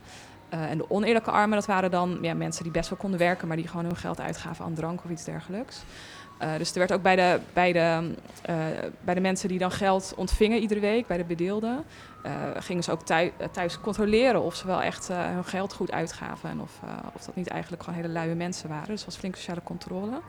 Uh, 0.54 0.70
en 0.70 0.78
de 0.78 0.90
oneerlijke 0.90 1.32
armen, 1.32 1.58
dat 1.58 1.66
waren 1.66 1.92
dan 1.92 2.18
ja, 2.22 2.34
mensen 2.34 2.64
die 2.64 2.72
best 2.72 2.90
wel 2.90 3.00
konden 3.00 3.20
werken, 3.20 3.48
maar 3.48 3.58
die 3.58 3.68
gewoon 3.68 3.86
hun 3.86 3.96
geld 3.96 4.20
uitgaven 4.20 4.66
aan 4.66 4.74
drank 4.74 5.04
of 5.04 5.10
iets 5.10 5.24
dergelijks. 5.24 5.84
Uh, 6.44 6.58
dus 6.58 6.72
er 6.72 6.78
werd 6.78 6.92
ook 6.92 7.02
bij 7.02 7.16
de, 7.16 7.40
bij, 7.54 7.74
de, 7.74 8.14
uh, 8.50 8.56
bij 9.02 9.14
de 9.14 9.20
mensen 9.20 9.50
die 9.50 9.60
dan 9.60 9.72
geld 9.72 10.14
ontvingen 10.16 10.60
iedere 10.60 10.80
week, 10.80 11.08
bij 11.08 11.18
de 11.18 11.24
bedeelden, 11.24 11.84
uh, 12.26 12.32
gingen 12.56 12.84
ze 12.84 12.92
ook 12.92 13.02
thuis, 13.02 13.32
thuis 13.52 13.80
controleren 13.80 14.42
of 14.42 14.56
ze 14.56 14.68
wel 14.68 14.82
echt 14.82 15.08
hun 15.08 15.46
geld 15.46 15.74
goed 15.74 15.92
uitgaven 15.92 16.50
en 16.50 16.62
of, 16.62 16.80
of 17.14 17.26
dat 17.26 17.36
niet 17.36 17.48
eigenlijk 17.48 17.84
gewoon 17.84 18.00
hele 18.00 18.14
luie 18.14 18.36
mensen 18.36 18.70
waren. 18.70 18.88
Dus 18.88 18.96
het 18.96 19.06
was 19.06 19.18
flink 19.18 19.36
sociale 19.36 19.64
controle. 19.64 20.22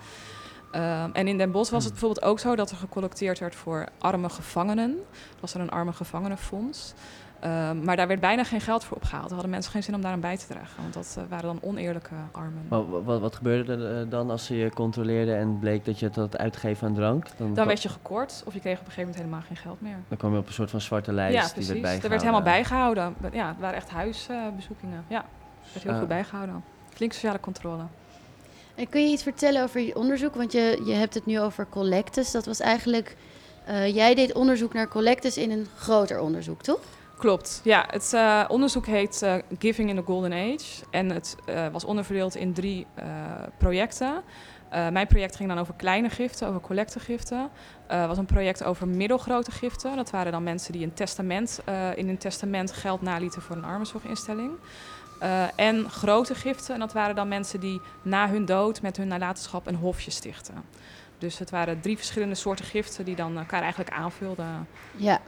en 1.12 1.28
in 1.28 1.38
Den 1.38 1.50
Bosch 1.50 1.70
was 1.70 1.84
het 1.84 1.92
bijvoorbeeld 1.92 2.24
ook 2.24 2.38
zo 2.38 2.56
dat 2.56 2.70
er 2.70 2.76
gecollecteerd 2.76 3.38
werd 3.38 3.54
voor 3.54 3.86
arme 3.98 4.28
gevangenen. 4.28 4.98
Was 5.40 5.54
er 5.54 5.60
een 5.60 5.70
arme 5.70 5.92
gevangenenfonds. 5.92 6.94
Um, 7.44 7.84
maar 7.84 7.96
daar 7.96 8.06
werd 8.06 8.20
bijna 8.20 8.44
geen 8.44 8.60
geld 8.60 8.84
voor 8.84 8.96
opgehaald. 8.96 9.24
Daar 9.24 9.32
hadden 9.32 9.50
mensen 9.50 9.72
geen 9.72 9.82
zin 9.82 9.94
om 9.94 10.00
daaraan 10.00 10.20
bij 10.20 10.36
te 10.36 10.46
dragen. 10.46 10.82
Want 10.82 10.94
dat 10.94 11.16
uh, 11.18 11.24
waren 11.28 11.46
dan 11.46 11.58
oneerlijke 11.62 12.14
armen. 12.30 12.66
Maar 12.68 13.04
wat, 13.04 13.20
wat 13.20 13.34
gebeurde 13.34 13.72
er 13.72 14.04
uh, 14.04 14.10
dan 14.10 14.30
als 14.30 14.44
ze 14.44 14.56
je 14.56 14.70
controleerden 14.70 15.36
en 15.36 15.58
bleek 15.58 15.84
dat 15.84 15.98
je 15.98 16.06
het 16.06 16.16
had 16.16 16.38
uitgegeven 16.38 16.88
aan 16.88 16.94
drank? 16.94 17.26
Dan, 17.36 17.54
dan 17.54 17.66
werd 17.66 17.82
je 17.82 17.88
gekort 17.88 18.42
of 18.46 18.54
je 18.54 18.60
kreeg 18.60 18.80
op 18.80 18.86
een 18.86 18.92
gegeven 18.92 19.10
moment 19.10 19.18
helemaal 19.18 19.46
geen 19.46 19.56
geld 19.56 19.80
meer. 19.80 19.96
Dan 20.08 20.18
kwam 20.18 20.32
je 20.32 20.38
op 20.38 20.46
een 20.46 20.52
soort 20.52 20.70
van 20.70 20.80
zwarte 20.80 21.12
lijst 21.12 21.34
ja, 21.34 21.42
die 21.42 21.52
precies. 21.52 21.68
werd 21.68 21.82
bijgehouden. 21.82 22.04
Er 22.04 22.10
werd 22.10 22.22
helemaal 22.22 22.54
bijgehouden. 22.54 23.14
Ja, 23.32 23.48
het 23.48 23.58
waren 23.60 23.76
echt 23.76 23.90
huisbezoekingen. 23.90 25.04
ja, 25.08 25.24
het 25.60 25.72
werd 25.72 25.84
heel 25.84 25.92
uh. 25.92 25.98
goed 25.98 26.08
bijgehouden. 26.08 26.64
Flink 26.88 27.12
sociale 27.12 27.40
controle. 27.40 27.82
En 28.74 28.88
kun 28.88 29.00
je 29.00 29.12
iets 29.12 29.22
vertellen 29.22 29.62
over 29.62 29.80
je 29.80 29.96
onderzoek? 29.96 30.34
Want 30.34 30.52
je, 30.52 30.82
je 30.86 30.94
hebt 30.94 31.14
het 31.14 31.26
nu 31.26 31.40
over 31.40 31.66
collectes. 31.68 32.30
Dat 32.30 32.46
was 32.46 32.60
eigenlijk 32.60 33.16
Eh, 33.64 33.94
jij 33.94 34.14
deed 34.14 34.32
onderzoek 34.32 34.72
naar 34.72 34.88
collectes 34.88 35.36
in 35.36 35.50
een 35.50 35.66
groter 35.76 36.20
onderzoek, 36.20 36.62
toch? 36.62 36.80
Klopt, 37.20 37.60
ja. 37.64 37.84
Het 37.90 38.12
eh, 38.12 38.44
onderzoek 38.48 38.86
heet 38.86 39.22
eh, 39.22 39.34
Giving 39.58 39.88
in 39.88 39.96
the 39.96 40.02
Golden 40.02 40.32
Age. 40.32 40.84
En 40.90 41.10
het 41.10 41.36
eh, 41.44 41.66
was 41.72 41.84
onderverdeeld 41.84 42.34
in 42.34 42.52
drie 42.52 42.86
projecten. 43.58 44.22
Mijn 44.70 45.06
project 45.06 45.36
ging 45.36 45.48
dan 45.48 45.58
over 45.58 45.74
kleine 45.74 46.10
giften, 46.10 46.48
over 46.48 46.60
collectegiften. 46.60 47.50
Het 47.86 48.06
was 48.06 48.18
een 48.18 48.24
project 48.24 48.64
over 48.64 48.88
middelgrote 48.88 49.50
giften. 49.50 49.96
Dat 49.96 50.10
waren 50.10 50.32
dan 50.32 50.42
mensen 50.42 50.72
die 50.72 50.84
een 50.84 50.94
testament, 50.94 51.60
in 51.94 52.06
hun 52.06 52.18
testament 52.18 52.72
geld 52.72 53.02
nalieten 53.02 53.42
voor 53.42 53.56
een 53.56 53.64
armenzorginstelling. 53.64 54.50
En 55.56 55.90
grote 55.90 56.34
giften, 56.34 56.74
en 56.74 56.80
dat 56.80 56.92
waren 56.92 57.14
dan 57.14 57.28
mensen 57.28 57.60
die 57.60 57.80
na 58.02 58.28
hun 58.28 58.44
dood 58.44 58.82
met 58.82 58.96
hun 58.96 59.08
nalatenschap 59.08 59.66
een 59.66 59.74
hofje 59.74 60.10
stichten. 60.10 60.54
Dus 61.18 61.38
het 61.38 61.50
waren 61.50 61.80
drie 61.80 61.96
verschillende 61.96 62.34
soorten 62.34 62.64
giften 62.64 63.04
die 63.04 63.16
dan 63.16 63.38
elkaar 63.38 63.62
eigenlijk 63.62 63.90
aanvulden. 63.90 64.68
Ja, 64.96 65.20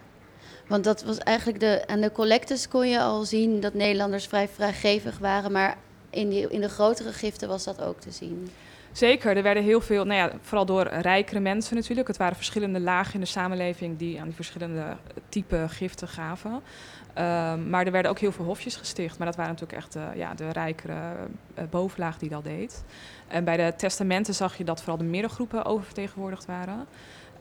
want 0.72 0.84
dat 0.84 1.04
was 1.04 1.18
eigenlijk 1.18 1.60
de. 1.60 1.82
Aan 1.86 2.00
de 2.00 2.12
collectes 2.12 2.68
kon 2.68 2.88
je 2.88 3.00
al 3.00 3.24
zien 3.24 3.60
dat 3.60 3.74
Nederlanders 3.74 4.26
vrij 4.26 4.48
vrijgevig 4.48 5.18
waren, 5.18 5.52
maar 5.52 5.76
in, 6.10 6.28
die, 6.28 6.48
in 6.48 6.60
de 6.60 6.68
grotere 6.68 7.12
giften 7.12 7.48
was 7.48 7.64
dat 7.64 7.82
ook 7.82 8.00
te 8.00 8.10
zien. 8.10 8.50
Zeker, 8.92 9.36
er 9.36 9.42
werden 9.42 9.62
heel 9.62 9.80
veel, 9.80 10.04
nou 10.04 10.18
ja, 10.18 10.38
vooral 10.40 10.66
door 10.66 10.86
rijkere 10.86 11.40
mensen 11.40 11.76
natuurlijk. 11.76 12.08
Het 12.08 12.16
waren 12.16 12.36
verschillende 12.36 12.80
lagen 12.80 13.14
in 13.14 13.20
de 13.20 13.26
samenleving 13.26 13.98
die 13.98 14.20
aan 14.20 14.26
die 14.26 14.34
verschillende 14.34 14.96
type 15.28 15.64
giften 15.68 16.08
gaven. 16.08 16.62
Ehm, 17.14 17.70
maar 17.70 17.86
er 17.86 17.92
werden 17.92 18.10
ook 18.10 18.18
heel 18.18 18.32
veel 18.32 18.44
hofjes 18.44 18.76
gesticht. 18.76 19.18
Maar 19.18 19.26
dat 19.26 19.36
waren 19.36 19.52
natuurlijk 19.52 19.78
echt 19.78 19.92
de, 19.92 20.06
ja, 20.14 20.34
de 20.34 20.50
rijkere 20.50 21.14
eh, 21.54 21.64
bovenlaag 21.70 22.18
die 22.18 22.28
dat 22.28 22.44
deed. 22.44 22.84
En 23.28 23.44
bij 23.44 23.56
de 23.56 23.74
testamenten 23.76 24.34
zag 24.34 24.56
je 24.58 24.64
dat 24.64 24.78
vooral 24.78 24.98
de 24.98 25.04
middengroepen 25.04 25.64
oververtegenwoordigd 25.64 26.46
waren. 26.46 26.86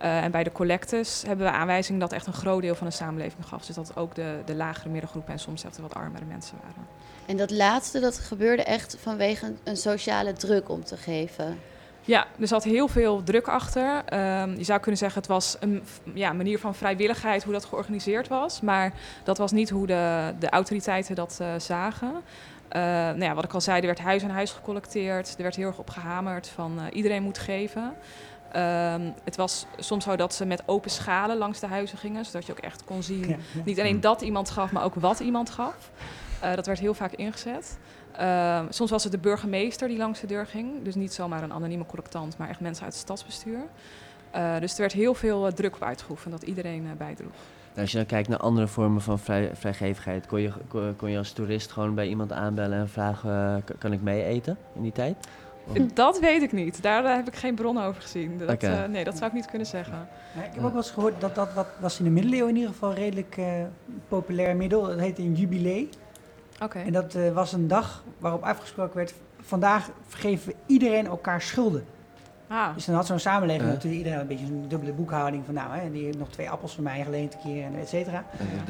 Uh, 0.03 0.23
en 0.23 0.31
bij 0.31 0.43
de 0.43 0.51
collectes 0.51 1.23
hebben 1.27 1.45
we 1.45 1.51
aanwijzing 1.51 1.99
dat 1.99 2.11
echt 2.11 2.27
een 2.27 2.33
groot 2.33 2.61
deel 2.61 2.75
van 2.75 2.87
de 2.87 2.93
samenleving 2.93 3.45
gaf. 3.45 3.65
Dus 3.65 3.75
dat 3.75 3.97
ook 3.97 4.15
de, 4.15 4.35
de 4.45 4.55
lagere 4.55 4.89
middengroepen 4.89 5.33
en 5.33 5.39
soms 5.39 5.61
zelfs 5.61 5.75
de 5.75 5.81
wat 5.81 5.93
armere 5.93 6.25
mensen 6.25 6.57
waren. 6.61 6.87
En 7.25 7.37
dat 7.37 7.51
laatste, 7.51 7.99
dat 7.99 8.17
gebeurde 8.17 8.63
echt 8.63 8.97
vanwege 9.01 9.45
een, 9.45 9.57
een 9.63 9.77
sociale 9.77 10.33
druk 10.33 10.69
om 10.69 10.83
te 10.83 10.97
geven. 10.97 11.59
Ja, 12.01 12.25
er 12.39 12.47
zat 12.47 12.63
heel 12.63 12.87
veel 12.87 13.23
druk 13.23 13.47
achter. 13.47 14.03
Um, 14.41 14.57
je 14.57 14.63
zou 14.63 14.79
kunnen 14.79 14.97
zeggen, 14.97 15.19
het 15.19 15.29
was 15.29 15.57
een 15.59 15.83
ja, 16.13 16.33
manier 16.33 16.59
van 16.59 16.75
vrijwilligheid 16.75 17.43
hoe 17.43 17.53
dat 17.53 17.65
georganiseerd 17.65 18.27
was. 18.27 18.61
Maar 18.61 18.93
dat 19.23 19.37
was 19.37 19.51
niet 19.51 19.69
hoe 19.69 19.87
de, 19.87 20.33
de 20.39 20.49
autoriteiten 20.49 21.15
dat 21.15 21.39
uh, 21.41 21.47
zagen. 21.57 22.11
Uh, 22.75 22.81
nou 22.81 23.23
ja, 23.23 23.33
wat 23.33 23.43
ik 23.43 23.53
al 23.53 23.61
zei, 23.61 23.79
er 23.79 23.85
werd 23.85 23.99
huis 23.99 24.23
aan 24.23 24.29
huis 24.29 24.51
gecollecteerd. 24.51 25.33
Er 25.37 25.43
werd 25.43 25.55
heel 25.55 25.67
erg 25.67 25.77
op 25.77 25.89
gehamerd 25.89 26.47
van 26.47 26.79
iedereen 26.93 27.23
moet 27.23 27.37
geven. 27.37 27.93
Um, 28.55 29.13
het 29.23 29.35
was 29.35 29.65
soms 29.77 30.03
zo 30.03 30.15
dat 30.15 30.33
ze 30.33 30.45
met 30.45 30.63
open 30.65 30.91
schalen 30.91 31.37
langs 31.37 31.59
de 31.59 31.67
huizen 31.67 31.97
gingen, 31.97 32.25
zodat 32.25 32.45
je 32.45 32.51
ook 32.51 32.59
echt 32.59 32.83
kon 32.83 33.03
zien, 33.03 33.27
ja, 33.27 33.35
ja. 33.53 33.61
niet 33.65 33.79
alleen 33.79 34.01
dat 34.01 34.21
iemand 34.21 34.49
gaf, 34.49 34.71
maar 34.71 34.83
ook 34.83 34.95
wat 34.95 35.19
iemand 35.19 35.49
gaf. 35.49 35.91
Uh, 36.43 36.55
dat 36.55 36.65
werd 36.65 36.79
heel 36.79 36.93
vaak 36.93 37.11
ingezet. 37.11 37.77
Uh, 38.19 38.61
soms 38.69 38.91
was 38.91 39.03
het 39.03 39.11
de 39.11 39.17
burgemeester 39.17 39.87
die 39.87 39.97
langs 39.97 40.19
de 40.19 40.27
deur 40.27 40.45
ging, 40.45 40.83
dus 40.83 40.95
niet 40.95 41.13
zomaar 41.13 41.43
een 41.43 41.53
anonieme 41.53 41.85
collectant, 41.85 42.37
maar 42.37 42.49
echt 42.49 42.59
mensen 42.59 42.83
uit 42.83 42.93
het 42.93 43.01
stadsbestuur. 43.01 43.59
Uh, 44.35 44.59
dus 44.59 44.73
er 44.73 44.79
werd 44.79 44.93
heel 44.93 45.13
veel 45.13 45.47
uh, 45.47 45.53
druk 45.53 45.75
op 45.75 45.83
uitgeoefend, 45.83 46.31
dat 46.31 46.43
iedereen 46.43 46.87
bijdroeg. 46.97 47.31
Nou, 47.67 47.81
als 47.81 47.91
je 47.91 47.97
dan 47.97 48.05
kijkt 48.05 48.27
naar 48.27 48.39
andere 48.39 48.67
vormen 48.67 49.01
van 49.01 49.19
vrij, 49.19 49.51
vrijgevigheid, 49.53 50.27
kon 50.27 50.41
je, 50.41 50.51
kon, 50.67 50.95
kon 50.95 51.11
je 51.11 51.17
als 51.17 51.31
toerist 51.31 51.71
gewoon 51.71 51.95
bij 51.95 52.07
iemand 52.07 52.31
aanbellen 52.31 52.79
en 52.79 52.89
vragen: 52.89 53.63
kan 53.77 53.93
ik 53.93 54.01
mee 54.01 54.23
eten 54.23 54.57
in 54.75 54.81
die 54.81 54.91
tijd? 54.91 55.27
Dat 55.93 56.19
weet 56.19 56.41
ik 56.41 56.51
niet. 56.51 56.81
Daar 56.81 57.15
heb 57.15 57.27
ik 57.27 57.35
geen 57.35 57.55
bron 57.55 57.83
over 57.83 58.01
gezien. 58.01 58.37
Dat, 58.37 58.49
okay. 58.49 58.83
uh, 58.83 58.89
nee, 58.89 59.03
dat 59.03 59.17
zou 59.17 59.25
ik 59.25 59.33
niet 59.33 59.45
kunnen 59.45 59.67
zeggen. 59.67 60.07
Ja, 60.35 60.43
ik 60.43 60.53
heb 60.53 60.63
ook 60.63 60.69
wel 60.69 60.81
eens 60.81 60.91
gehoord 60.91 61.21
dat 61.21 61.35
dat 61.35 61.53
wat 61.53 61.67
was 61.79 61.99
in 61.99 62.05
de 62.05 62.11
middeleeuwen 62.11 62.49
in 62.49 62.55
ieder 62.55 62.71
geval 62.71 62.93
redelijk 62.93 63.37
uh, 63.37 63.45
populair 64.07 64.55
middel. 64.55 64.81
Dat 64.81 64.99
heette 64.99 65.21
een 65.21 65.33
jubilee. 65.33 65.89
Okay. 66.63 66.85
En 66.85 66.91
dat 66.91 67.15
uh, 67.15 67.31
was 67.31 67.53
een 67.53 67.67
dag 67.67 68.03
waarop 68.17 68.43
afgesproken 68.43 68.95
werd: 68.95 69.13
vandaag 69.41 69.89
vergeven 70.07 70.47
we 70.47 70.55
iedereen 70.65 71.07
elkaar 71.07 71.41
schulden. 71.41 71.85
Ah. 72.47 72.73
Dus 72.75 72.85
dan 72.85 72.95
had 72.95 73.05
zo'n 73.05 73.19
samenleving 73.19 73.69
natuurlijk 73.69 73.95
iedereen 73.95 74.19
een 74.19 74.27
beetje 74.27 74.45
een 74.45 74.65
dubbele 74.67 74.93
boekhouding 74.93 75.45
van 75.45 75.53
nou, 75.53 75.77
hè, 75.77 75.91
die 75.91 76.03
heeft 76.03 76.17
nog 76.17 76.29
twee 76.29 76.49
appels 76.49 76.73
van 76.73 76.83
mij 76.83 77.03
geleend 77.03 77.33
een 77.33 77.39
keer 77.39 77.65
en 77.65 77.75
et 77.79 77.89
cetera. 77.89 78.25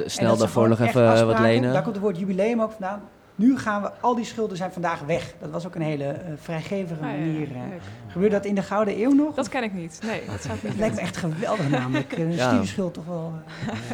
Snel 0.05 0.37
daarvoor 0.37 0.69
nog 0.69 0.79
even 0.79 1.27
wat 1.27 1.39
lenen. 1.39 1.73
Daar 1.73 1.83
komt 1.83 1.95
het 1.95 2.03
woord 2.03 2.17
jubileum 2.17 2.61
ook 2.61 2.71
vandaan 2.71 3.01
nu 3.41 3.57
gaan 3.57 3.81
we, 3.81 3.91
al 3.99 4.15
die 4.15 4.25
schulden 4.25 4.57
zijn 4.57 4.71
vandaag 4.71 4.99
weg. 4.99 5.33
Dat 5.39 5.49
was 5.49 5.65
ook 5.67 5.75
een 5.75 5.81
hele 5.81 6.05
uh, 6.05 6.33
vrijgevige 6.35 7.01
ah, 7.01 7.07
manier. 7.07 7.47
Ja, 7.47 7.55
uh, 7.55 7.61
gebeurde 8.07 8.35
dat 8.35 8.45
in 8.45 8.55
de 8.55 8.61
Gouden 8.61 9.01
Eeuw 9.01 9.13
nog? 9.13 9.35
Dat 9.35 9.49
ken 9.49 9.63
ik 9.63 9.73
niet. 9.73 9.99
Nee, 10.05 10.21
dat 10.27 10.41
zou 10.41 10.55
ik 10.55 10.63
niet 10.63 10.71
Het 10.71 10.81
lijkt 10.85 10.95
me 10.95 11.01
echt 11.01 11.17
geweldig 11.17 11.69
namelijk. 11.69 12.17
Een 12.17 12.31
ja. 12.31 12.49
studieschuld 12.49 12.93
toch 12.93 13.05
wel. 13.05 13.33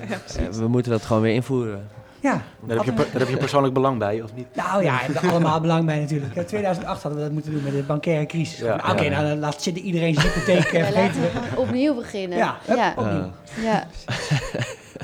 Uh, 0.02 0.10
ja, 0.40 0.52
we 0.52 0.68
moeten 0.68 0.92
dat 0.92 1.02
gewoon 1.02 1.22
weer 1.22 1.34
invoeren. 1.34 1.88
Ja. 2.20 2.42
Daar 2.60 2.78
heb, 2.78 2.86
je, 2.86 2.94
daar 2.94 3.20
heb 3.20 3.30
je 3.30 3.38
persoonlijk 3.38 3.74
belang 3.74 4.00
bij, 4.00 4.22
of 4.22 4.34
niet? 4.36 4.48
Nou 4.56 4.84
ja, 4.84 4.98
hebben 4.98 5.22
we 5.22 5.30
allemaal 5.30 5.62
belang 5.62 5.86
bij 5.86 6.00
natuurlijk. 6.00 6.36
In 6.36 6.46
2008 6.46 7.02
hadden 7.02 7.20
we 7.20 7.26
dat 7.26 7.34
moeten 7.34 7.52
doen 7.52 7.64
met 7.64 7.74
de 7.74 7.84
bankaire 7.84 8.26
crisis. 8.26 8.60
Ja, 8.60 8.74
Oké, 8.76 8.92
okay, 8.92 9.08
nou 9.08 9.28
dan 9.28 9.40
laat 9.40 9.62
zitten 9.62 9.84
iedereen 9.84 10.14
zijn 10.14 10.28
hypotheek 10.28 10.72
ja, 10.78 10.86
vergeten. 10.86 11.22
we 11.22 11.30
opnieuw 11.56 11.96
beginnen. 11.96 12.38
Ja, 12.38 12.58
hup, 12.66 12.78
ja. 12.78 12.94
opnieuw. 12.98 13.32
Ja. 13.64 13.88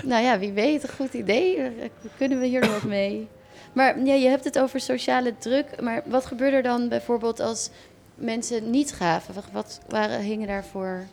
nou 0.03 0.23
ja, 0.23 0.39
wie 0.39 0.51
weet, 0.51 0.83
een 0.83 0.89
goed 0.95 1.13
idee. 1.13 1.71
Kunnen 2.17 2.39
we 2.39 2.45
hier 2.45 2.61
nog 2.61 2.83
mee? 2.83 3.29
Maar 3.73 3.99
ja, 3.99 4.13
je 4.13 4.27
hebt 4.27 4.43
het 4.43 4.59
over 4.59 4.79
sociale 4.79 5.37
druk. 5.37 5.81
Maar 5.81 6.01
wat 6.05 6.25
gebeurde 6.25 6.55
er 6.55 6.63
dan 6.63 6.89
bijvoorbeeld 6.89 7.39
als 7.39 7.69
mensen 8.15 8.69
niet 8.69 8.93
gaven? 8.93 9.33
Wat 9.51 9.79
waren, 9.87 10.19
hingen 10.19 10.47
daarvoor 10.47 11.05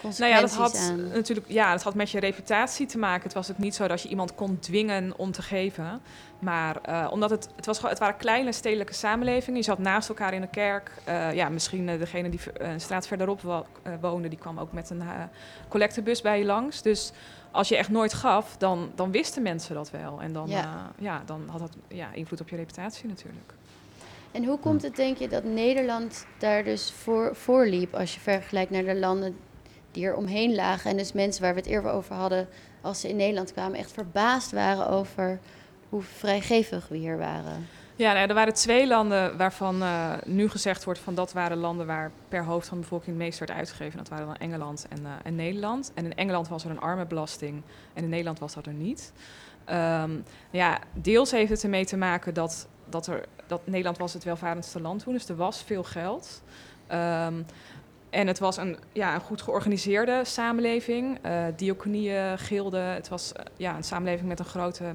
consequenties 0.00 0.18
nou 0.18 0.64
ja, 0.64 0.70
dat 0.70 0.72
had 0.72 0.90
aan? 0.90 1.08
natuurlijk 1.08 1.48
ja, 1.48 1.72
dat 1.72 1.82
had 1.82 1.94
met 1.94 2.10
je 2.10 2.20
reputatie 2.20 2.86
te 2.86 2.98
maken. 2.98 3.22
Het 3.22 3.32
was 3.32 3.50
ook 3.50 3.58
niet 3.58 3.74
zo 3.74 3.86
dat 3.86 4.02
je 4.02 4.08
iemand 4.08 4.34
kon 4.34 4.58
dwingen 4.58 5.12
om 5.16 5.32
te 5.32 5.42
geven. 5.42 6.00
Maar 6.38 6.76
uh, 6.88 7.08
omdat 7.10 7.30
het, 7.30 7.48
het, 7.56 7.66
was, 7.66 7.82
het 7.82 7.98
waren 7.98 8.16
kleine 8.16 8.52
stedelijke 8.52 8.94
samenlevingen. 8.94 9.58
Je 9.58 9.64
zat 9.64 9.78
naast 9.78 10.08
elkaar 10.08 10.34
in 10.34 10.40
de 10.40 10.48
kerk. 10.50 10.90
Uh, 11.08 11.34
ja, 11.34 11.48
misschien 11.48 11.88
uh, 11.88 11.98
degene 11.98 12.28
die 12.28 12.40
een 12.52 12.80
straat 12.80 13.06
verderop 13.06 13.40
wo 13.40 13.66
woonde, 14.00 14.28
die 14.28 14.38
kwam 14.38 14.58
ook 14.58 14.72
met 14.72 14.90
een 14.90 15.02
collectebus 15.68 16.20
bij 16.20 16.38
je 16.38 16.44
langs. 16.44 16.82
Dus 16.82 17.12
als 17.58 17.68
je 17.68 17.76
echt 17.76 17.88
nooit 17.88 18.14
gaf, 18.14 18.56
dan, 18.56 18.92
dan 18.94 19.10
wisten 19.10 19.42
mensen 19.42 19.74
dat 19.74 19.90
wel. 19.90 20.20
En 20.20 20.32
dan, 20.32 20.48
ja. 20.48 20.64
Uh, 20.64 21.04
ja, 21.04 21.22
dan 21.26 21.48
had 21.48 21.58
dat 21.58 21.76
ja, 21.88 22.12
invloed 22.12 22.40
op 22.40 22.48
je 22.48 22.56
reputatie 22.56 23.08
natuurlijk. 23.08 23.52
En 24.30 24.44
hoe 24.44 24.58
komt 24.58 24.82
het, 24.82 24.96
denk 24.96 25.16
je, 25.16 25.28
dat 25.28 25.44
Nederland 25.44 26.26
daar 26.38 26.64
dus 26.64 26.90
voor, 26.90 27.36
voor 27.36 27.66
liep... 27.66 27.94
als 27.94 28.14
je 28.14 28.20
vergelijkt 28.20 28.70
naar 28.70 28.84
de 28.84 28.94
landen 28.94 29.36
die 29.90 30.04
er 30.04 30.16
omheen 30.16 30.54
lagen... 30.54 30.90
en 30.90 30.96
dus 30.96 31.12
mensen 31.12 31.42
waar 31.42 31.54
we 31.54 31.60
het 31.60 31.68
eerder 31.68 31.90
over 31.90 32.14
hadden... 32.14 32.48
als 32.80 33.00
ze 33.00 33.08
in 33.08 33.16
Nederland 33.16 33.52
kwamen, 33.52 33.78
echt 33.78 33.92
verbaasd 33.92 34.52
waren 34.52 34.88
over 34.88 35.40
hoe 35.88 36.02
vrijgevig 36.02 36.88
we 36.88 36.96
hier 36.96 37.18
waren? 37.18 37.66
Ja, 37.98 38.12
nou, 38.12 38.28
er 38.28 38.34
waren 38.34 38.54
twee 38.54 38.86
landen 38.86 39.36
waarvan 39.36 39.82
uh, 39.82 40.12
nu 40.24 40.48
gezegd 40.48 40.84
wordt 40.84 41.00
van 41.00 41.14
dat 41.14 41.32
waren 41.32 41.56
landen 41.56 41.86
waar 41.86 42.10
per 42.28 42.44
hoofd 42.44 42.68
van 42.68 42.76
de 42.76 42.82
bevolking 42.82 43.16
het 43.16 43.24
meest 43.24 43.38
werd 43.38 43.50
uitgegeven. 43.50 43.98
Dat 43.98 44.08
waren 44.08 44.26
dan 44.26 44.36
Engeland 44.36 44.86
en, 44.88 45.00
uh, 45.02 45.10
en 45.22 45.34
Nederland. 45.34 45.92
En 45.94 46.04
in 46.04 46.14
Engeland 46.14 46.48
was 46.48 46.64
er 46.64 46.70
een 46.70 46.80
armenbelasting 46.80 47.62
en 47.94 48.02
in 48.02 48.08
Nederland 48.08 48.38
was 48.38 48.54
dat 48.54 48.66
er 48.66 48.72
niet. 48.72 49.12
Um, 49.70 50.24
ja, 50.50 50.78
deels 50.92 51.30
heeft 51.30 51.50
het 51.50 51.62
ermee 51.62 51.84
te 51.84 51.96
maken 51.96 52.34
dat, 52.34 52.68
dat, 52.88 53.06
er, 53.06 53.24
dat 53.46 53.66
Nederland 53.66 53.98
was 53.98 54.12
het 54.12 54.24
welvarendste 54.24 54.80
land 54.80 55.02
toen, 55.02 55.12
dus 55.12 55.28
er 55.28 55.36
was 55.36 55.62
veel 55.62 55.84
geld. 55.84 56.42
Um, 56.92 57.46
en 58.10 58.26
het 58.26 58.38
was 58.38 58.56
een, 58.56 58.78
ja, 58.92 59.14
een 59.14 59.20
goed 59.20 59.42
georganiseerde 59.42 60.20
samenleving. 60.24 61.18
Uh, 61.26 61.44
diakonieën, 61.56 62.38
gilden. 62.38 62.84
Het 62.84 63.08
was 63.08 63.32
ja, 63.56 63.76
een 63.76 63.84
samenleving 63.84 64.28
met 64.28 64.38
een 64.38 64.44
groot 64.44 64.80
uh, 64.80 64.88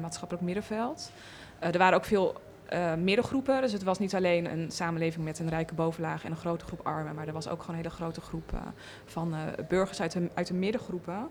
maatschappelijk 0.00 0.44
middenveld. 0.44 1.10
Uh, 1.64 1.72
er 1.72 1.78
waren 1.78 1.96
ook 1.98 2.04
veel 2.04 2.34
uh, 2.72 2.94
middengroepen. 2.94 3.60
Dus 3.60 3.72
het 3.72 3.82
was 3.82 3.98
niet 3.98 4.14
alleen 4.14 4.50
een 4.50 4.70
samenleving 4.70 5.24
met 5.24 5.38
een 5.38 5.48
rijke 5.48 5.74
bovenlaag 5.74 6.24
en 6.24 6.30
een 6.30 6.36
grote 6.36 6.64
groep 6.64 6.86
armen. 6.86 7.14
Maar 7.14 7.26
er 7.26 7.32
was 7.32 7.48
ook 7.48 7.60
gewoon 7.60 7.76
een 7.76 7.82
hele 7.82 7.94
grote 7.94 8.20
groep 8.20 8.52
uh, 8.54 8.60
van 9.04 9.34
burgers 9.68 10.00
uit 10.00 10.12
de, 10.12 10.28
uit 10.34 10.46
de 10.46 10.54
middengroepen. 10.54 11.28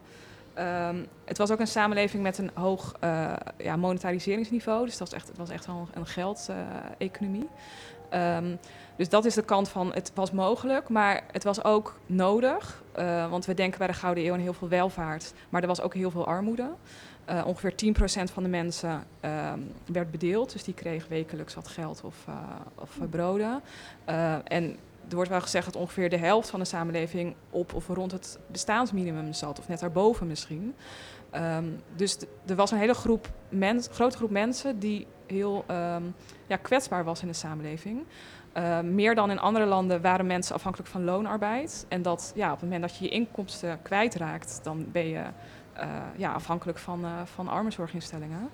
Um, 0.59 1.07
het 1.25 1.37
was 1.37 1.51
ook 1.51 1.59
een 1.59 1.67
samenleving 1.67 2.23
met 2.23 2.37
een 2.37 2.51
hoog 2.53 2.93
ja, 3.57 3.75
monetariseringsniveau. 3.75 4.85
Dus 4.85 4.97
dat 4.97 5.09
was 5.09 5.19
echt, 5.19 5.27
het 5.27 5.37
was 5.37 5.49
echt 5.49 5.65
wel 5.65 5.87
een 5.93 6.05
geldeconomie. 6.05 7.49
Um, 8.15 8.60
dus 8.95 9.10
dat 9.10 9.26
is 9.26 9.34
de 9.34 9.43
kant 9.43 9.69
van 9.69 9.93
het 9.93 10.12
was 10.13 10.32
mogelijk, 10.32 10.89
maar 10.89 11.24
het 11.32 11.43
was 11.43 11.64
ook 11.64 11.99
nodig. 12.05 12.84
want 13.30 13.45
we 13.45 13.53
denken 13.53 13.78
bij 13.78 13.88
de 13.88 13.93
Gouden 13.93 14.26
Eeuw 14.26 14.34
aan 14.34 14.39
heel 14.39 14.53
veel 14.53 14.68
welvaart. 14.68 15.34
Maar 15.49 15.61
er 15.61 15.68
was 15.68 15.82
ook 15.82 15.93
heel 15.93 16.11
veel 16.11 16.26
armoede. 16.26 16.70
Uh, 17.30 17.43
ongeveer 17.45 17.74
10% 18.30 18.34
van 18.34 18.43
de 18.43 18.49
mensen 18.49 19.03
uh, 19.26 19.53
werd 19.86 20.11
bedeeld. 20.11 20.51
Dus 20.51 20.64
die 20.64 20.74
kreeg 20.74 21.07
wekelijks 21.07 21.53
wat 21.53 21.68
geld 21.68 22.01
of, 22.03 22.26
uh, 22.30 22.36
of 22.76 22.97
broden. 23.09 23.61
Uh, 24.09 24.34
en 24.43 24.78
er 25.09 25.16
wordt 25.16 25.30
wel 25.30 25.41
gezegd 25.41 25.66
dat 25.66 25.76
ongeveer 25.76 26.09
de 26.09 26.18
helft 26.18 26.49
van 26.49 26.59
de 26.59 26.66
samenleving 26.66 27.36
op 27.49 27.74
of 27.74 27.88
rond 27.88 28.11
het 28.11 28.39
bestaansminimum 28.47 29.34
zat. 29.34 29.59
Of 29.59 29.68
net 29.68 29.80
daarboven 29.80 30.28
misschien. 30.28 30.76
Um, 31.36 31.82
dus 31.95 32.18
er 32.45 32.55
was 32.55 32.72
een 32.72 32.78
hele 32.78 32.93
groep 32.93 33.32
mens, 33.49 33.88
grote 33.91 34.18
groep 34.18 34.30
mensen 34.30 34.80
die 34.80 35.07
heel 35.34 35.63
ehm, 35.67 36.03
ja, 36.47 36.55
kwetsbaar 36.55 37.03
was 37.03 37.21
in 37.21 37.27
de 37.27 37.34
samenleving. 37.34 38.03
Uh, 38.57 38.79
meer 38.79 39.15
dan 39.15 39.31
in 39.31 39.39
andere 39.39 39.65
landen 39.65 40.01
waren 40.01 40.27
mensen 40.27 40.55
afhankelijk 40.55 40.89
van 40.89 41.03
loonarbeid. 41.03 41.86
En 41.88 42.01
dat 42.01 42.31
ja, 42.36 42.45
op 42.45 42.59
het 42.59 42.61
moment 42.61 42.81
dat 42.81 42.97
je 42.97 43.03
je 43.03 43.09
inkomsten 43.09 43.79
kwijtraakt, 43.81 44.59
dan 44.63 44.86
ben 44.91 45.07
je 45.07 45.23
uh, 45.77 45.86
ja, 46.15 46.31
afhankelijk 46.31 46.77
van, 46.77 47.05
uh, 47.05 47.11
van 47.23 47.47
armenzorginstellingen. 47.47 48.49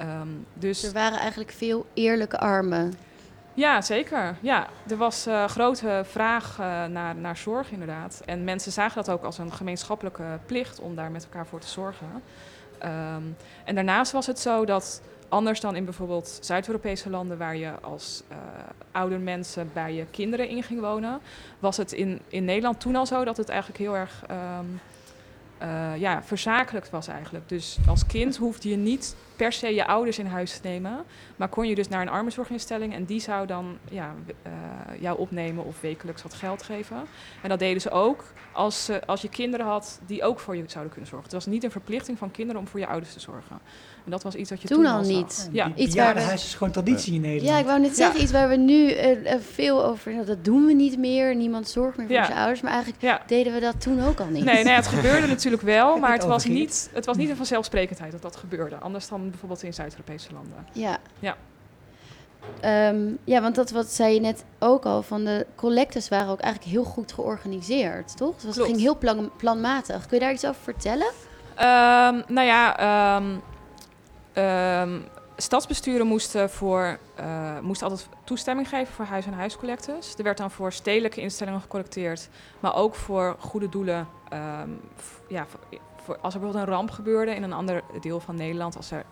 Um, 0.00 0.46
dus 0.54 0.82
er 0.82 0.92
waren 0.92 1.18
eigenlijk 1.18 1.50
veel 1.50 1.86
eerlijke 1.94 2.38
armen. 2.38 2.92
Ja, 3.54 3.82
zeker. 3.82 4.36
Ja, 4.40 4.66
er 4.88 4.96
was 4.96 5.26
uh, 5.26 5.44
grote 5.44 6.02
vraag 6.04 6.58
uh, 6.60 6.84
naar, 6.84 7.16
naar 7.16 7.36
zorg 7.36 7.70
inderdaad. 7.70 8.22
En 8.24 8.44
mensen 8.44 8.72
zagen 8.72 9.04
dat 9.04 9.14
ook 9.14 9.24
als 9.24 9.38
een 9.38 9.52
gemeenschappelijke 9.52 10.38
plicht 10.46 10.80
om 10.80 10.94
daar 10.94 11.10
met 11.10 11.24
elkaar 11.24 11.46
voor 11.46 11.60
te 11.60 11.68
zorgen. 11.68 12.22
Um, 12.84 13.36
en 13.64 13.74
daarnaast 13.74 14.12
was 14.12 14.26
het 14.26 14.38
zo 14.38 14.64
dat 14.64 15.02
anders 15.28 15.60
dan 15.60 15.76
in 15.76 15.84
bijvoorbeeld 15.84 16.38
Zuid-Europese 16.40 17.10
landen 17.10 17.38
waar 17.38 17.56
je 17.56 17.72
als 17.80 18.22
uh, 18.30 18.36
ouder 18.92 19.20
mensen 19.20 19.70
bij 19.72 19.94
je 19.94 20.06
kinderen 20.10 20.48
in 20.48 20.62
ging 20.62 20.80
wonen, 20.80 21.20
was 21.58 21.76
het 21.76 21.92
in, 21.92 22.20
in 22.28 22.44
Nederland 22.44 22.80
toen 22.80 22.96
al 22.96 23.06
zo 23.06 23.24
dat 23.24 23.36
het 23.36 23.48
eigenlijk 23.48 23.78
heel 23.78 23.96
erg 23.96 24.24
um, 24.30 24.80
ja, 25.98 26.22
verzakelijkt 26.22 26.90
was 26.90 27.08
eigenlijk. 27.08 27.48
Dus 27.48 27.78
als 27.88 28.06
kind 28.06 28.36
hoefde 28.36 28.68
je 28.68 28.76
niet 28.76 29.16
per 29.36 29.52
se 29.52 29.74
je 29.74 29.86
ouders 29.86 30.18
in 30.18 30.26
huis 30.26 30.58
te 30.58 30.68
nemen, 30.68 31.04
maar 31.36 31.48
kon 31.48 31.68
je 31.68 31.74
dus 31.74 31.88
naar 31.88 32.02
een 32.02 32.08
armenzorginstelling 32.08 32.94
en 32.94 33.04
die 33.04 33.20
zou 33.20 33.46
dan 33.46 33.78
ja, 33.90 34.14
uh, 34.26 34.52
jou 35.00 35.18
opnemen 35.18 35.64
of 35.64 35.80
wekelijks 35.80 36.22
wat 36.22 36.34
geld 36.34 36.62
geven. 36.62 37.02
En 37.42 37.48
dat 37.48 37.58
deden 37.58 37.80
ze 37.80 37.90
ook 37.90 38.24
als, 38.52 38.90
als 39.06 39.22
je 39.22 39.28
kinderen 39.28 39.66
had 39.66 40.00
die 40.06 40.22
ook 40.22 40.40
voor 40.40 40.56
je 40.56 40.64
zouden 40.66 40.92
kunnen 40.92 41.10
zorgen. 41.10 41.28
Het 41.30 41.44
was 41.44 41.52
niet 41.52 41.64
een 41.64 41.70
verplichting 41.70 42.18
van 42.18 42.30
kinderen 42.30 42.60
om 42.60 42.68
voor 42.68 42.80
je 42.80 42.86
ouders 42.86 43.12
te 43.12 43.20
zorgen. 43.20 43.58
En 44.04 44.10
dat 44.10 44.22
was 44.22 44.34
iets 44.34 44.50
wat 44.50 44.62
je 44.62 44.68
toen, 44.68 44.76
toen 44.76 44.86
al 44.86 45.02
niet. 45.02 45.48
Ja, 45.52 45.72
iets 45.74 45.94
waar 45.94 46.14
we... 46.14 46.20
huis 46.20 46.44
is 46.44 46.54
gewoon 46.54 46.72
traditie 46.72 47.14
in 47.14 47.20
Nederland. 47.20 47.50
Ja, 47.52 47.58
ik 47.58 47.66
wou 47.66 47.80
net 47.80 47.96
zeggen, 47.96 48.16
ja. 48.16 48.22
iets 48.22 48.32
waar 48.32 48.48
we 48.48 48.56
nu 48.56 48.94
uh, 48.96 49.34
veel 49.52 49.84
over... 49.84 50.12
Nou, 50.12 50.26
dat 50.26 50.44
doen 50.44 50.66
we 50.66 50.72
niet 50.72 50.98
meer, 50.98 51.36
niemand 51.36 51.68
zorgt 51.68 51.96
meer 51.96 52.06
voor 52.06 52.14
Ja. 52.16 52.24
zijn 52.24 52.38
ouders. 52.38 52.60
Maar 52.60 52.72
eigenlijk 52.72 53.02
Ja. 53.02 53.22
deden 53.26 53.52
we 53.52 53.60
dat 53.60 53.80
toen 53.80 54.04
ook 54.04 54.20
al 54.20 54.26
niet. 54.26 54.44
Nee, 54.44 54.64
nee, 54.64 54.74
het 54.74 54.86
gebeurde 54.86 55.26
natuurlijk 55.26 55.62
wel, 55.62 55.96
maar 55.98 56.12
het 56.12 56.24
was 56.24 56.44
niet, 56.44 56.90
het 56.92 57.06
was 57.06 57.16
niet 57.16 57.30
een 57.30 57.36
vanzelfsprekendheid 57.36 58.12
dat 58.12 58.22
dat 58.22 58.36
gebeurde. 58.36 58.76
Anders 58.76 59.08
dan 59.08 59.30
bijvoorbeeld 59.30 59.62
in 59.62 59.74
Zuid-Europese 59.74 60.32
landen. 60.32 60.66
Ja. 60.72 60.98
Ja. 61.18 61.36
Ehm, 62.60 63.12
ja, 63.24 63.40
want 63.40 63.54
dat 63.54 63.70
wat 63.70 63.86
zei 63.86 64.14
je 64.14 64.20
net 64.20 64.44
ook 64.58 64.84
al, 64.84 65.02
van 65.02 65.24
de 65.24 65.46
collectes 65.54 66.08
waren 66.08 66.28
ook 66.28 66.40
eigenlijk 66.40 66.72
heel 66.72 66.84
goed 66.84 67.12
georganiseerd, 67.12 68.16
toch? 68.16 68.34
Dus 68.34 68.44
het 68.44 68.54
Klopt. 68.54 68.68
ging 68.68 68.80
heel 68.80 68.98
plan, 68.98 69.30
planmatig. 69.36 70.06
Kun 70.06 70.18
je 70.18 70.24
daar 70.24 70.32
iets 70.32 70.46
over 70.46 70.62
vertellen? 70.62 71.06
Ehm, 71.54 72.22
nou 72.34 72.46
ja, 72.46 72.78
ehm, 72.78 73.24
ehm, 74.34 74.98
stadsbesturen 75.36 76.06
moesten, 76.06 76.50
voor, 76.50 76.98
eh, 77.14 77.58
moesten 77.60 77.88
altijd 77.88 78.08
toestemming 78.24 78.68
geven 78.68 78.94
voor 78.94 79.04
huis- 79.04 79.26
en 79.26 79.32
huiscollectes. 79.32 80.14
Er 80.16 80.22
werd 80.24 80.38
dan 80.38 80.50
voor 80.50 80.72
stedelijke 80.72 81.20
instellingen 81.20 81.60
gecollecteerd, 81.60 82.28
maar 82.60 82.74
ook 82.74 82.94
voor 82.94 83.36
goede 83.38 83.68
doelen. 83.68 84.08
f- 85.00 85.20
ja, 85.28 85.46
voor, 86.04 86.16
als 86.20 86.34
er 86.34 86.40
bijvoorbeeld 86.40 86.68
een 86.68 86.74
ramp 86.74 86.90
gebeurde 86.90 87.34
in 87.34 87.42
een 87.42 87.52
ander 87.52 87.82
deel 88.00 88.20
van 88.20 88.34
Nederland, 88.36 88.76
als 88.76 88.90
er 88.90 89.04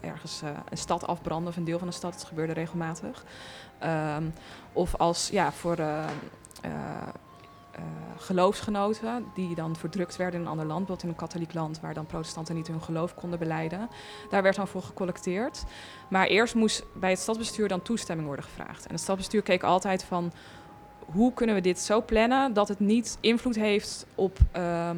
ergens 0.00 0.42
eh, 0.42 0.50
een 0.70 0.76
stad 0.76 1.06
afbrandde 1.06 1.50
of 1.50 1.56
een 1.56 1.64
deel 1.64 1.78
van 1.78 1.86
een 1.86 1.92
stad, 1.92 2.12
dat 2.12 2.24
gebeurde 2.24 2.52
regelmatig. 2.52 3.24
Ehm, 3.78 4.24
of 4.72 4.96
als 4.96 5.28
ja, 5.28 5.52
voor 5.52 5.76
eh, 5.76 6.04
geloofsgenoten 8.16 9.26
die 9.34 9.54
dan 9.54 9.76
verdrukt 9.76 10.16
werden 10.16 10.40
in 10.40 10.46
een 10.46 10.50
ander 10.50 10.66
land, 10.66 10.86
bijvoorbeeld 10.86 11.02
in 11.02 11.08
een 11.08 11.28
katholiek 11.28 11.54
land 11.54 11.80
waar 11.80 11.94
dan 11.94 12.06
protestanten 12.06 12.54
niet 12.54 12.66
hun 12.66 12.82
geloof 12.82 13.14
konden 13.14 13.38
beleiden. 13.38 13.88
Daar 14.30 14.42
werd 14.42 14.56
dan 14.56 14.68
voor 14.68 14.82
gecollecteerd. 14.82 15.64
Maar 16.08 16.26
eerst 16.26 16.54
moest 16.54 16.84
bij 16.92 17.10
het 17.10 17.18
stadsbestuur 17.18 17.68
dan 17.68 17.82
toestemming 17.82 18.26
worden 18.26 18.44
gevraagd. 18.44 18.86
En 18.86 18.92
het 18.92 19.00
stadsbestuur 19.00 19.42
keek 19.42 19.62
altijd 19.62 20.04
van 20.04 20.32
hoe 21.12 21.32
kunnen 21.32 21.54
we 21.54 21.60
dit 21.60 21.78
zo 21.78 22.02
plannen 22.02 22.52
dat 22.52 22.68
het 22.68 22.80
niet 22.80 23.18
invloed 23.20 23.56
heeft 23.56 24.06
op 24.14 24.38
ehm, 24.52 24.96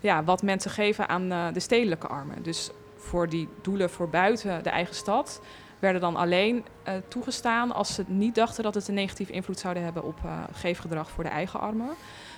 ja, 0.00 0.24
wat 0.24 0.42
mensen 0.42 0.70
geven 0.70 1.08
aan 1.08 1.32
eh, 1.32 1.46
de 1.52 1.60
stedelijke 1.60 2.06
armen. 2.06 2.42
Dus 2.42 2.70
voor 2.96 3.28
die 3.28 3.48
doelen 3.62 3.90
voor 3.90 4.08
buiten 4.08 4.62
de 4.62 4.70
eigen 4.70 4.94
stad 4.94 5.40
werden 5.84 6.00
dan 6.00 6.16
alleen 6.16 6.64
eh, 6.82 6.94
toegestaan 7.08 7.72
als 7.72 7.94
ze 7.94 8.04
niet 8.06 8.34
dachten 8.34 8.62
dat 8.62 8.74
het 8.74 8.88
een 8.88 8.94
negatieve 8.94 9.32
invloed 9.32 9.58
zouden 9.58 9.82
hebben 9.82 10.02
op 10.04 10.18
eh, 10.24 10.38
geefgedrag 10.52 11.10
voor 11.10 11.24
de 11.24 11.30
eigen 11.30 11.60
armen. 11.60 11.88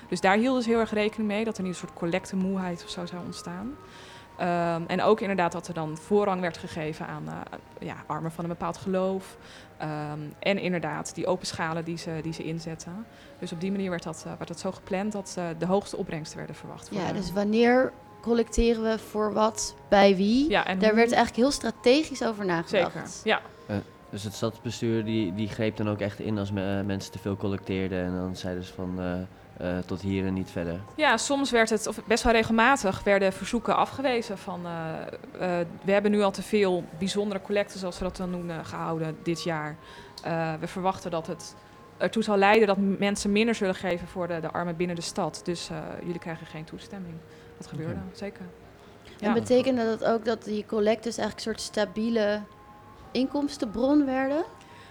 Dus 0.08 0.20
daar 0.20 0.36
hielden 0.36 0.62
ze 0.62 0.68
heel 0.68 0.78
erg 0.78 0.92
rekening 0.92 1.28
mee 1.28 1.44
dat 1.44 1.56
er 1.56 1.62
niet 1.62 1.72
een 1.72 1.78
soort 1.78 1.92
collectemoeheid 1.92 2.84
of 2.84 2.90
zo 2.90 3.06
zou 3.06 3.24
ontstaan. 3.24 3.74
Ehm, 4.36 4.82
en 4.86 5.02
ook 5.02 5.20
inderdaad 5.20 5.52
dat 5.52 5.68
er 5.68 5.74
dan 5.74 5.96
voorrang 5.96 6.40
werd 6.40 6.56
gegeven 6.58 7.06
aan 7.06 7.28
eh, 7.28 7.34
ja, 7.86 7.94
armen 8.06 8.32
van 8.32 8.44
een 8.44 8.50
bepaald 8.50 8.76
geloof. 8.76 9.36
Ehm, 9.76 10.18
en 10.38 10.58
inderdaad 10.58 11.14
die 11.14 11.26
open 11.26 11.46
schalen 11.46 11.84
die 11.84 11.98
ze, 11.98 12.18
die 12.22 12.32
ze 12.32 12.44
inzetten. 12.44 13.06
Dus 13.38 13.52
op 13.52 13.60
die 13.60 13.70
manier 13.70 13.90
werd 13.90 14.02
dat, 14.02 14.22
werd 14.24 14.48
dat 14.48 14.58
zo 14.60 14.72
gepland 14.72 15.12
dat 15.12 15.38
de 15.58 15.66
hoogste 15.66 15.96
opbrengsten 15.96 16.38
werden 16.38 16.56
verwacht. 16.56 16.88
Ja, 16.90 17.06
de- 17.06 17.12
dus 17.12 17.32
wanneer 17.32 17.92
collecteren 18.20 18.82
we 18.82 18.98
voor 18.98 19.32
wat, 19.32 19.74
bij 19.88 20.16
wie? 20.16 20.50
Ja, 20.50 20.66
en 20.66 20.78
Daar 20.78 20.88
hoe- 20.88 20.98
werd 20.98 21.12
eigenlijk 21.12 21.36
heel 21.42 21.50
strategisch 21.50 22.22
over 22.24 22.44
nagedacht. 22.44 22.92
Zeker, 22.92 23.10
ja. 23.24 23.40
Dus 24.10 24.22
het 24.24 24.34
stadsbestuur 24.34 25.04
die, 25.04 25.34
die 25.34 25.48
greep 25.48 25.76
dan 25.76 25.88
ook 25.88 26.00
echt 26.00 26.18
in 26.20 26.38
als 26.38 26.52
me- 26.52 26.82
mensen 26.82 27.12
te 27.12 27.18
veel 27.18 27.36
collecteerden. 27.36 28.04
En 28.04 28.16
dan 28.16 28.36
zeiden 28.36 28.64
ze 28.64 28.72
van 28.74 29.00
eh, 29.00 29.78
eh, 29.78 29.84
tot 29.84 30.00
hier 30.00 30.26
en 30.26 30.34
niet 30.34 30.50
verder. 30.50 30.80
Ja, 30.94 31.16
soms 31.16 31.50
werd 31.50 31.70
het, 31.70 31.86
of 31.86 32.00
best 32.04 32.22
wel 32.22 32.32
regelmatig, 32.32 33.02
werden 33.02 33.32
verzoeken 33.32 33.76
afgewezen 33.76 34.38
van 34.38 34.60
eh, 34.66 35.60
eh, 35.60 35.66
we 35.84 35.92
hebben 35.92 36.10
nu 36.10 36.22
al 36.22 36.30
te 36.30 36.42
veel 36.42 36.84
bijzondere 36.98 37.40
collecten, 37.42 37.78
zoals 37.78 37.98
we 37.98 38.04
dat 38.04 38.16
dan 38.16 38.30
noemen, 38.30 38.64
gehouden 38.64 39.16
dit 39.22 39.42
jaar. 39.42 39.76
Eh, 40.22 40.54
we 40.60 40.66
verwachten 40.66 41.10
dat 41.10 41.26
het 41.26 41.54
ertoe 41.96 42.22
zal 42.22 42.36
leiden 42.36 42.66
dat 42.66 42.76
mensen 42.98 43.32
minder 43.32 43.54
zullen 43.54 43.74
geven 43.74 44.08
voor 44.08 44.26
de, 44.28 44.40
de 44.40 44.50
armen 44.50 44.76
binnen 44.76 44.96
de 44.96 45.02
stad. 45.02 45.40
Dus 45.44 45.68
eh, 45.70 45.76
jullie 46.04 46.20
krijgen 46.20 46.46
geen 46.46 46.64
toestemming. 46.64 47.14
Dat 47.56 47.66
gebeurde, 47.66 47.92
Oké. 47.92 48.16
zeker. 48.16 48.44
En 49.20 49.32
betekende 49.32 49.84
dat 49.84 50.04
ook 50.04 50.24
dat 50.24 50.44
die 50.44 50.66
collectes 50.66 51.18
eigenlijk 51.18 51.46
een 51.46 51.52
soort 51.52 51.60
stabiele 51.60 52.40
inkomstenbron 53.10 54.04
werden? 54.04 54.44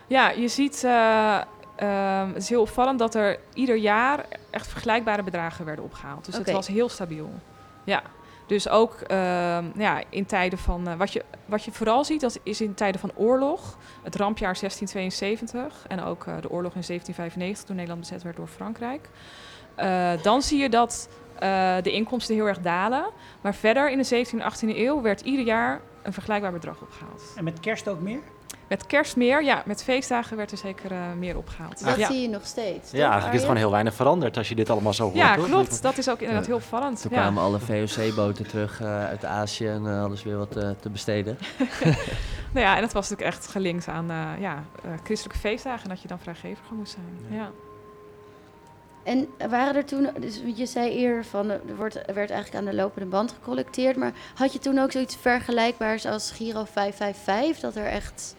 Ja, 0.07 0.30
je 0.30 0.47
ziet, 0.47 0.84
eh, 0.84 1.41
ehm, 1.76 2.28
het 2.28 2.41
is 2.41 2.49
heel 2.49 2.61
opvallend 2.61 2.99
dat 2.99 3.16
er 3.16 3.39
ieder 3.53 3.76
jaar 3.76 4.26
echt 4.49 4.68
vergelijkbare 4.68 5.24
bedragen 5.24 5.66
werden 5.66 5.86
opgehaald. 5.86 6.26
Dus 6.26 6.38
het 6.38 6.51
was 6.51 6.68
heel 6.68 6.89
stabiel. 6.89 7.30
Ja, 7.84 8.03
dus 8.47 8.70
ook 8.70 8.93
ehm, 8.93 9.66
ja, 9.76 10.03
in 10.09 10.26
tijden 10.26 10.59
van, 10.59 10.88
eh, 10.88 10.95
wat, 10.95 11.13
je, 11.13 11.24
wat 11.45 11.63
je 11.63 11.72
vooral 11.72 12.03
ziet, 12.03 12.22
dat 12.22 12.39
is 12.43 12.61
in 12.61 12.74
tijden 12.74 12.99
van 12.99 13.11
oorlog, 13.16 13.78
het 14.03 14.16
rampjaar 14.16 14.55
1672 14.55 15.86
en 15.88 16.03
ook 16.03 16.26
eh, 16.26 16.34
de 16.41 16.49
oorlog 16.49 16.74
in 16.76 16.84
1795 16.84 17.66
toen 17.66 17.76
Nederland 17.76 18.01
bezet 18.01 18.24
werd 18.24 18.36
door 18.36 18.47
Frankrijk. 18.47 19.09
Eh, 19.76 20.11
dan 20.22 20.41
zie 20.41 20.59
je 20.59 20.70
dat 20.70 21.09
eh, 21.39 21.75
de 21.81 21.91
inkomsten 21.91 22.36
heel 22.36 22.45
erg 22.47 22.59
dalen. 22.59 23.05
Maar 23.41 23.55
verder 23.55 23.91
in 23.91 23.97
de 23.97 24.25
17e 24.25 24.29
en 24.39 24.51
18e 24.53 24.77
eeuw 24.77 25.01
werd 25.01 25.21
ieder 25.21 25.45
jaar 25.45 25.81
een 26.03 26.13
vergelijkbaar 26.13 26.51
bedrag 26.51 26.81
opgehaald. 26.81 27.21
En 27.36 27.43
met 27.43 27.59
kerst 27.59 27.88
ook 27.89 27.99
meer? 27.99 28.19
Met 28.67 28.86
kerst 28.86 29.15
meer, 29.15 29.43
ja. 29.43 29.63
Met 29.65 29.83
feestdagen 29.83 30.38
werd 30.38 30.51
er 30.51 30.57
zeker 30.57 30.91
eh, 30.91 30.97
meer 31.17 31.38
opgehaald. 31.38 31.83
Dat 31.86 31.95
ja. 31.97 32.07
zie 32.07 32.21
je 32.21 32.29
nog 32.29 32.45
steeds. 32.45 32.91
Ja, 32.91 33.03
eigenlijk 33.03 33.25
is 33.33 33.39
het 33.39 33.41
gewoon 33.41 33.57
heel 33.57 33.71
weinig 33.71 33.93
veranderd 33.93 34.38
als 34.38 34.49
je 34.49 34.55
dit 34.55 34.69
allemaal 34.69 34.93
zo 34.93 35.03
hoort. 35.03 35.15
Ja, 35.15 35.36
hoor. 35.36 35.45
klopt. 35.45 35.81
Dat 35.81 35.97
is 35.97 36.09
ook 36.09 36.19
inderdaad 36.19 36.45
heel 36.45 36.55
opvallend. 36.55 37.01
Toen 37.01 37.11
Ja. 37.13 37.17
kwamen 37.21 37.43
alle 37.43 37.59
VOC-boten 37.59 38.47
terug 38.47 38.81
eh, 38.81 39.05
uit 39.05 39.25
Azië 39.25 39.67
en 39.67 39.99
hadden 39.99 40.17
ze 40.17 40.27
weer 40.27 40.38
wat 40.38 40.51
te 40.51 40.89
besteden. 40.89 41.38
Nou 42.55 42.67
ja, 42.67 42.75
en 42.75 42.81
dat 42.81 42.93
was 42.93 43.09
natuurlijk 43.09 43.36
echt 43.38 43.47
gelinkt 43.47 43.88
aan 43.88 44.11
eh, 44.11 44.29
ja, 44.39 44.63
eh, 44.83 44.91
christelijke 45.03 45.39
feestdagen. 45.39 45.83
En 45.83 45.89
dat 45.89 46.01
je 46.01 46.07
dan 46.07 46.19
vrijgeviger 46.19 46.75
moest 46.75 46.91
zijn. 46.91 47.39
Ja. 47.39 47.51
En 49.05 49.27
waren 49.49 49.75
er 49.75 49.85
toen, 49.85 50.09
dus 50.19 50.41
je 50.55 50.65
zei 50.65 50.91
eerder 50.91 51.25
van 51.25 51.49
er, 51.49 51.75
wordt, 51.75 51.95
er 51.95 52.13
werd 52.13 52.29
eigenlijk 52.29 52.55
aan 52.55 52.71
de 52.71 52.77
lopende 52.81 53.09
band 53.09 53.31
gecollecteerd, 53.31 53.97
maar 53.97 54.11
had 54.35 54.53
je 54.53 54.59
toen 54.59 54.79
ook 54.79 54.91
zoiets 54.91 55.15
vergelijkbaars 55.15 56.05
als 56.05 56.31
Giro 56.31 56.63
555, 56.63 57.59
dat 57.59 57.75
er 57.75 57.85
echt 57.85 58.35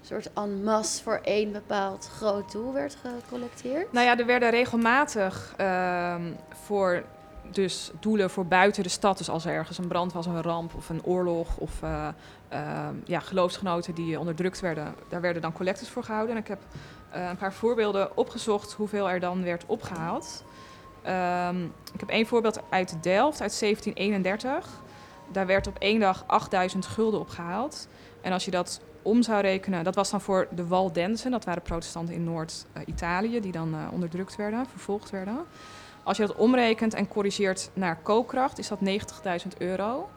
een 0.00 0.06
soort 0.06 0.32
en 0.32 0.64
masse 0.64 1.02
voor 1.02 1.20
één 1.24 1.52
bepaald 1.52 2.10
groot 2.16 2.52
doel 2.52 2.72
werd 2.72 2.96
gecollecteerd? 3.02 3.92
Nou 3.92 4.06
ja, 4.06 4.18
er 4.18 4.26
werden 4.26 4.50
regelmatig 4.50 5.54
ehm, 5.56 6.22
voor 6.64 7.02
dus 7.50 7.90
doelen 8.00 8.30
voor 8.30 8.46
buiten 8.46 8.82
de 8.82 8.88
stad. 8.88 9.18
Dus 9.18 9.30
als 9.30 9.44
er 9.44 9.52
ergens 9.52 9.78
een 9.78 9.88
brand 9.88 10.12
was, 10.12 10.26
een 10.26 10.42
ramp 10.42 10.74
of 10.74 10.88
een 10.88 11.04
oorlog 11.04 11.56
of 11.56 11.82
ehm, 11.82 12.94
ja, 13.04 13.20
geloofsgenoten 13.20 13.94
die 13.94 14.18
onderdrukt 14.18 14.60
werden, 14.60 14.94
daar 15.08 15.20
werden 15.20 15.42
dan 15.42 15.52
collectes 15.52 15.88
voor 15.88 16.04
gehouden. 16.04 16.34
En 16.34 16.40
ik 16.40 16.48
heb 16.48 16.60
eh, 17.12 17.28
een 17.28 17.36
paar 17.36 17.52
voorbeelden 17.52 18.16
opgezocht 18.16 18.72
hoeveel 18.72 19.10
er 19.10 19.20
dan 19.20 19.44
werd 19.44 19.64
opgehaald. 19.66 20.44
Ehm, 21.02 21.64
ik 21.64 22.00
heb 22.00 22.08
één 22.08 22.26
voorbeeld 22.26 22.60
uit 22.68 23.02
Delft 23.02 23.40
uit 23.40 23.58
1731. 23.58 24.68
Daar 25.32 25.46
werd 25.46 25.66
op 25.66 25.78
één 25.78 26.00
dag 26.00 26.24
8000 26.26 26.86
gulden 26.86 27.20
opgehaald. 27.20 27.88
En 28.20 28.32
als 28.32 28.44
je 28.44 28.50
dat 28.50 28.80
om 29.02 29.22
zou 29.22 29.40
rekenen, 29.40 29.84
dat 29.84 29.94
was 29.94 30.10
dan 30.10 30.20
voor 30.20 30.48
de 30.50 30.66
Waldenzen, 30.66 31.30
dat 31.30 31.44
waren 31.44 31.62
protestanten 31.62 32.14
in 32.14 32.24
Noord-Italië 32.24 33.40
die 33.40 33.52
dan 33.52 33.74
eh, 33.74 33.92
onderdrukt 33.92 34.36
werden, 34.36 34.66
vervolgd 34.66 35.10
werden. 35.10 35.38
Als 36.02 36.16
je 36.16 36.26
dat 36.26 36.36
omrekent 36.36 36.94
en 36.94 37.08
corrigeert 37.08 37.70
naar 37.74 37.96
koopkracht, 37.96 38.58
is 38.58 38.68
dat 38.68 38.78
90.000 38.80 39.58
euro. 39.58 40.08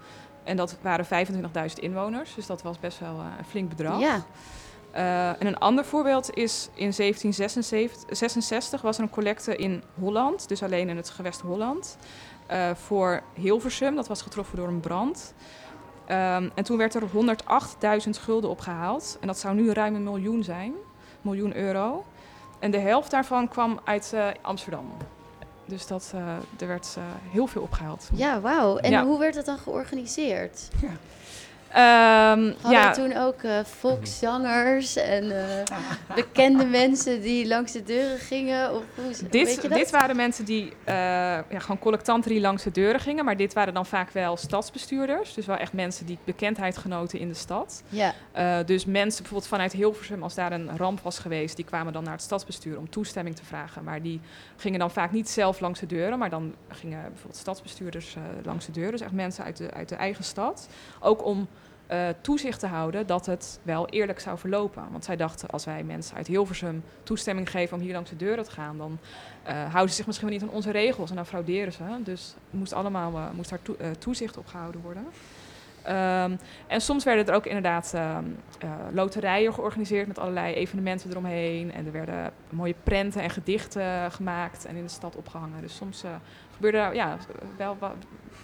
En 0.43 0.57
dat 0.57 0.77
waren 0.81 1.05
25.000 1.05 1.73
inwoners, 1.79 2.35
dus 2.35 2.45
dat 2.45 2.61
was 2.61 2.79
best 2.79 2.99
wel 2.99 3.19
een 3.19 3.45
flink 3.45 3.69
bedrag. 3.69 3.99
Ja. 3.99 4.25
Uh, 4.95 5.29
en 5.29 5.47
een 5.47 5.57
ander 5.57 5.85
voorbeeld 5.85 6.33
is 6.33 6.69
in 6.73 6.91
1766 6.97 8.81
was 8.81 8.97
er 8.97 9.03
een 9.03 9.09
collecte 9.09 9.55
in 9.55 9.83
Holland, 9.99 10.47
dus 10.47 10.63
alleen 10.63 10.89
in 10.89 10.97
het 10.97 11.09
gewest 11.09 11.41
Holland, 11.41 11.97
uh, 12.51 12.69
voor 12.75 13.21
Hilversum. 13.33 13.95
Dat 13.95 14.07
was 14.07 14.21
getroffen 14.21 14.57
door 14.57 14.67
een 14.67 14.79
brand. 14.79 15.33
Um, 16.09 16.51
en 16.55 16.63
toen 16.63 16.77
werd 16.77 16.93
er 16.95 17.01
108.000 18.03 18.09
gulden 18.09 18.49
opgehaald. 18.49 19.17
En 19.21 19.27
dat 19.27 19.39
zou 19.39 19.55
nu 19.55 19.71
ruim 19.71 19.95
een 19.95 20.03
miljoen 20.03 20.43
zijn, 20.43 20.73
miljoen 21.21 21.55
euro. 21.55 22.05
En 22.59 22.71
de 22.71 22.79
helft 22.79 23.11
daarvan 23.11 23.47
kwam 23.47 23.79
uit 23.83 24.11
uh, 24.13 24.27
Amsterdam. 24.41 24.91
Dus 25.65 25.87
dat, 25.87 26.13
er 26.59 26.67
werd 26.67 26.97
heel 27.31 27.47
veel 27.47 27.61
opgehaald. 27.61 28.09
Ja, 28.13 28.39
wauw. 28.41 28.77
En 28.77 28.91
ja. 28.91 29.05
hoe 29.05 29.19
werd 29.19 29.33
dat 29.33 29.45
dan 29.45 29.57
georganiseerd? 29.57 30.69
Ja. 30.81 30.91
Um, 31.77 31.81
Hadden 31.81 32.71
ja. 32.71 32.91
toen 32.91 33.17
ook 33.17 33.43
uh, 33.43 33.59
volkszangers 33.63 34.95
en 34.95 35.23
uh, 35.23 35.35
bekende 36.15 36.65
mensen 36.65 37.21
die 37.21 37.47
langs 37.47 37.71
de 37.71 37.83
deuren 37.83 38.17
gingen? 38.17 38.73
Of 38.73 38.83
hoe, 38.95 39.29
dit, 39.29 39.69
dit 39.69 39.91
waren 39.91 40.15
mensen 40.15 40.45
die 40.45 40.63
uh, 40.63 40.73
ja, 40.85 41.59
gewoon 41.59 41.79
collectanten 41.79 42.31
die 42.31 42.39
langs 42.39 42.63
de 42.63 42.71
deuren 42.71 42.99
gingen. 42.99 43.25
Maar 43.25 43.37
dit 43.37 43.53
waren 43.53 43.73
dan 43.73 43.85
vaak 43.85 44.09
wel 44.09 44.37
stadsbestuurders. 44.37 45.33
Dus 45.33 45.45
wel 45.45 45.55
echt 45.57 45.73
mensen 45.73 46.05
die 46.05 46.17
bekendheid 46.23 46.77
genoten 46.77 47.19
in 47.19 47.27
de 47.27 47.33
stad. 47.33 47.83
Ja. 47.89 48.13
dus 48.63 48.85
mensen 48.85 49.21
bijvoorbeeld 49.21 49.49
vanuit 49.49 49.71
Hilversum, 49.71 50.23
als 50.23 50.35
daar 50.35 50.51
een 50.51 50.77
ramp 50.77 50.99
was 51.01 51.19
geweest... 51.19 51.55
die 51.55 51.65
kwamen 51.65 51.93
dan 51.93 52.03
naar 52.03 52.13
het 52.13 52.21
stadsbestuur 52.21 52.77
om 52.77 52.89
toestemming 52.89 53.35
te 53.35 53.45
vragen. 53.45 53.83
Maar 53.83 54.01
die 54.01 54.21
gingen 54.57 54.79
dan 54.79 54.91
vaak 54.91 55.11
niet 55.11 55.29
zelf 55.29 55.59
langs 55.59 55.79
de 55.79 55.85
deuren. 55.85 56.19
Maar 56.19 56.29
dan 56.29 56.55
gingen 56.69 57.01
bijvoorbeeld 57.01 57.35
stadsbestuurders 57.35 58.15
langs 58.43 58.65
de 58.65 58.71
deuren. 58.71 58.91
Dus 58.91 59.01
echt 59.01 59.11
mensen 59.11 59.43
uit 59.43 59.57
de, 59.57 59.71
uit 59.71 59.89
de 59.89 59.95
eigen 59.95 60.23
stad. 60.23 60.67
Ook 60.99 61.25
om... 61.25 61.47
Uh, 61.91 62.07
toezicht 62.21 62.59
te 62.59 62.67
houden 62.67 63.07
dat 63.07 63.25
het 63.25 63.59
wel 63.63 63.87
eerlijk 63.89 64.19
zou 64.19 64.37
verlopen. 64.37 64.83
Want 64.91 65.05
zij 65.05 65.15
dachten, 65.15 65.49
als 65.49 65.65
wij 65.65 65.83
mensen 65.83 66.15
uit 66.15 66.27
Hilversum 66.27 66.83
toestemming 67.03 67.49
geven 67.49 67.77
om 67.77 67.83
hier 67.83 67.93
langs 67.93 68.09
de 68.09 68.15
deuren 68.15 68.43
te 68.43 68.51
gaan, 68.51 68.77
dan 68.77 68.99
uh, 69.47 69.53
houden 69.53 69.89
ze 69.89 69.95
zich 69.95 70.05
misschien 70.05 70.27
wel 70.27 70.37
niet 70.37 70.47
aan 70.47 70.55
onze 70.55 70.71
regels 70.71 71.09
en 71.09 71.15
dan 71.15 71.25
frauderen 71.25 71.73
ze. 71.73 71.83
Dus 72.03 72.35
moest, 72.49 72.73
allemaal, 72.73 73.11
uh, 73.11 73.29
moest 73.31 73.49
daar 73.49 73.61
to 73.61 73.75
toezicht 73.99 74.37
op 74.37 74.47
gehouden 74.47 74.81
worden. 74.81 75.05
Um, 75.87 76.39
en 76.67 76.81
soms 76.81 77.03
werden 77.03 77.27
er 77.27 77.33
ook 77.33 77.45
inderdaad 77.45 77.93
um, 77.95 78.37
loterijen 78.91 79.53
georganiseerd 79.53 80.07
met 80.07 80.19
allerlei 80.19 80.53
evenementen 80.53 81.09
eromheen. 81.09 81.73
En 81.73 81.85
er 81.85 81.91
werden 81.91 82.31
mooie 82.49 82.75
prenten 82.83 83.21
en 83.21 83.29
gedichten 83.29 84.11
gemaakt 84.11 84.65
en 84.65 84.75
in 84.75 84.83
de 84.83 84.89
stad 84.89 85.15
opgehangen. 85.15 85.61
Dus 85.61 85.75
soms 85.75 86.03
gebeurde 86.53 86.89
ja, 86.93 87.17
wel 87.57 87.77
wat 87.79 87.95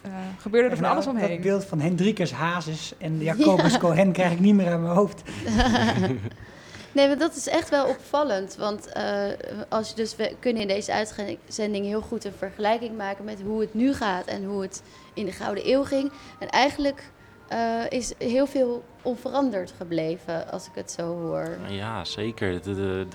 uh, 0.06 0.12
gebeurde 0.40 0.70
er 0.70 0.78
van 0.78 0.86
alles 0.86 1.08
omheen. 1.08 1.32
Het 1.32 1.42
beeld 1.42 1.66
van 1.66 1.80
Hendrikus 1.80 2.32
Hazes 2.32 2.94
en 2.98 3.20
Jacobus 3.24 3.72
ja. 3.72 3.78
Cohen 3.78 4.12
krijg 4.12 4.32
ik 4.32 4.40
niet 4.40 4.56
meer 4.56 4.72
aan 4.72 4.82
mijn 4.82 4.96
hoofd. 4.96 5.22
nee, 6.96 7.08
maar 7.08 7.18
dat 7.18 7.36
is 7.36 7.48
echt 7.48 7.70
wel 7.70 7.86
opvallend. 7.86 8.56
Want 8.56 8.88
uh, 8.98 9.24
als 9.70 9.90
je 9.90 9.96
dus, 9.96 10.16
we 10.16 10.36
kunnen 10.40 10.62
in 10.62 10.68
deze 10.68 10.94
uitzending 10.94 11.86
heel 11.86 12.02
goed 12.02 12.26
een 12.26 12.34
vergelijking 12.38 12.98
maken 12.98 13.26
met 13.26 13.42
hoe 13.42 13.62
het 13.62 13.74
nu 13.74 13.94
gaat 13.94 14.26
en 14.26 14.44
hoe 14.44 14.62
het 14.62 14.84
in 15.14 15.26
de 15.26 15.32
Gouden 15.32 15.70
Eeuw 15.70 15.84
ging. 15.84 16.12
En 16.40 16.50
eigenlijk 16.50 17.04
uh, 17.52 17.84
is 17.90 18.14
heel 18.18 18.48
veel 18.48 18.84
onveranderd 19.02 19.74
gebleven, 19.78 20.52
als 20.52 20.68
ik 20.68 20.72
het 20.76 20.92
zo 20.92 21.20
hoor. 21.20 21.58
Ja, 21.70 22.06
zeker. 22.06 22.62
De, 22.62 22.76
de, 22.76 23.06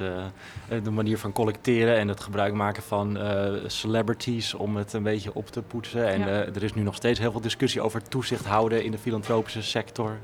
de, 0.69 0.83
de 0.83 0.91
manier 0.91 1.19
van 1.19 1.33
collecteren 1.33 1.97
en 1.97 2.09
het 2.09 2.21
gebruik 2.21 2.55
maken 2.55 2.83
van 2.83 3.17
uh, 3.17 3.53
celebrities 3.67 4.55
om 4.55 4.77
het 4.77 4.93
een 4.93 5.03
beetje 5.03 5.35
op 5.35 5.47
te 5.47 5.63
poetsen. 5.63 6.09
En 6.09 6.19
ja. 6.19 6.27
uh, 6.27 6.57
er 6.57 6.63
is 6.63 6.75
nu 6.75 6.83
nog 6.83 6.95
steeds 6.95 7.19
heel 7.19 7.31
veel 7.31 7.41
discussie 7.41 7.81
over 7.81 8.09
toezicht 8.09 8.45
houden 8.45 8.85
in 8.85 8.91
de 8.91 8.99
filantropische 8.99 9.63
sector. 9.63 10.19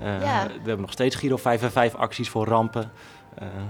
Ja. 0.00 0.46
We 0.46 0.52
hebben 0.52 0.80
nog 0.80 0.92
steeds 0.92 1.16
Giro 1.16 1.36
5 1.36 1.62
en 1.62 1.70
5 1.70 1.94
acties 1.94 2.28
voor 2.28 2.46
rampen. 2.46 2.90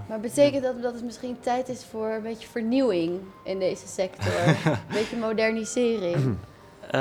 maar 0.08 0.20
betekent 0.20 0.62
dat 0.62 0.82
dat 0.82 0.94
het 0.94 1.04
misschien 1.04 1.36
tijd 1.40 1.68
is 1.68 1.84
voor 1.90 2.08
een 2.08 2.22
beetje 2.22 2.48
vernieuwing 2.48 3.20
in 3.44 3.58
deze 3.58 3.86
sector? 3.86 4.32
een 4.48 4.78
beetje 4.92 5.16
modernisering? 5.16 6.36
Uh, 6.86 7.00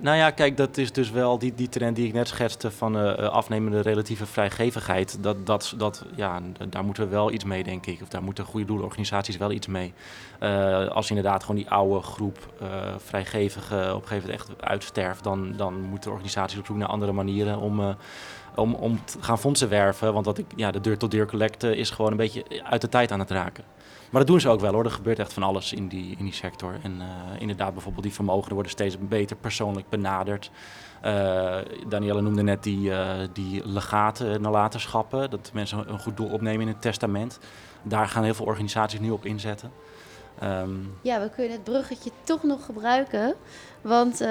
nou 0.00 0.16
ja, 0.16 0.30
kijk, 0.30 0.56
dat 0.56 0.76
is 0.76 0.92
dus 0.92 1.10
wel 1.10 1.38
die, 1.38 1.54
die 1.54 1.68
trend 1.68 1.96
die 1.96 2.06
ik 2.06 2.12
net 2.12 2.28
schetste 2.28 2.70
van 2.70 2.96
uh, 2.96 3.14
afnemende 3.14 3.80
relatieve 3.80 4.26
vrijgevigheid. 4.26 5.22
Dat, 5.22 5.46
dat, 5.46 5.74
dat, 5.76 6.04
ja, 6.14 6.40
daar 6.68 6.84
moeten 6.84 7.02
we 7.02 7.08
wel 7.08 7.32
iets 7.32 7.44
mee, 7.44 7.64
denk 7.64 7.86
ik. 7.86 8.02
Of 8.02 8.08
daar 8.08 8.22
moeten 8.22 8.44
goede 8.44 8.66
doelorganisaties 8.66 9.36
wel 9.36 9.50
iets 9.50 9.66
mee. 9.66 9.92
Uh, 10.42 10.88
als 10.88 11.08
inderdaad 11.08 11.40
gewoon 11.44 11.60
die 11.60 11.70
oude 11.70 12.02
groep 12.02 12.52
vrijgevigen 12.96 13.94
op 13.94 14.02
een 14.02 14.08
gegeven 14.08 14.30
moment 14.30 14.48
echt 14.48 14.62
uitsterft, 14.62 15.24
dan, 15.24 15.52
dan 15.56 15.80
moeten 15.80 16.10
organisaties 16.10 16.58
op 16.58 16.66
zoek 16.66 16.76
naar 16.76 16.88
andere 16.88 17.12
manieren 17.12 17.58
om 17.58 17.96
om, 18.54 18.74
om 18.74 19.04
te 19.04 19.18
gaan 19.20 19.38
fondsen 19.38 19.68
werven. 19.68 20.12
Want 20.12 20.24
dat 20.24 20.38
ik, 20.38 20.46
ja, 20.56 20.70
de 20.70 20.80
deur-tot-deur 20.80 21.26
collecte 21.26 21.76
is 21.76 21.90
gewoon 21.90 22.10
een 22.10 22.16
beetje 22.16 22.44
uit 22.64 22.80
de 22.80 22.88
tijd 22.88 23.12
aan 23.12 23.18
het 23.18 23.30
raken. 23.30 23.64
Maar 24.10 24.20
dat 24.20 24.26
doen 24.26 24.40
ze 24.40 24.48
ook 24.48 24.60
wel 24.60 24.72
hoor. 24.72 24.84
Er 24.84 24.90
gebeurt 24.90 25.18
echt 25.18 25.32
van 25.32 25.42
alles 25.42 25.72
in 25.72 25.88
die, 25.88 26.14
in 26.18 26.24
die 26.24 26.34
sector. 26.34 26.74
En 26.82 26.94
uh, 26.98 27.06
inderdaad, 27.38 27.72
bijvoorbeeld 27.72 28.04
die 28.04 28.12
vermogen 28.12 28.52
worden 28.52 28.72
steeds 28.72 28.96
beter 28.98 29.36
persoonlijk 29.36 29.88
benaderd. 29.88 30.50
Uh, 31.04 31.56
Danielle 31.88 32.20
noemde 32.20 32.42
net 32.42 32.62
die, 32.62 32.90
uh, 32.90 33.10
die 33.32 33.68
legaten, 33.68 34.40
nalatenschappen. 34.40 35.30
Dat 35.30 35.50
mensen 35.52 35.92
een 35.92 35.98
goed 35.98 36.16
doel 36.16 36.28
opnemen 36.28 36.60
in 36.60 36.68
het 36.68 36.82
testament. 36.82 37.38
Daar 37.82 38.08
gaan 38.08 38.24
heel 38.24 38.34
veel 38.34 38.46
organisaties 38.46 39.00
nu 39.00 39.10
op 39.10 39.24
inzetten. 39.24 39.72
Um, 40.42 40.94
ja, 41.02 41.20
we 41.20 41.30
kunnen 41.30 41.52
het 41.52 41.64
bruggetje 41.64 42.10
toch 42.22 42.42
nog 42.42 42.64
gebruiken. 42.64 43.34
Want 43.88 44.22
uh, 44.22 44.28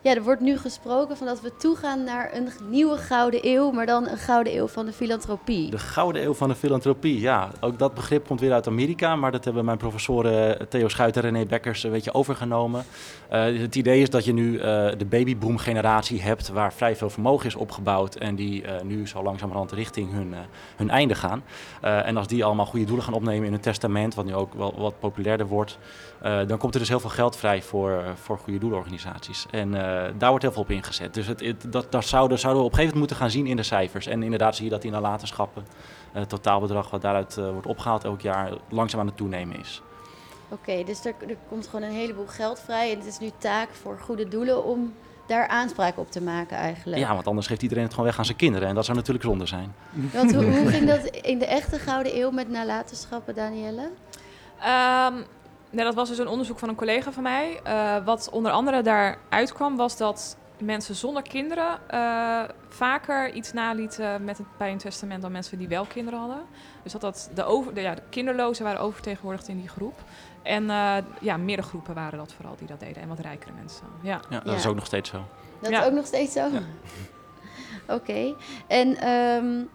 ja, 0.00 0.14
er 0.14 0.22
wordt 0.22 0.40
nu 0.40 0.58
gesproken 0.58 1.16
van 1.16 1.26
dat 1.26 1.40
we 1.40 1.56
toegaan 1.56 2.04
naar 2.04 2.30
een 2.34 2.48
nieuwe 2.68 2.96
gouden 2.96 3.40
eeuw, 3.42 3.70
maar 3.70 3.86
dan 3.86 4.08
een 4.08 4.18
gouden 4.18 4.56
eeuw 4.56 4.66
van 4.66 4.86
de 4.86 4.92
filantropie. 4.92 5.70
De 5.70 5.78
gouden 5.78 6.22
eeuw 6.22 6.34
van 6.34 6.48
de 6.48 6.54
filantropie, 6.54 7.20
ja. 7.20 7.50
Ook 7.60 7.78
dat 7.78 7.94
begrip 7.94 8.26
komt 8.26 8.40
weer 8.40 8.52
uit 8.52 8.66
Amerika, 8.66 9.16
maar 9.16 9.32
dat 9.32 9.44
hebben 9.44 9.64
mijn 9.64 9.78
professoren 9.78 10.68
Theo 10.68 10.88
Schuiter 10.88 11.24
en 11.24 11.30
René 11.30 11.46
Bekkers 11.46 11.82
een 11.82 11.90
beetje 11.90 12.14
overgenomen. 12.14 12.84
Uh, 13.32 13.60
het 13.60 13.74
idee 13.74 14.00
is 14.00 14.10
dat 14.10 14.24
je 14.24 14.32
nu 14.32 14.58
de 14.58 15.06
babyboom 15.08 15.58
generatie 15.58 16.22
hebt 16.22 16.48
waar 16.48 16.72
vrij 16.72 16.96
veel 16.96 17.10
vermogen 17.10 17.46
is 17.46 17.54
opgebouwd 17.54 18.14
en 18.14 18.34
die 18.34 18.64
nu 18.82 19.08
zo 19.08 19.22
langzamerhand 19.22 19.72
richting 19.72 20.12
hun, 20.12 20.34
hun 20.76 20.90
einde 20.90 21.14
gaan. 21.14 21.42
en 21.80 22.16
als 22.16 22.26
die 22.26 22.44
allemaal 22.44 22.66
goede 22.66 22.86
doelen 22.86 23.04
gaan 23.04 23.14
opnemen 23.14 23.46
in 23.46 23.52
hun 23.52 23.60
testament, 23.60 24.14
wat 24.14 24.24
nu 24.24 24.34
ook 24.34 24.54
wel 24.54 24.74
wat 24.76 24.98
populairder 24.98 25.46
wordt, 25.46 25.78
dan 26.46 26.58
komt 26.58 26.74
er 26.74 26.80
dus 26.80 26.88
heel 26.88 27.00
veel 27.00 27.10
geld 27.10 27.36
vrij 27.36 27.62
voor, 27.62 28.02
voor 28.14 28.38
goede 28.38 28.58
doelen 28.58 28.78
organisaties. 28.84 29.46
En 29.50 29.68
uh, 29.68 29.82
daar 30.18 30.28
wordt 30.28 30.42
heel 30.42 30.52
veel 30.52 30.62
op 30.62 30.70
ingezet. 30.70 31.14
Dus 31.14 31.26
het, 31.26 31.40
het, 31.40 31.72
dat, 31.72 31.92
dat 31.92 32.04
zouden, 32.04 32.38
zouden 32.38 32.62
we 32.62 32.68
op 32.68 32.72
een 32.72 32.78
gegeven 32.78 32.98
moment 32.98 32.98
moeten 32.98 33.16
gaan 33.16 33.30
zien 33.30 33.46
in 33.46 33.56
de 33.56 33.62
cijfers. 33.62 34.06
En 34.06 34.22
inderdaad 34.22 34.56
zie 34.56 34.64
je 34.64 34.70
dat 34.70 34.82
die 34.82 34.90
nalatenschappen, 34.90 35.64
uh, 35.68 36.20
het 36.20 36.28
totaalbedrag 36.28 36.90
wat 36.90 37.02
daaruit 37.02 37.36
uh, 37.36 37.50
wordt 37.50 37.66
opgehaald 37.66 38.04
elk 38.04 38.20
jaar, 38.20 38.52
langzaam 38.68 39.00
aan 39.00 39.06
het 39.06 39.16
toenemen 39.16 39.60
is. 39.60 39.82
Oké, 40.48 40.70
okay, 40.70 40.84
dus 40.84 41.04
er, 41.04 41.14
er 41.28 41.36
komt 41.48 41.66
gewoon 41.66 41.88
een 41.88 41.96
heleboel 41.96 42.26
geld 42.26 42.60
vrij. 42.60 42.92
En 42.92 42.98
het 42.98 43.06
is 43.06 43.18
nu 43.18 43.30
taak 43.38 43.68
voor 43.82 43.98
goede 44.00 44.28
doelen 44.28 44.64
om 44.64 44.94
daar 45.26 45.48
aanspraak 45.48 45.98
op 45.98 46.10
te 46.10 46.22
maken 46.22 46.56
eigenlijk. 46.56 47.00
Ja, 47.00 47.14
want 47.14 47.26
anders 47.26 47.46
geeft 47.46 47.62
iedereen 47.62 47.84
het 47.84 47.92
gewoon 47.92 48.08
weg 48.08 48.18
aan 48.18 48.24
zijn 48.24 48.36
kinderen. 48.36 48.68
En 48.68 48.74
dat 48.74 48.84
zou 48.84 48.96
natuurlijk 48.96 49.24
zonde 49.24 49.46
zijn. 49.46 49.74
Want 50.12 50.34
hoe, 50.34 50.44
hoe 50.44 50.70
ging 50.74 50.86
dat 50.86 51.04
in 51.04 51.38
de 51.38 51.46
echte 51.46 51.78
Gouden 51.78 52.18
Eeuw 52.18 52.30
met 52.30 52.48
nalatenschappen, 52.48 53.34
Danielle? 53.34 53.90
Um, 54.64 55.24
Nee, 55.74 55.84
dat 55.84 55.94
was 55.94 56.08
dus 56.08 56.18
een 56.18 56.28
onderzoek 56.28 56.58
van 56.58 56.68
een 56.68 56.74
collega 56.74 57.12
van 57.12 57.22
mij. 57.22 57.60
Uh, 57.66 58.04
wat 58.04 58.28
onder 58.32 58.52
andere 58.52 58.82
daaruit 58.82 59.52
kwam, 59.52 59.76
was 59.76 59.96
dat 59.96 60.36
mensen 60.58 60.94
zonder 60.94 61.22
kinderen 61.22 61.78
uh, 61.94 62.42
vaker 62.68 63.32
iets 63.32 63.52
nalieten 63.52 64.24
met 64.24 64.38
het, 64.38 64.46
bij 64.58 64.72
een 64.72 64.78
testament 64.78 65.22
dan 65.22 65.32
mensen 65.32 65.58
die 65.58 65.68
wel 65.68 65.84
kinderen 65.84 66.18
hadden. 66.18 66.42
Dus 66.82 66.92
dat, 66.92 67.00
dat 67.00 67.30
de, 67.34 67.44
over, 67.44 67.74
de, 67.74 67.80
ja, 67.80 67.94
de 67.94 68.02
kinderlozen 68.08 68.64
waren 68.64 68.80
oververtegenwoordigd 68.80 69.48
in 69.48 69.58
die 69.58 69.68
groep. 69.68 69.98
En 70.42 70.64
uh, 70.64 70.96
ja, 71.20 71.36
meerdere 71.36 71.68
groepen 71.68 71.94
waren 71.94 72.18
dat 72.18 72.32
vooral 72.32 72.54
die 72.58 72.66
dat 72.66 72.80
deden. 72.80 73.02
En 73.02 73.08
wat 73.08 73.18
rijkere 73.18 73.52
mensen. 73.52 73.86
Ja, 74.02 74.20
ja 74.30 74.38
dat 74.38 74.52
ja. 74.52 74.54
is 74.54 74.66
ook 74.66 74.74
nog 74.74 74.86
steeds 74.86 75.10
zo. 75.10 75.22
Dat 75.60 75.70
ja. 75.70 75.80
is 75.80 75.86
ook 75.86 75.94
nog 75.94 76.06
steeds 76.06 76.32
zo? 76.32 76.40
Ja. 76.40 76.62
Oké. 77.94 77.94
Okay. 77.94 78.34
En 78.66 79.08
um, 79.08 79.68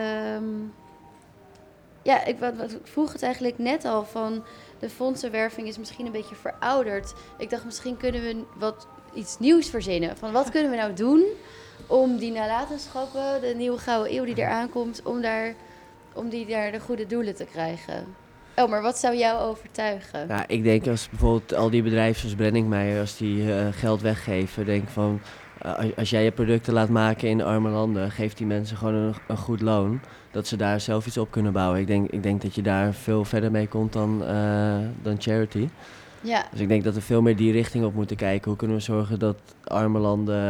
um, 0.00 0.72
ja, 2.02 2.24
ik, 2.24 2.38
wat, 2.38 2.56
wat, 2.56 2.72
ik 2.72 2.86
vroeg 2.86 3.12
het 3.12 3.22
eigenlijk 3.22 3.58
net 3.58 3.84
al 3.84 4.04
van 4.04 4.44
de 4.82 4.90
fondsenwerving 4.90 5.68
is 5.68 5.78
misschien 5.78 6.06
een 6.06 6.12
beetje 6.12 6.34
verouderd. 6.34 7.12
Ik 7.38 7.50
dacht, 7.50 7.64
misschien 7.64 7.96
kunnen 7.96 8.22
we 8.22 8.44
wat 8.58 8.86
iets 9.14 9.38
nieuws 9.38 9.68
verzinnen. 9.68 10.16
Van 10.16 10.32
wat 10.32 10.50
kunnen 10.50 10.70
we 10.70 10.76
nou 10.76 10.94
doen 10.94 11.24
om 11.86 12.16
die 12.16 12.32
nalatenschappen, 12.32 13.40
de 13.40 13.54
nieuwe 13.56 13.78
gouden 13.78 14.14
eeuw 14.14 14.24
die 14.24 14.38
eraan 14.38 14.70
komt, 14.70 15.02
om, 15.02 15.20
daar, 15.20 15.54
om 16.14 16.28
die 16.28 16.46
daar 16.46 16.72
de 16.72 16.80
goede 16.80 17.06
doelen 17.06 17.34
te 17.34 17.44
krijgen? 17.44 18.14
Maar 18.68 18.82
wat 18.82 18.98
zou 18.98 19.16
jou 19.16 19.40
overtuigen? 19.40 20.26
Ja, 20.28 20.48
ik 20.48 20.62
denk 20.62 20.86
als 20.86 21.08
bijvoorbeeld 21.08 21.54
al 21.54 21.70
die 21.70 21.82
bedrijven 21.82 22.20
zoals 22.20 22.34
Brenningmeijer, 22.34 23.00
als 23.00 23.16
die 23.16 23.44
uh, 23.44 23.66
geld 23.70 24.00
weggeven, 24.00 24.64
denk 24.64 24.88
van 24.88 25.20
als 25.96 26.10
jij 26.10 26.24
je 26.24 26.30
producten 26.30 26.72
laat 26.72 26.88
maken 26.88 27.28
in 27.28 27.42
arme 27.42 27.70
landen, 27.70 28.10
geeft 28.10 28.36
die 28.38 28.46
mensen 28.46 28.76
gewoon 28.76 28.94
een, 28.94 29.14
een, 29.28 29.36
goed 29.36 29.60
loon. 29.60 30.00
Dat 30.30 30.46
ze 30.46 30.56
daar 30.56 30.80
zelf 30.80 31.06
iets 31.06 31.18
op 31.18 31.30
kunnen 31.30 31.52
bouwen. 31.52 31.80
Ik 31.80 31.86
denk, 31.86 32.10
ik 32.10 32.22
denk 32.22 32.42
dat 32.42 32.54
je 32.54 32.62
daar 32.62 32.94
veel 32.94 33.24
verder 33.24 33.50
mee 33.50 33.68
komt 33.68 33.92
dan, 33.92 34.22
uh, 34.22 34.74
dan 35.02 35.16
charity. 35.18 35.68
Ja. 36.20 36.44
Dus 36.50 36.60
ik 36.60 36.68
denk 36.68 36.84
dat 36.84 36.94
we 36.94 37.00
veel 37.00 37.22
meer 37.22 37.36
die 37.36 37.52
richting 37.52 37.84
op 37.84 37.94
moeten 37.94 38.16
kijken. 38.16 38.48
Hoe 38.48 38.56
kunnen 38.58 38.76
we 38.76 38.82
zorgen 38.82 39.18
dat 39.18 39.36
arme 39.64 39.98
landen 39.98 40.42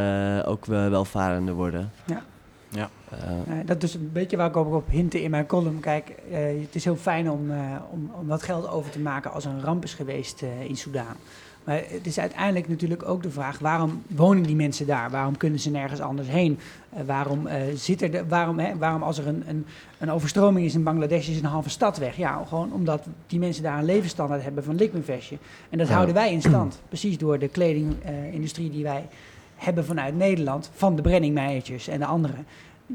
eh, 0.42 0.48
ook 0.50 0.66
wel 0.66 0.90
welvarender 0.90 1.54
worden? 1.54 1.90
Ja. 2.06 2.22
Ja. 2.68 2.90
Eh, 3.10 3.58
Eh, 3.58 3.66
dat 3.66 3.82
is 3.82 3.94
een 3.94 4.10
beetje 4.12 4.36
waar 4.36 4.48
ik 4.48 4.56
ook 4.56 4.74
op 4.74 4.88
hinten 4.90 5.22
in 5.22 5.30
mijn 5.30 5.46
column. 5.46 5.80
Kijk, 5.80 6.08
eh, 6.30 6.38
het 6.60 6.74
is 6.74 6.84
heel 6.84 6.96
fijn 6.96 7.30
om, 7.30 7.50
eh, 7.50 7.58
om, 7.90 8.10
om 8.20 8.26
wat 8.26 8.42
geld 8.42 8.68
over 8.68 8.90
te 8.90 8.98
maken 8.98 9.32
als 9.32 9.44
er 9.44 9.50
een 9.50 9.62
ramp 9.62 9.84
is 9.84 9.94
geweest 9.94 10.42
eh, 10.42 10.48
in 10.68 10.76
Soudaan. 10.76 11.16
Maar 11.64 11.82
het 11.88 12.06
is 12.06 12.18
uiteindelijk 12.18 12.68
natuurlijk 12.68 13.08
ook 13.08 13.22
de 13.22 13.30
vraag: 13.30 13.58
waarom 13.58 14.02
wonen 14.06 14.42
die 14.42 14.56
mensen 14.56 14.86
daar? 14.86 15.10
Waarom 15.10 15.36
kunnen 15.36 15.60
ze 15.60 15.70
nergens 15.70 16.00
anders 16.00 16.28
heen? 16.28 16.58
Eh, 16.90 17.02
waarom, 17.06 17.46
eh, 17.46 17.60
zit 17.74 18.02
er 18.02 18.10
de, 18.10 18.26
waarom, 18.28 18.58
hè, 18.58 18.76
waarom 18.76 19.02
als 19.02 19.18
er 19.18 19.26
een, 19.26 19.42
een, 19.46 19.66
een 19.98 20.10
overstroming 20.10 20.66
is 20.66 20.74
in 20.74 20.82
Bangladesh, 20.82 21.28
is 21.28 21.36
een 21.38 21.44
halve 21.44 21.70
stad 21.70 21.98
weg? 21.98 22.16
Ja, 22.16 22.44
gewoon 22.48 22.72
omdat 22.72 23.06
die 23.26 23.38
mensen 23.38 23.62
daar 23.62 23.78
een 23.78 23.84
levensstandaard 23.84 24.42
hebben 24.42 24.64
van 24.64 24.74
likmenvestje. 24.74 25.36
En 25.70 25.78
dat 25.78 25.86
Ja. 25.88 25.92
houden 25.94 26.14
wij 26.14 26.32
in 26.32 26.42
stand. 26.42 26.80
Precies 26.88 27.18
door 27.18 27.38
de 27.38 27.48
kledingindustrie 27.48 28.70
die 28.70 28.82
wij 28.82 29.04
hebben 29.56 29.84
vanuit 29.84 30.16
Nederland, 30.16 30.70
van 30.74 30.96
de 30.96 31.02
Brenningmeijertjes 31.02 31.88
en 31.88 31.98
de 31.98 32.06
anderen. 32.06 32.46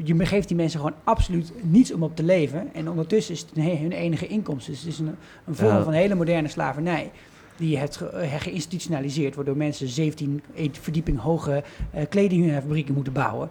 Je 0.03 0.25
geeft 0.25 0.47
die 0.47 0.57
mensen 0.57 0.79
gewoon 0.79 0.95
absoluut 1.03 1.51
niets 1.61 1.93
om 1.93 2.03
op 2.03 2.15
te 2.15 2.23
leven. 2.23 2.69
En 2.73 2.89
ondertussen 2.89 3.33
is 3.33 3.39
het 3.39 3.49
hun 3.53 3.77
hun 3.77 3.91
enige 3.91 4.27
inkomsten. 4.27 4.73
Dus 4.73 4.81
het 4.81 4.91
is 4.91 4.99
een, 4.99 5.15
een 5.45 5.55
vorm 5.55 5.75
Ja. 5.77 5.83
van 5.83 5.93
hele 5.93 6.15
moderne 6.15 6.47
slavernij. 6.47 7.11
Die 7.57 7.69
je 7.69 7.77
hebt 7.77 8.01
eh, 8.01 8.33
geïnstitutionaliseerd, 8.39 9.35
waardoor 9.35 9.57
mensen 9.57 9.87
17 9.87 10.41
verdieping 10.81 11.19
hoge 11.19 11.63
eh, 11.91 12.03
kledingfabrieken 12.09 12.93
moeten 12.93 13.13
bouwen. 13.13 13.49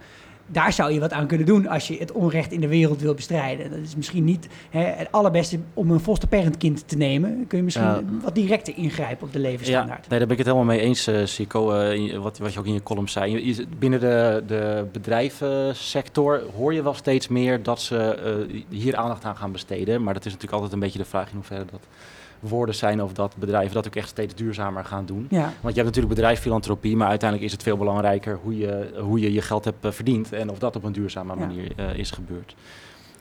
Daar 0.49 0.73
zou 0.73 0.93
je 0.93 1.01
wat 1.01 1.13
aan 1.13 1.27
kunnen 1.27 1.47
doen 1.47 1.67
als 1.69 1.89
je 1.89 1.97
het 1.99 2.13
onrecht 2.13 2.53
in 2.53 2.61
de 2.61 2.69
wereld 2.69 3.01
wil 3.01 3.15
bestrijden. 3.15 3.71
Dat 3.71 3.79
is 3.79 3.97
misschien 3.97 4.25
niet 4.25 4.49
hè, 4.71 4.81
het 4.85 5.09
allerbeste 5.13 5.59
om 5.75 5.91
een 5.91 6.01
fosterparent 6.01 6.57
kind 6.57 6.89
te 6.89 6.97
nemen. 6.97 7.45
Kun 7.49 7.59
je 7.59 7.65
misschien 7.65 7.85
Ja. 7.87 8.03
wat 8.23 8.35
directer 8.35 8.77
ingrijpen 8.77 9.27
op 9.27 9.33
de 9.33 9.39
Ja, 9.41 9.45
levensstandaard. 9.49 10.09
nee, 10.09 10.19
daar 10.19 10.29
ben 10.29 10.31
ik 10.31 10.45
het 10.45 10.47
helemaal 10.47 10.75
mee 10.75 10.81
eens, 10.81 11.07
eh 11.07 11.25
Sico, 11.25 11.65
wat, 12.21 12.39
wat 12.39 12.53
je 12.53 12.59
ook 12.59 12.67
in 12.67 12.73
je 12.73 12.83
column 12.83 13.09
zei. 13.09 13.47
Je- 13.47 13.67
binnen 13.79 14.01
de, 14.01 14.43
de 14.47 14.85
bedrijvensector 14.93 16.43
hoor 16.57 16.75
je 16.75 16.83
wel 16.83 16.95
steeds 16.95 17.29
meer 17.29 17.63
dat 17.63 17.81
ze 17.81 18.17
hier 18.69 18.97
aandacht 18.97 19.25
aan 19.25 19.37
gaan 19.37 19.53
besteden. 19.53 20.03
Maar 20.03 20.15
dat 20.15 20.25
is 20.25 20.33
natuurlijk 20.33 20.55
altijd 20.63 20.73
een 20.73 20.81
beetje 20.87 20.99
de 20.99 21.05
vraag 21.05 21.29
in 21.29 21.35
hoeverre 21.35 21.65
dat 21.71 21.81
woorden 22.41 22.75
zijn 22.75 23.03
of 23.03 23.13
dat 23.13 23.35
bedrijven 23.39 23.75
dat 23.75 23.87
ook 23.87 23.95
echt 23.97 24.09
steeds 24.09 24.35
duurzamer 24.35 24.85
gaan 24.85 25.07
doen. 25.07 25.27
Ja. 25.31 25.41
Want 25.41 25.75
je 25.75 25.81
hebt 25.83 25.85
natuurlijk 25.87 26.15
bedrijfsfilantropie, 26.15 26.97
maar 26.97 27.09
uiteindelijk 27.09 27.49
is 27.49 27.55
het 27.57 27.63
veel 27.67 27.77
belangrijker 27.77 28.39
hoe 28.43 28.57
je 28.59 28.95
hoe 29.01 29.21
je, 29.21 29.33
je 29.33 29.43
geld 29.43 29.65
hebt 29.65 29.85
eh, 29.85 29.91
verdiend 29.91 30.33
en 30.33 30.51
of 30.51 30.59
dat 30.59 30.77
op 30.77 30.85
een 30.85 30.93
duurzame 30.93 31.33
Ja. 31.35 31.39
manier 31.47 31.73
eh, 31.77 31.95
is 31.99 32.11
gebeurd. 32.11 32.55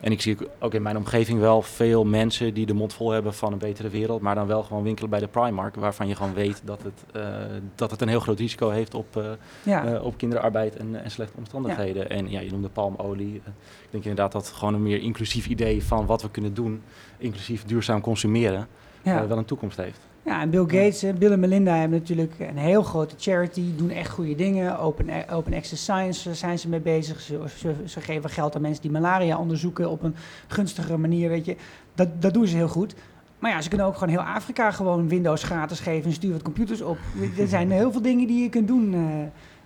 En 0.01 0.11
ik 0.11 0.21
zie 0.21 0.37
ook- 0.59 0.73
in 0.73 0.81
mijn 0.81 0.97
omgeving 0.97 1.39
wel 1.39 1.61
veel 1.61 2.05
mensen 2.05 2.53
die 2.53 2.65
de 2.65 2.73
mond 2.73 2.93
vol 2.93 3.11
hebben 3.11 3.33
van 3.33 3.51
een 3.53 3.57
betere 3.57 3.89
wereld, 3.89 4.21
maar 4.21 4.35
dan 4.35 4.47
wel 4.47 4.63
gewoon 4.63 4.83
winkelen 4.83 5.09
bij 5.09 5.19
de 5.19 5.27
Primark, 5.27 5.75
waarvan 5.75 6.07
je 6.07 6.15
gewoon 6.15 6.33
weet 6.33 6.61
dat 6.65 6.83
het, 6.83 7.03
eh, 7.13 7.27
dat 7.75 7.91
het 7.91 8.01
een 8.01 8.07
heel 8.07 8.19
groot 8.19 8.39
risico 8.39 8.69
heeft 8.69 8.93
op, 8.93 9.21
Ja. 9.63 9.99
op 10.01 10.17
kinderarbeid 10.17 10.75
en, 10.75 11.03
en 11.03 11.11
slechte 11.11 11.37
omstandigheden. 11.37 12.09
En 12.09 12.29
ja, 12.29 12.39
je 12.39 12.51
noemde 12.51 12.69
palmolie. 12.69 13.35
Ik 13.35 13.41
denk 13.89 14.03
inderdaad 14.03 14.31
dat 14.31 14.47
gewoon 14.47 14.73
een 14.73 14.83
meer 14.83 15.01
inclusief 15.01 15.47
idee 15.47 15.83
van 15.83 16.05
wat 16.05 16.21
we 16.21 16.29
kunnen 16.29 16.53
doen, 16.53 16.81
inclusief 17.17 17.63
duurzaam 17.65 18.01
consumeren, 18.01 18.67
Ja. 19.05 19.21
eh, 19.21 19.27
wel 19.27 19.37
een 19.37 19.45
toekomst 19.45 19.77
heeft. 19.77 19.99
Ja, 20.25 20.41
en 20.41 20.49
Bill 20.49 20.61
Gates, 20.61 21.03
eh, 21.03 21.13
Bill 21.13 21.31
en 21.31 21.39
Melinda 21.39 21.75
hebben 21.75 21.99
natuurlijk 21.99 22.33
een 22.39 22.57
heel 22.57 22.83
grote 22.83 23.15
charity, 23.17 23.75
doen 23.75 23.89
echt 23.89 24.09
goede 24.09 24.35
dingen. 24.35 24.79
Open, 24.79 25.29
open 25.29 25.53
access 25.53 25.83
science 25.83 26.29
eh, 26.29 26.35
zijn 26.35 26.59
ze 26.59 26.69
mee 26.69 26.79
bezig. 26.79 27.19
Ze, 27.21 27.39
ze, 27.57 27.73
ze 27.85 28.01
geven 28.01 28.29
geld 28.29 28.55
aan 28.55 28.61
mensen 28.61 28.81
die 28.81 28.91
malaria 28.91 29.37
onderzoeken 29.37 29.89
op 29.89 30.03
een 30.03 30.15
gunstige 30.47 30.97
manier, 30.97 31.29
weet 31.29 31.45
je. 31.45 31.55
Dat, 31.95 32.07
dat 32.21 32.33
doen 32.33 32.47
ze 32.47 32.55
heel 32.55 32.67
goed. 32.67 32.95
Maar 33.39 33.51
ja, 33.51 33.61
ze 33.61 33.69
kunnen 33.69 33.87
ook 33.87 33.93
gewoon 33.93 34.09
heel 34.09 34.21
Afrika 34.23 34.71
gewoon 34.71 35.07
Windows 35.07 35.43
gratis 35.43 35.79
geven 35.79 36.05
en 36.05 36.13
stuur 36.15 36.31
wat 36.31 36.41
computers 36.41 36.81
op. 36.81 36.97
er 37.39 37.47
zijn 37.47 37.71
heel 37.71 37.91
veel 37.91 38.01
dingen 38.01 38.27
die 38.27 38.41
je 38.43 38.49
kunt 38.49 38.67
doen. 38.67 38.93
eh, 38.93 38.99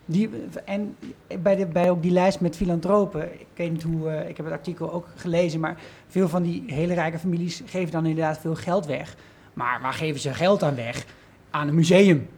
die, 0.06 0.30
en 0.66 0.96
bij, 1.42 1.56
de, 1.56 1.66
bij 1.66 1.90
ook 1.90 2.02
die 2.02 2.12
lijst 2.12 2.40
met 2.40 2.56
filantropen, 2.56 3.24
ik 3.40 3.48
weet 3.56 3.72
niet 3.72 3.84
hoe, 3.84 4.26
ik 4.28 4.38
heb 4.38 4.46
het 4.46 4.56
artikel 4.56 4.94
ook 4.94 5.08
gelezen, 5.16 5.60
maar 5.60 5.78
veel 6.08 6.28
van 6.30 6.44
die 6.44 6.64
hele 6.68 6.94
rijke 6.94 7.20
families 7.20 7.62
geven 7.66 7.92
dan 7.92 8.06
inderdaad 8.06 8.40
veel 8.40 8.56
geld 8.56 8.86
weg. 8.86 9.16
Maar 9.60 9.82
waar 9.82 9.94
geven 9.94 10.20
ze 10.20 10.34
geld 10.34 10.64
aan 10.64 10.76
weg? 10.76 11.06
Aan 11.50 11.68
een 11.68 11.76
museum. 11.76 12.30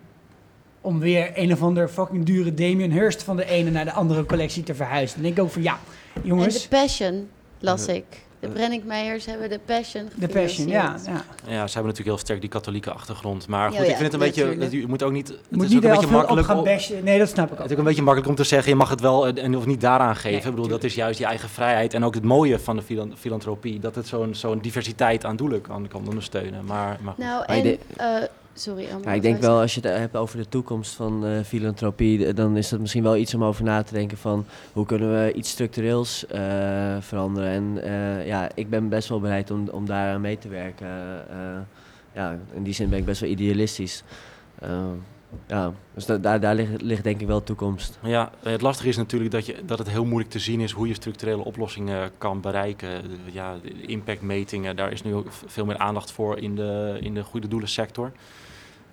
Om 0.82 1.00
weer 1.00 1.32
een 1.34 1.52
of 1.52 1.62
ander 1.62 1.88
fucking 1.88 2.26
dure 2.26 2.54
Damien 2.54 2.92
Hirst 2.92 3.24
van 3.24 3.36
de 3.36 3.46
ene 3.46 3.70
naar 3.70 3.86
de 3.86 3.92
andere 3.92 4.26
collectie 4.26 4.64
te 4.64 4.76
verhuizen. 4.76 5.16
Dan 5.16 5.24
denk 5.24 5.38
ik 5.38 5.44
ook 5.44 5.52
van 5.52 5.62
ja, 5.62 5.80
jongens. 6.24 6.56
En 6.56 6.62
de 6.62 6.68
Passion 6.68 7.30
las 7.60 7.88
ik. 7.88 8.06
De 8.42 8.48
Brenningmeijers 8.48 9.26
hebben 9.26 9.50
de 9.50 9.60
Passion 9.66 10.10
De 10.16 10.28
Passion, 10.28 10.68
ja. 10.68 10.96
ja. 11.06 11.12
Ja, 11.12 11.68
ze 11.68 11.74
hebben 11.74 11.74
natuurlijk 11.74 12.08
heel 12.08 12.18
sterk 12.18 12.42
die 12.42 12.50
katholieke 12.50 12.92
achtergrond. 12.92 13.48
Maar 13.48 13.68
goed, 13.70 13.78
Ja, 13.78 13.82
ik 13.84 13.90
vind 13.90 14.02
het 14.02 14.14
een 14.14 14.20
beetje, 14.20 14.44
natuurlijk. 14.46 14.72
je 14.72 14.88
moet 14.88 15.04
ook 15.04 15.12
niet, 15.12 15.28
het 15.28 15.38
moet 15.50 15.64
is 15.64 15.70
niet 15.70 15.78
ook 15.78 15.84
een 15.84 15.90
beetje 15.90 16.06
op 16.06 16.12
makkelijk 16.12 16.48
gaan 16.48 16.58
om- 16.58 16.64
bashen. 16.64 17.04
Nee, 17.04 17.20
dat 17.20 17.30
snap 17.30 17.46
ik 17.46 17.52
Het 17.52 17.60
ook. 17.60 17.66
is 17.66 17.72
ook 17.72 17.78
een 17.78 17.84
beetje 17.84 18.02
makkelijk 18.02 18.30
om 18.30 18.36
te 18.36 18.44
zeggen, 18.44 18.70
je 18.70 18.76
mag 18.78 18.90
het 18.90 19.02
wel 19.02 19.28
eh, 19.28 19.44
en 19.44 19.58
of 19.58 19.66
niet 19.66 19.82
daaraan 19.82 20.16
geven. 20.16 20.30
Nee, 20.32 20.40
ik 20.40 20.50
bedoel, 20.50 20.68
dat 20.68 20.84
is 20.84 20.96
juist 20.96 21.20
je 21.20 21.26
eigen 21.26 21.50
vrijheid. 21.50 21.94
En 21.94 22.04
ook 22.06 22.14
het 22.14 22.24
mooie 22.24 22.60
van 22.60 22.76
de 22.76 22.82
filan- 22.82 23.14
filantropie, 23.18 23.80
dat 23.80 23.96
het 23.96 24.08
zo'n 24.08 24.36
zo'n 24.36 24.60
diversiteit 24.60 25.26
aan 25.26 25.36
doelen 25.36 25.62
kan, 25.62 25.88
kan 25.88 26.08
ondersteunen. 26.08 26.66
Maar, 26.66 26.98
maar 27.02 27.14
goed. 27.14 27.24
Nou, 27.24 27.44
Maar 27.48 27.58
en... 27.58 27.78
eh, 27.98 28.08
sorry, 28.54 28.88
Amber. 28.92 29.10
Ja, 29.10 29.16
ik 29.16 29.22
denk 29.22 29.42
wel, 29.42 29.60
als 29.60 29.76
je 29.76 29.82
het 29.82 29.98
hebt 29.98 30.16
over 30.16 30.38
de 30.38 30.48
toekomst 30.48 30.94
van 30.94 31.26
eh, 31.26 31.44
filantropie, 31.44 32.34
dan 32.34 32.58
is 32.58 32.70
dat 32.70 32.80
misschien 32.80 33.04
wel 33.04 33.18
iets 33.18 33.34
om 33.34 33.44
over 33.44 33.64
na 33.64 33.84
te 33.84 33.94
denken 33.94 34.18
van 34.18 34.46
hoe 34.74 34.86
kunnen 34.86 35.24
we 35.24 35.34
iets 35.34 35.50
structureels 35.50 36.28
eh, 36.28 36.98
veranderen. 37.00 37.50
En 37.50 37.84
eh, 37.84 38.28
ja, 38.28 38.50
ik 38.56 38.70
ben 38.70 38.90
best 38.90 39.10
wel 39.10 39.20
bereid 39.20 39.52
om, 39.52 39.70
om 39.70 39.86
daaraan 39.86 40.22
mee 40.22 40.38
te 40.38 40.50
werken. 40.50 40.88
Ja, 42.14 42.40
in 42.54 42.64
die 42.64 42.74
zin 42.74 42.90
ben 42.90 43.00
ik 43.00 43.06
best 43.06 43.22
wel 43.22 43.30
idealistisch. 43.30 44.04
Ja, 45.48 45.74
dus 45.94 46.06
da- 46.06 46.18
daar, 46.18 46.40
daar 46.40 46.56
ligt, 46.56 46.82
ligt 46.82 47.04
denk 47.04 47.22
ik 47.22 47.28
wel 47.28 47.44
toekomst. 47.44 48.00
Ja, 48.02 48.32
het 48.44 48.62
lastige 48.62 48.90
is 48.90 48.98
natuurlijk 48.98 49.32
dat, 49.32 49.46
je, 49.46 49.56
dat 49.66 49.78
het 49.78 49.90
heel 49.90 50.06
moeilijk 50.06 50.32
te 50.32 50.40
zien 50.40 50.60
is 50.60 50.72
hoe 50.72 50.88
je 50.88 50.94
structurele 50.94 51.44
oplossingen 51.44 52.12
kan 52.18 52.42
bereiken. 52.42 52.90
De- 53.04 53.32
Ja, 53.32 53.56
de 53.64 53.82
impactmetingen, 53.86 54.76
daar 54.76 54.92
is 54.92 55.02
nu 55.04 55.14
ook 55.16 55.28
veel 55.46 55.66
meer 55.66 55.78
aandacht 55.78 56.12
voor 56.12 56.38
in 56.38 56.56
de, 56.56 56.98
in 57.02 57.14
de 57.14 57.24
goede 57.24 57.48
doelensector. 57.48 58.12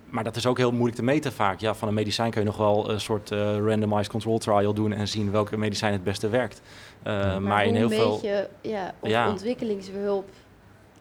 Maar 0.09 0.23
dat 0.23 0.35
is 0.35 0.45
ook 0.45 0.57
heel 0.57 0.71
moeilijk 0.71 0.95
te 0.95 1.03
meten 1.03 1.31
vaak. 1.31 1.59
Ja, 1.59 1.73
van 1.75 1.87
een 1.87 1.93
medicijn 1.93 2.31
kun 2.31 2.41
je 2.41 2.47
nog 2.47 2.57
wel 2.57 2.89
een 2.89 3.01
soort 3.01 3.31
eh, 3.31 3.57
randomized 3.57 4.07
control 4.09 4.37
trial 4.37 4.73
doen 4.73 4.93
en 4.93 5.07
zien 5.07 5.31
welke 5.31 5.57
medicijn 5.57 5.93
het 5.93 6.03
beste 6.03 6.29
werkt. 6.29 6.61
Eh, 7.03 7.37
maar, 7.37 7.65
in 7.65 7.69
hoe 7.69 7.77
heel 7.77 7.89
veel. 7.89 8.19
je 8.21 8.47
ja, 8.61 8.93
of 8.99 9.09
Ja. 9.09 9.29
ontwikkelingshulp 9.29 10.29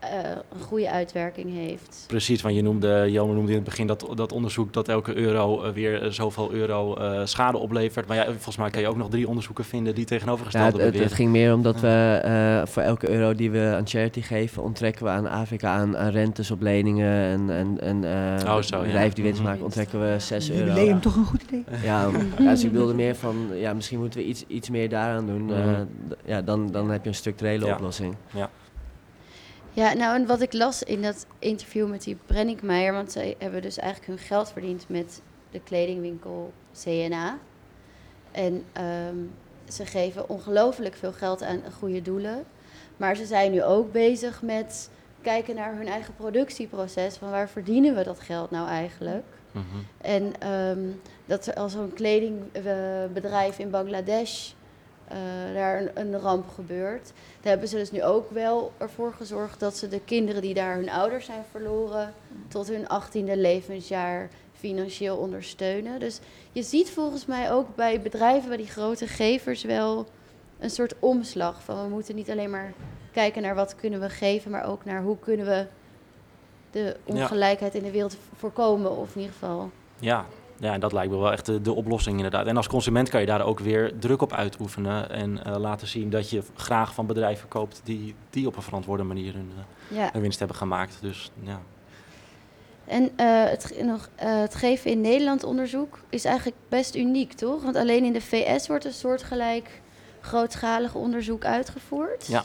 een 0.01 0.61
goede 0.61 0.91
uitwerking 0.91 1.55
heeft? 1.55 2.05
Precies, 2.07 2.43
want 2.43 2.55
je 2.55 2.63
noemde, 2.63 3.07
Johan 3.11 3.35
noemde 3.35 3.51
in 3.51 3.57
het 3.57 3.65
begin 3.65 3.87
dat, 3.87 4.07
dat 4.15 4.33
onderzoek 4.33 4.73
dat 4.73 4.89
elke 4.89 5.17
euro 5.17 5.63
eh, 5.63 5.73
weer 5.73 6.03
eh, 6.03 6.11
zoveel 6.11 6.53
euro 6.53 6.95
eh, 6.97 7.21
schade 7.25 7.59
oplevert. 7.59 8.07
Maar 8.07 8.17
ja, 8.17 8.25
volgens 8.25 8.57
mij 8.57 8.71
kan 8.71 8.81
je 8.81 8.89
ook 8.89 8.97
nog 8.97 9.09
drie 9.11 9.29
onderzoeken 9.29 9.65
vinden 9.65 9.95
die 9.95 10.03
Ja, 10.03 10.09
tegenovergestelde 10.09 10.83
het, 10.83 10.99
het, 10.99 11.13
ging 11.13 11.31
meer 11.31 11.55
omdat 11.55 11.81
we 11.81 12.21
eh, 12.25 12.67
voor 12.67 12.83
elke 12.83 13.09
euro 13.11 13.35
die 13.35 13.51
we 13.51 13.73
aan 13.77 13.87
charity 13.87 14.21
geven, 14.21 14.63
onttrekken 14.63 15.05
we 15.05 15.11
aan 15.11 15.27
Afrika 15.29 15.69
aan, 15.75 15.97
aan 15.97 16.11
rentes 16.11 16.51
op 16.51 16.61
leningen 16.61 17.13
en, 17.23 17.51
en, 17.51 17.81
en 17.81 18.05
eh, 18.45 18.55
Oh, 18.57 18.63
zo, 18.63 18.85
ja. 18.85 19.09
die 19.09 19.25
winst 19.25 19.41
Mhm. 19.41 19.49
maken, 19.49 19.65
onttrekken 19.65 20.01
we 20.13 20.19
6 20.19 20.51
euro. 20.51 20.65
Jubileum, 20.67 21.01
toch 21.01 21.17
een 21.17 21.25
goed 21.25 21.43
idee? 21.43 21.65
Ja, 21.83 22.09
ja, 22.39 22.51
dus 22.51 22.65
ik 22.65 22.73
bedoelde 22.73 22.95
meer 22.95 23.15
van, 23.17 23.37
ja, 23.55 23.73
misschien 23.73 23.99
moeten 23.99 24.21
we 24.21 24.27
iets, 24.27 24.45
iets 24.47 24.71
meer 24.71 24.89
daaraan 24.89 25.27
doen. 25.27 25.53
eh, 25.53 25.65
Mhm. 25.65 25.83
ja, 26.25 26.43
dan, 26.43 26.71
dan 26.71 26.91
heb 26.91 27.03
je 27.03 27.09
een 27.09 27.15
structurele 27.15 27.67
Ja. 27.67 27.75
oplossing. 27.75 28.15
Ja. 28.35 28.51
Ja, 29.79 29.95
nou 29.95 30.14
en 30.14 30.26
wat 30.26 30.41
ik 30.41 30.53
las 30.53 30.83
in 30.83 31.03
dat 31.03 31.26
interview 31.39 31.89
met 31.89 32.03
die 32.03 32.16
Brenningmeijer, 32.26 32.93
want 32.93 33.12
zij 33.12 33.35
hebben 33.39 33.62
dus 33.62 33.79
eigenlijk 33.79 34.09
hun 34.09 34.26
geld 34.26 34.51
verdiend 34.51 34.89
met 34.89 35.22
de 35.51 35.61
kledingwinkel 35.61 36.53
CNA. 36.83 37.39
En 38.33 38.64
ehm, 38.72 39.16
ze 39.68 39.87
geven 39.87 40.29
ongelooflijk 40.29 40.95
veel 40.95 41.12
geld 41.12 41.43
aan 41.43 41.62
goede 41.79 42.03
doelen. 42.03 42.45
Maar 42.97 43.16
ze 43.16 43.26
zijn 43.26 43.53
nu 43.53 43.62
ook 43.62 43.93
bezig 43.93 44.43
met 44.43 44.91
kijken 45.22 45.55
naar 45.55 45.76
hun 45.76 45.89
eigen 45.89 46.14
productieproces. 46.14 47.16
Van 47.16 47.31
waar 47.31 47.49
verdienen 47.49 47.95
we 47.95 48.05
dat 48.05 48.20
geld 48.20 48.51
nou 48.51 48.68
eigenlijk? 48.68 49.26
Mhm. 49.53 49.64
En 50.01 50.33
ehm, 50.39 50.87
dat 51.26 51.47
er 51.47 51.55
als 51.55 51.72
zo'n 51.72 51.93
kledingbedrijf 51.93 53.59
in 53.59 53.70
Bangladesh 53.70 54.53
daar 55.55 55.81
een, 55.81 55.91
een 55.95 56.19
ramp 56.19 56.49
gebeurt. 56.55 57.13
Daar 57.41 57.51
hebben 57.51 57.69
ze 57.69 57.77
dus 57.77 57.91
nu 57.91 58.03
ook 58.03 58.31
wel 58.31 58.73
ervoor 58.77 59.13
gezorgd 59.13 59.61
dat 59.61 59.77
ze 59.77 59.89
de 59.89 60.01
kinderen 60.05 60.43
die 60.43 60.55
daar 60.55 60.77
hun 60.77 60.91
ouders 60.91 61.25
zijn 61.25 61.45
verloren, 61.51 62.15
tot 62.49 62.69
hun 62.69 62.89
achttiende 62.89 63.37
levensjaar 63.37 64.29
financieel 64.59 65.17
ondersteunen. 65.17 66.01
Dus 66.01 66.21
je 66.53 66.63
ziet 66.63 66.91
volgens 66.91 67.27
mij 67.27 67.53
ook 67.53 67.77
bij 67.77 68.01
bedrijven, 68.01 68.49
bij 68.49 68.57
die 68.57 68.67
grote 68.67 69.07
gevers 69.07 69.63
wel 69.63 70.07
een 70.59 70.71
soort 70.71 70.95
omslag. 70.99 71.63
Van 71.63 71.83
we 71.83 71.89
moeten 71.89 72.15
niet 72.15 72.31
alleen 72.31 72.51
maar 72.51 72.73
kijken 73.13 73.43
naar 73.43 73.55
wat 73.55 73.75
kunnen 73.77 74.01
we 74.01 74.11
geven, 74.11 74.51
maar 74.51 74.65
ook 74.65 74.85
naar 74.85 75.03
hoe 75.03 75.19
kunnen 75.19 75.47
we 75.47 75.67
de 76.71 76.97
ongelijkheid 77.05 77.75
in 77.75 77.83
de 77.83 77.91
wereld 77.91 78.17
voorkomen. 78.37 78.97
Of 78.97 79.15
in 79.15 79.21
ieder 79.21 79.33
geval 79.39 79.71
Ja. 79.99 80.27
Ja, 80.59 80.73
en 80.73 80.81
dat 80.81 80.93
lijkt 80.93 81.13
me 81.13 81.19
wel 81.19 81.33
echt 81.33 81.47
de, 81.47 81.61
de 81.61 81.73
oplossing 81.73 82.17
inderdaad. 82.17 82.47
En 82.47 82.57
als 82.57 82.67
consument 82.69 83.09
kan 83.09 83.21
je 83.21 83.27
daar 83.27 83.45
ook 83.45 83.59
weer 83.61 83.99
druk 83.99 84.23
op 84.23 84.33
uitoefenen 84.33 85.11
en 85.11 85.45
eh, 85.45 85.57
laten 85.57 85.87
zien 85.87 86.11
dat 86.11 86.31
je 86.31 86.43
graag 86.55 86.95
van 86.95 87.07
bedrijven 87.07 87.49
koopt 87.49 87.81
die, 87.85 88.15
die 88.31 88.47
op 88.47 88.57
een 88.57 88.63
verantwoorde 88.63 89.03
manier 89.03 89.33
hun, 89.35 89.53
eh, 89.57 89.97
Ja. 89.97 90.09
hun 90.13 90.23
winst 90.23 90.39
hebben 90.39 90.57
gemaakt. 90.57 90.99
Dus 91.01 91.31
ja. 91.43 91.61
En 92.85 93.11
eh, 93.17 93.45
het, 93.45 93.75
nog, 93.83 94.09
het 94.17 94.55
geven 94.55 94.91
in 94.91 95.01
Nederland 95.01 95.45
onderzoek 95.45 95.99
is 96.09 96.25
eigenlijk 96.25 96.57
best 96.69 96.95
uniek, 96.95 97.33
toch? 97.33 97.63
Want 97.63 97.77
alleen 97.77 98.05
in 98.05 98.13
de 98.13 98.21
VS 98.21 98.67
wordt 98.69 98.85
een 98.85 98.93
soortgelijk 98.93 99.81
grootschalig 100.21 100.95
onderzoek 100.95 101.45
uitgevoerd. 101.45 102.27
Ja. 102.27 102.45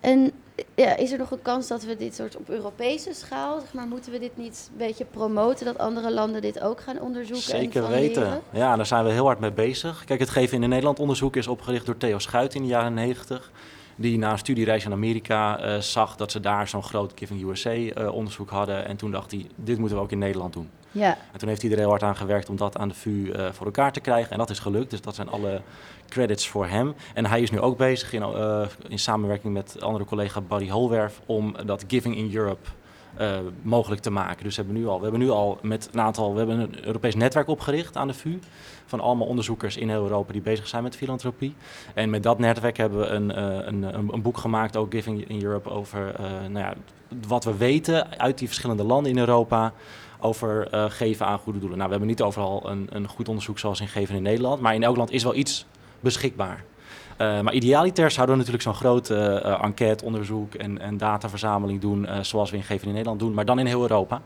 En 0.00 0.32
ja, 0.74 0.96
is 0.96 1.12
er 1.12 1.18
nog 1.18 1.30
een 1.30 1.42
kans 1.42 1.68
dat 1.68 1.82
we 1.82 1.96
dit 1.96 2.14
soort 2.14 2.36
op 2.36 2.48
Europese 2.48 3.14
schaal, 3.14 3.60
zeg 3.60 3.72
maar, 3.72 3.86
moeten 3.86 4.12
we 4.12 4.18
dit 4.18 4.36
niet 4.36 4.68
een 4.70 4.78
beetje 4.78 5.04
promoten, 5.04 5.64
dat 5.64 5.78
andere 5.78 6.12
landen 6.12 6.42
dit 6.42 6.60
ook 6.60 6.80
gaan 6.80 7.00
onderzoeken? 7.00 7.52
en 7.52 7.60
Zeker 7.60 7.88
weten. 7.88 8.42
Ja, 8.50 8.76
daar 8.76 8.86
zijn 8.86 9.04
we 9.04 9.10
heel 9.10 9.24
hard 9.24 9.40
mee 9.40 9.52
bezig. 9.52 10.04
Kijk, 10.04 10.20
het 10.20 10.30
geven 10.30 10.62
in 10.62 10.68
Nederland 10.68 10.98
onderzoek 10.98 11.36
is 11.36 11.46
opgericht 11.46 11.86
door 11.86 11.96
Theo 11.96 12.18
Schuit 12.18 12.54
in 12.54 12.62
de 12.62 12.68
jaren 12.68 12.94
90. 12.94 13.50
Die 13.96 14.18
na 14.18 14.32
een 14.32 14.38
studiereis 14.38 14.84
in 14.84 14.92
Amerika 14.92 15.58
eh, 15.58 15.78
zag 15.78 16.16
dat 16.16 16.30
ze 16.30 16.40
daar 16.40 16.68
zo'n 16.68 16.82
groot 16.82 17.12
Giving 17.14 17.48
USA 17.48 17.70
eh, 17.70 18.14
onderzoek 18.14 18.50
hadden. 18.50 18.86
En 18.86 18.96
toen 18.96 19.10
dacht 19.10 19.30
hij, 19.30 19.46
dit 19.54 19.78
moeten 19.78 19.96
we 19.96 20.02
ook 20.02 20.12
in 20.12 20.18
Nederland 20.18 20.52
doen. 20.52 20.70
Ja. 20.92 21.18
En 21.32 21.38
toen 21.38 21.48
heeft 21.48 21.62
er 21.62 21.78
heel 21.78 21.88
hard 21.88 22.02
aan 22.02 22.16
gewerkt 22.16 22.48
om 22.48 22.56
dat 22.56 22.78
aan 22.78 22.88
de 22.88 22.94
VU 22.94 23.30
eh, 23.30 23.52
voor 23.52 23.66
elkaar 23.66 23.92
te 23.92 24.00
krijgen. 24.00 24.32
En 24.32 24.38
dat 24.38 24.50
is 24.50 24.58
gelukt, 24.58 24.90
dus 24.90 25.00
dat 25.00 25.14
zijn 25.14 25.28
alle 25.28 25.62
credits 26.08 26.48
voor 26.48 26.66
hem. 26.66 26.94
En 27.14 27.26
hij 27.26 27.40
is 27.40 27.50
nu 27.50 27.60
ook 27.60 27.76
bezig 27.76 28.12
in, 28.12 28.22
eh, 28.22 28.66
in 28.88 28.98
samenwerking 28.98 29.52
met 29.52 29.80
andere 29.80 30.04
collega 30.04 30.40
Barry 30.40 30.68
Holwerf 30.68 31.20
om 31.26 31.56
dat 31.66 31.84
Giving 31.88 32.16
in 32.16 32.34
Europe 32.34 32.68
eh, 33.16 33.38
mogelijk 33.62 34.02
te 34.02 34.10
maken. 34.10 34.44
Dus 34.44 34.56
we 34.56 34.62
hebben 34.62 34.80
nu 34.80 34.88
al, 34.88 34.96
we 34.96 35.02
hebben 35.02 35.20
nu 35.20 35.30
al 35.30 35.58
met 35.62 35.88
een 35.92 36.00
aantal, 36.00 36.32
we 36.32 36.38
hebben 36.38 36.58
een 36.58 36.84
Europees 36.84 37.14
netwerk 37.14 37.48
opgericht 37.48 37.96
aan 37.96 38.06
de 38.06 38.14
VU 38.14 38.38
van 38.86 39.00
allemaal 39.00 39.26
onderzoekers 39.26 39.76
in 39.76 39.88
heel 39.88 40.02
Europa 40.02 40.32
die 40.32 40.40
bezig 40.40 40.68
zijn 40.68 40.82
met 40.82 40.96
filantropie. 40.96 41.54
En 41.94 42.10
met 42.10 42.22
dat 42.22 42.38
netwerk 42.38 42.76
hebben 42.76 42.98
we 42.98 43.06
een, 43.06 43.32
eh, 43.32 43.66
een, 43.66 43.82
een, 44.12 44.22
boek 44.22 44.38
gemaakt, 44.38 44.76
ook 44.76 44.92
Giving 44.92 45.28
in 45.28 45.42
Europe, 45.42 45.70
over 45.70 46.14
eh, 46.14 46.24
nou 46.24 46.58
ja, 46.58 46.74
wat 47.28 47.44
we 47.44 47.56
weten 47.56 48.18
uit 48.18 48.38
die 48.38 48.48
verschillende 48.48 48.84
landen 48.84 49.12
in 49.12 49.18
Europa 49.18 49.72
over 50.20 50.68
geven 50.90 51.26
aan 51.26 51.38
goede 51.38 51.58
doelen. 51.58 51.78
Nou, 51.78 51.90
we 51.90 51.96
hebben 51.96 52.16
niet 52.16 52.22
overal 52.22 52.70
een, 52.70 52.88
een 52.90 53.08
goed 53.08 53.28
onderzoek 53.28 53.58
zoals 53.58 53.80
in 53.80 53.88
Geven 53.88 54.14
in 54.14 54.22
Nederland, 54.22 54.60
maar 54.60 54.74
in 54.74 54.82
elk 54.82 54.96
land 54.96 55.10
is 55.10 55.22
wel 55.22 55.34
iets 55.34 55.66
beschikbaar. 56.00 56.64
Eh, 57.20 57.40
maar 57.40 57.52
idealiter 57.52 58.10
zouden 58.10 58.36
we 58.36 58.40
natuurlijk 58.42 58.62
zo'n 58.68 58.74
groot 58.82 59.10
eh, 59.10 59.44
eh, 59.44 59.64
enquêteonderzoek 59.64 60.54
en, 60.54 60.78
en 60.80 60.96
dataverzameling 60.96 61.80
doen, 61.80 62.06
eh, 62.06 62.20
zoals 62.22 62.50
we 62.50 62.56
in 62.56 62.62
Geven 62.62 62.86
in 62.86 62.92
Nederland 62.92 63.20
doen, 63.20 63.34
maar 63.34 63.44
dan 63.44 63.58
in 63.58 63.66
heel 63.66 63.80
Europa. 63.82 64.22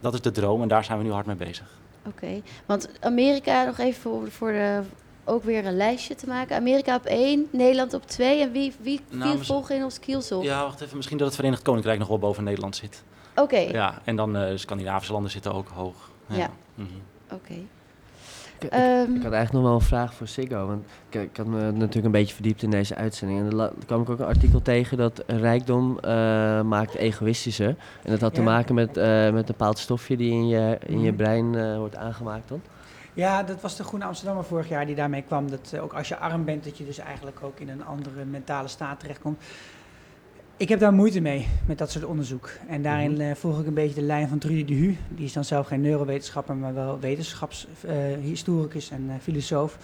Dat 0.00 0.14
is 0.14 0.20
de 0.20 0.30
droom 0.30 0.62
en 0.62 0.68
daar 0.68 0.84
zijn 0.84 0.98
we 0.98 1.04
nu 1.04 1.12
hard 1.12 1.26
mee 1.26 1.36
bezig. 1.36 1.66
Oké, 2.06 2.42
want 2.66 2.88
Amerika, 3.00 3.64
nog 3.64 3.78
even 3.78 4.00
voor, 4.02 4.30
voor 4.30 4.52
de, 4.52 4.80
ook 5.24 5.44
weer 5.44 5.66
een 5.66 5.76
lijstje 5.76 6.14
te 6.14 6.26
maken. 6.26 6.56
Amerika 6.56 6.94
op 6.94 7.04
één, 7.04 7.48
Nederland 7.50 7.94
op 7.94 8.06
twee. 8.06 8.40
En 8.42 8.52
wie, 8.52 8.72
wie, 8.80 9.00
wie 9.08 9.18
Nou, 9.18 9.44
volgen 9.44 9.76
in 9.76 9.84
ons 9.84 10.00
kielzog? 10.00 10.44
Ja, 10.44 10.62
wacht 10.62 10.80
even. 10.80 10.96
Misschien 10.96 11.18
dat 11.18 11.26
het 11.26 11.36
Verenigd 11.36 11.62
Koninkrijk 11.62 11.98
nog 11.98 12.08
wel 12.08 12.18
boven 12.18 12.44
Nederland 12.44 12.76
zit. 12.76 13.02
Oké, 13.36 13.58
Ja, 13.58 14.00
en 14.04 14.16
dan 14.16 14.58
Scandinavische 14.58 15.12
landen 15.12 15.30
zitten 15.30 15.54
ook 15.54 15.68
hoog. 15.68 16.10
Ja. 16.26 16.50
Mhm. 16.74 16.88
oké. 17.30 17.54
Ik- 18.64 18.72
Ehm. 18.72 19.14
ik 19.14 19.22
had 19.22 19.32
eigenlijk 19.32 19.52
nog 19.52 19.62
wel 19.62 19.74
een 19.74 19.80
vraag 19.80 20.14
voor 20.14 20.26
Siggo. 20.28 20.66
Want 20.66 20.84
ik, 21.08 21.20
ik 21.22 21.36
had 21.36 21.46
me 21.46 21.70
natuurlijk 21.72 22.04
een 22.04 22.10
beetje 22.10 22.34
verdiept 22.34 22.62
in 22.62 22.70
deze 22.70 22.94
uitzending. 22.94 23.40
En 23.40 23.46
er 23.46 23.54
la- 23.54 23.72
kwam 23.86 24.02
ik 24.02 24.10
ook 24.10 24.18
een 24.18 24.24
artikel 24.26 24.62
tegen 24.62 24.96
dat 24.96 25.22
rijkdom 25.26 25.98
eh, 25.98 26.10
maakt 26.62 26.94
egoïstischer. 26.94 27.68
En 28.02 28.10
dat 28.10 28.20
had 28.20 28.34
te 28.34 28.42
maken 28.42 28.74
met, 28.74 28.96
eh, 28.96 29.04
met 29.24 29.34
een 29.34 29.44
bepaald 29.46 29.78
stofje 29.78 30.16
die 30.16 30.30
in 30.32 30.48
je, 30.48 30.78
in 30.86 31.00
je 31.00 31.08
Mhm. 31.08 31.16
brein 31.16 31.54
eh, 31.54 31.76
wordt 31.76 31.96
aangemaakt 31.96 32.48
dan. 32.48 32.60
Ja, 33.14 33.42
dat 33.42 33.60
was 33.60 33.76
de 33.76 33.84
Groene 33.84 34.04
Amsterdammer 34.04 34.44
vorig 34.44 34.68
jaar 34.68 34.86
die 34.86 34.94
daarmee 34.94 35.22
kwam. 35.22 35.50
Dat 35.50 35.78
ook 35.80 35.92
als 35.92 36.08
je 36.08 36.16
arm 36.18 36.44
bent, 36.44 36.64
dat 36.64 36.78
je 36.78 36.84
dus 36.84 36.98
eigenlijk 36.98 37.36
ook 37.42 37.60
in 37.60 37.68
een 37.68 37.84
andere 37.86 38.24
mentale 38.24 38.68
staat 38.68 39.00
terechtkomt. 39.00 39.42
Ik 40.56 40.68
heb 40.68 40.80
daar 40.80 40.92
moeite 40.92 41.20
mee, 41.20 41.46
met 41.66 41.78
dat 41.78 41.90
soort 41.90 42.04
onderzoek. 42.04 42.50
En 42.68 42.82
daarin 42.82 43.12
Mhm. 43.12 43.20
eh, 43.20 43.34
volg 43.34 43.60
ik 43.60 43.66
een 43.66 43.74
beetje 43.74 43.94
de 43.94 44.02
lijn 44.06 44.28
van 44.28 44.38
Trudy 44.38 44.64
de 44.64 44.74
Hu. 44.74 44.96
Die 45.08 45.24
is 45.24 45.32
dan 45.32 45.44
zelf 45.44 45.66
geen 45.66 45.80
neurowetenschapper, 45.80 46.56
maar 46.56 46.74
wel 46.74 46.98
wetenschapshistoricus 47.00 48.90
en 48.90 49.04
eh, 49.08 49.14
filosoof. 49.22 49.78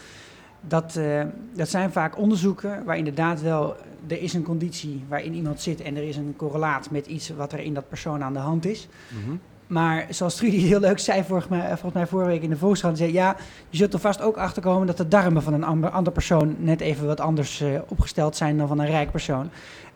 Dat, 0.60 0.96
eh, 0.96 1.22
dat 1.54 1.68
zijn 1.68 1.92
vaak 1.92 2.18
onderzoeken 2.18 2.84
waar 2.84 2.96
inderdaad 2.96 3.40
wel... 3.42 3.76
er 4.06 4.22
is 4.22 4.32
een 4.32 4.42
conditie 4.42 5.04
waarin 5.08 5.34
iemand 5.34 5.60
zit... 5.60 5.80
en 5.80 5.96
er 5.96 6.02
is 6.08 6.16
een 6.16 6.34
correlaat 6.36 6.90
met 6.90 7.06
iets 7.06 7.28
wat 7.36 7.52
er 7.52 7.58
in 7.60 7.74
dat 7.74 7.88
persoon 7.88 8.22
aan 8.22 8.32
de 8.32 8.38
hand 8.38 8.66
is. 8.66 8.88
Mhm. 9.08 9.36
Maar 9.66 10.06
zoals 10.10 10.36
Trudy 10.36 10.58
heel 10.66 10.80
leuk 10.80 10.98
zei 10.98 11.24
volgens 11.24 11.48
mij, 11.48 11.66
volgens 11.68 11.92
mij 11.92 12.06
vorige 12.06 12.28
week 12.30 12.42
in 12.42 12.50
de 12.50 12.56
Volkskrant, 12.56 12.98
zei 12.98 13.12
ja, 13.12 13.36
je 13.68 13.76
zult 13.76 13.92
er 13.92 13.98
vast 13.98 14.20
ook 14.22 14.36
achter 14.36 14.62
komen 14.62 14.86
dat 14.86 14.96
de 14.96 15.08
darmen 15.08 15.42
van 15.42 15.52
een 15.52 15.64
ander, 15.92 16.12
persoon 16.12 16.56
net 16.58 16.80
even 16.80 17.06
wat 17.06 17.20
anders 17.20 17.60
eh, 17.60 17.68
opgesteld 17.88 18.36
zijn 18.36 18.58
dan 18.58 18.68
van 18.68 18.78
een 18.78 18.86
rijk 18.86 19.10
persoon. 19.10 19.50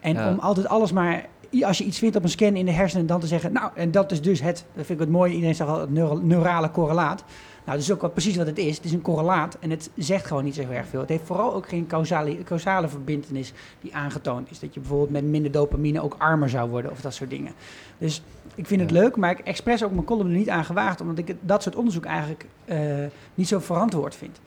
En 0.05 0.15
Ja. 0.15 0.31
om 0.31 0.39
altijd 0.39 0.69
alles 0.69 0.93
maar, 0.93 1.27
als 1.63 1.79
je 1.79 1.85
iets 1.85 1.99
vindt 1.99 2.17
op 2.17 2.23
een 2.23 2.29
scan 2.29 2.55
in 2.57 2.65
de 2.67 2.73
hersenen, 2.73 3.07
dan 3.07 3.21
te 3.21 3.27
zeggen, 3.27 3.53
nou, 3.53 3.71
en 3.75 3.91
dat 3.91 4.13
is 4.13 4.23
dus 4.23 4.41
het, 4.43 4.65
dat 4.75 4.87
vind 4.87 5.01
ik 5.01 5.05
het 5.07 5.15
mooie, 5.15 5.33
iedereen 5.33 5.55
zegt 5.55 5.71
al 5.71 5.81
het 5.81 5.91
neuro- 5.91 6.21
neurale 6.23 6.71
correlaat. 6.71 7.25
Nou, 7.65 7.77
dat 7.79 7.87
is 7.87 7.93
ook 7.93 8.01
wel 8.01 8.11
precies 8.11 8.37
wat 8.37 8.47
het 8.47 8.59
is. 8.59 8.77
Het 8.77 8.85
is 8.85 8.93
een 8.93 9.03
correlaat 9.03 9.57
en 9.61 9.71
het 9.71 9.91
zegt 9.97 10.27
gewoon 10.27 10.45
niet 10.45 10.55
zo 10.55 10.61
erg 10.71 10.87
veel. 10.87 11.01
Het 11.01 11.09
heeft 11.09 11.27
vooral 11.27 11.55
ook 11.55 11.69
geen 11.69 11.87
causale, 11.87 12.43
causale 12.43 12.89
verbindenis 12.89 13.53
die 13.81 13.95
aangetoond 13.95 14.51
is. 14.51 14.59
Dat 14.61 14.75
je 14.75 14.81
bijvoorbeeld 14.81 15.11
met 15.11 15.25
minder 15.25 15.51
dopamine 15.53 16.01
ook 16.03 16.15
armer 16.19 16.49
zou 16.49 16.71
worden 16.71 16.91
of 16.91 17.01
dat 17.01 17.15
soort 17.15 17.31
dingen. 17.31 17.53
Dus 17.99 18.23
ik 18.55 18.67
vind 18.67 18.81
het 18.81 18.91
leuk, 18.91 19.17
maar 19.17 19.31
ik 19.31 19.39
expres 19.39 19.85
ook 19.85 19.91
mijn 19.93 20.05
column 20.05 20.31
er 20.31 20.37
niet 20.37 20.49
aan 20.51 20.65
gewaagd, 20.65 21.01
omdat 21.01 21.19
ik 21.19 21.37
dat 21.41 21.63
soort 21.63 21.77
onderzoek 21.77 22.05
eigenlijk 22.05 22.47
eh, 22.65 22.79
niet 23.35 23.49
zo 23.49 23.59
verantwoord 23.59 24.15
vind. 24.15 24.41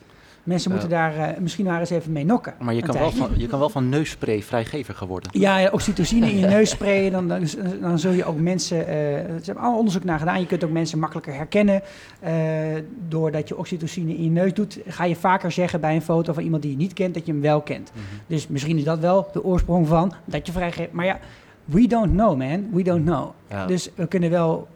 Mensen 0.48 0.72
moeten 0.72 0.90
daar 0.90 1.18
eh, 1.18 1.38
misschien 1.40 1.66
maar 1.66 1.80
eens 1.80 1.90
even 1.90 2.12
mee 2.12 2.26
nokken. 2.26 2.54
Maar 2.60 2.74
je 2.74 2.82
kan, 2.82 2.98
wel 2.98 3.12
van, 3.12 3.30
je 3.38 3.48
kan 3.48 3.60
wel 3.60 3.70
van 3.70 3.90
neusspray 3.90 4.42
vrijgeviger 4.42 5.08
worden. 5.08 5.30
Ja, 5.40 5.70
oxytocine 5.72 6.32
in 6.32 6.38
je 6.38 6.46
neus 6.58 6.70
sprayen, 6.70 7.12
dan, 7.12 7.28
dan, 7.28 7.48
dan 7.82 8.00
zul 8.00 8.12
je 8.12 8.26
ook 8.26 8.40
mensen... 8.40 8.88
eh 8.88 9.16
er 9.18 9.34
hebben 9.36 9.58
allemaal 9.58 9.78
onderzoek 9.78 10.04
naar 10.04 10.20
gedaan. 10.20 10.40
Je 10.40 10.46
kunt 10.46 10.64
ook 10.64 10.72
mensen 10.72 11.00
makkelijker 11.00 11.34
herkennen. 11.34 11.82
eh, 12.20 12.34
doordat 13.08 13.48
je 13.48 13.58
oxytocine 13.58 14.16
in 14.16 14.24
je 14.24 14.30
neus 14.30 14.54
doet, 14.54 14.80
ga 14.88 15.04
je 15.04 15.16
vaker 15.16 15.52
zeggen 15.52 15.82
bij 15.82 15.96
een 15.96 16.02
foto 16.02 16.34
van 16.34 16.44
iemand 16.44 16.62
die 16.62 16.72
je 16.72 16.78
niet 16.78 16.94
kent, 16.94 17.14
dat 17.14 17.26
je 17.26 17.32
hem 17.32 17.42
wel 17.42 17.62
kent. 17.62 17.92
Mhm. 17.94 18.04
Dus 18.28 18.48
misschien 18.48 18.78
is 18.78 18.84
dat 18.84 19.00
wel 19.00 19.30
de 19.34 19.44
oorsprong 19.44 19.88
van 19.88 20.14
dat 20.26 20.46
je 20.46 20.52
vrijgeeft. 20.52 20.92
Maar 20.92 21.06
ja, 21.06 21.20
we 21.66 21.88
don't 21.88 22.12
know, 22.12 22.38
man. 22.38 22.70
We 22.74 22.84
don't 22.84 23.06
know. 23.06 23.30
Ja. 23.50 23.66
Dus 23.66 23.90
we 23.96 24.08
kunnen 24.08 24.30
wel 24.30 24.68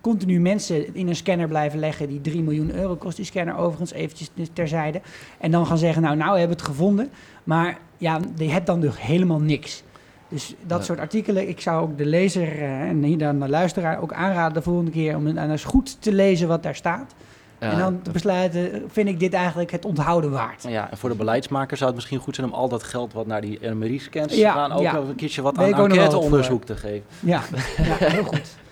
continu 0.00 0.40
mensen 0.40 0.94
in 0.94 1.08
een 1.08 1.16
scanner 1.16 1.48
blijven 1.48 1.78
leggen 1.78 2.08
die 2.08 2.20
3 2.20 2.42
miljoen 2.42 2.74
euro 2.74 2.96
kost, 2.96 3.16
die 3.16 3.24
scanner 3.24 3.56
overigens, 3.56 3.92
eventjes 3.92 4.30
terzijde. 4.52 5.00
En 5.38 5.50
dan 5.50 5.66
gaan 5.66 5.78
zeggen, 5.78 6.02
nou, 6.02 6.16
nou 6.16 6.30
hebben 6.38 6.56
we 6.56 6.62
het 6.62 6.72
gevonden. 6.72 7.10
Maar 7.44 7.78
ja, 7.98 8.20
je 8.36 8.50
hebt 8.50 8.66
dan 8.66 8.80
dus 8.80 9.00
helemaal 9.00 9.40
niks. 9.40 9.82
Dus 10.28 10.54
dat 10.62 10.78
Ja. 10.78 10.84
soort 10.84 10.98
artikelen, 10.98 11.48
ik 11.48 11.60
zou 11.60 11.82
ook 11.82 11.98
de 11.98 12.06
lezer 12.06 12.58
eh, 12.58 12.80
en 12.80 13.02
hier 13.02 13.18
dan 13.18 13.40
de 13.40 13.48
luisteraar 13.48 14.02
ook 14.02 14.12
aanraden 14.12 14.54
de 14.54 14.62
volgende 14.62 14.90
keer 14.90 15.16
om 15.16 15.26
eens 15.26 15.64
goed 15.64 16.02
te 16.02 16.12
lezen 16.12 16.48
wat 16.48 16.62
daar 16.62 16.74
staat. 16.74 17.14
Ja, 17.60 17.70
en 17.70 17.78
dan 17.78 18.02
te 18.02 18.10
besluiten, 18.10 18.82
vind 18.88 19.08
ik 19.08 19.20
dit 19.20 19.32
eigenlijk 19.32 19.70
het 19.70 19.84
onthouden 19.84 20.30
waard. 20.30 20.64
Ja, 20.68 20.90
en 20.90 20.96
voor 20.96 21.08
de 21.08 21.14
beleidsmaker 21.14 21.76
zou 21.76 21.88
het 21.88 21.98
misschien 21.98 22.18
goed 22.18 22.34
zijn 22.34 22.46
om 22.46 22.52
al 22.54 22.68
dat 22.68 22.82
geld 22.82 23.12
wat 23.12 23.26
naar 23.26 23.40
die 23.40 23.70
MRI-scans 23.70 24.34
Ja, 24.34 24.52
gaan, 24.52 24.72
ook 24.72 24.92
nog 24.92 25.08
een 25.08 25.14
keertje 25.14 25.42
wat 25.42 25.58
aan 25.58 25.64
enquêteonderzoek 25.64 26.64
te 26.64 26.76
geven. 26.76 27.04
Ja, 27.20 27.42
ja 27.76 28.06
heel 28.08 28.24
goed. 28.24 28.56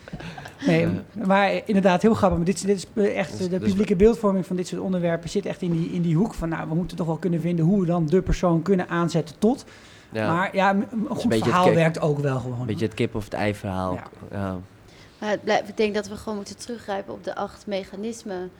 Nee, 0.67 0.89
maar 1.27 1.61
inderdaad, 1.65 2.03
heel 2.03 2.15
grappig. 2.15 2.37
Maar 2.39 2.47
dit, 2.47 2.55
is- 2.57 2.63
dit 2.63 2.87
is 2.95 3.13
echt, 3.15 3.39
Dus- 3.39 3.49
de 3.49 3.59
dus- 3.59 3.69
publieke 3.69 3.97
beeldvorming 3.97 4.47
van 4.47 4.57
dit 4.57 4.67
soort 4.67 4.81
onderwerpen 4.83 5.29
zit 5.31 5.47
echt 5.47 5.63
in 5.63 5.71
die, 5.73 5.91
in 5.93 6.03
die 6.03 6.17
hoek 6.17 6.35
van, 6.35 6.49
nou, 6.49 6.69
we 6.69 6.75
moeten 6.75 6.97
toch 6.97 7.07
wel 7.07 7.17
kunnen 7.17 7.41
vinden 7.41 7.65
hoe 7.65 7.81
we 7.81 7.87
dan 7.87 8.07
de 8.07 8.23
persoon 8.23 8.63
kunnen 8.63 8.89
aanzetten 8.89 9.39
tot. 9.39 9.65
Ja. 10.13 10.33
Maar 10.35 10.57
ja, 10.57 10.71
een 10.75 10.87
goed 11.09 11.35
verhaal 11.35 11.75
werkt 11.75 12.01
ook 12.01 12.19
wel 12.19 12.41
gewoon. 12.41 12.61
Een 12.61 12.67
beetje 12.67 12.85
het 12.85 12.95
kip 12.95 13.15
of 13.15 13.25
het 13.25 13.33
ei 13.33 13.55
verhaal. 13.55 13.93
Ja. 13.95 14.03
Ja. 14.31 14.59
Maar 15.19 15.31
het 15.31 15.45
blijft, 15.45 15.69
ik 15.69 15.77
denk 15.77 15.95
dat 15.95 16.09
we 16.09 16.17
gewoon 16.17 16.37
moeten 16.37 16.57
teruggrijpen 16.57 17.13
op 17.15 17.25
de 17.25 17.35
acht 17.35 17.67
mechanismen. 17.67 18.51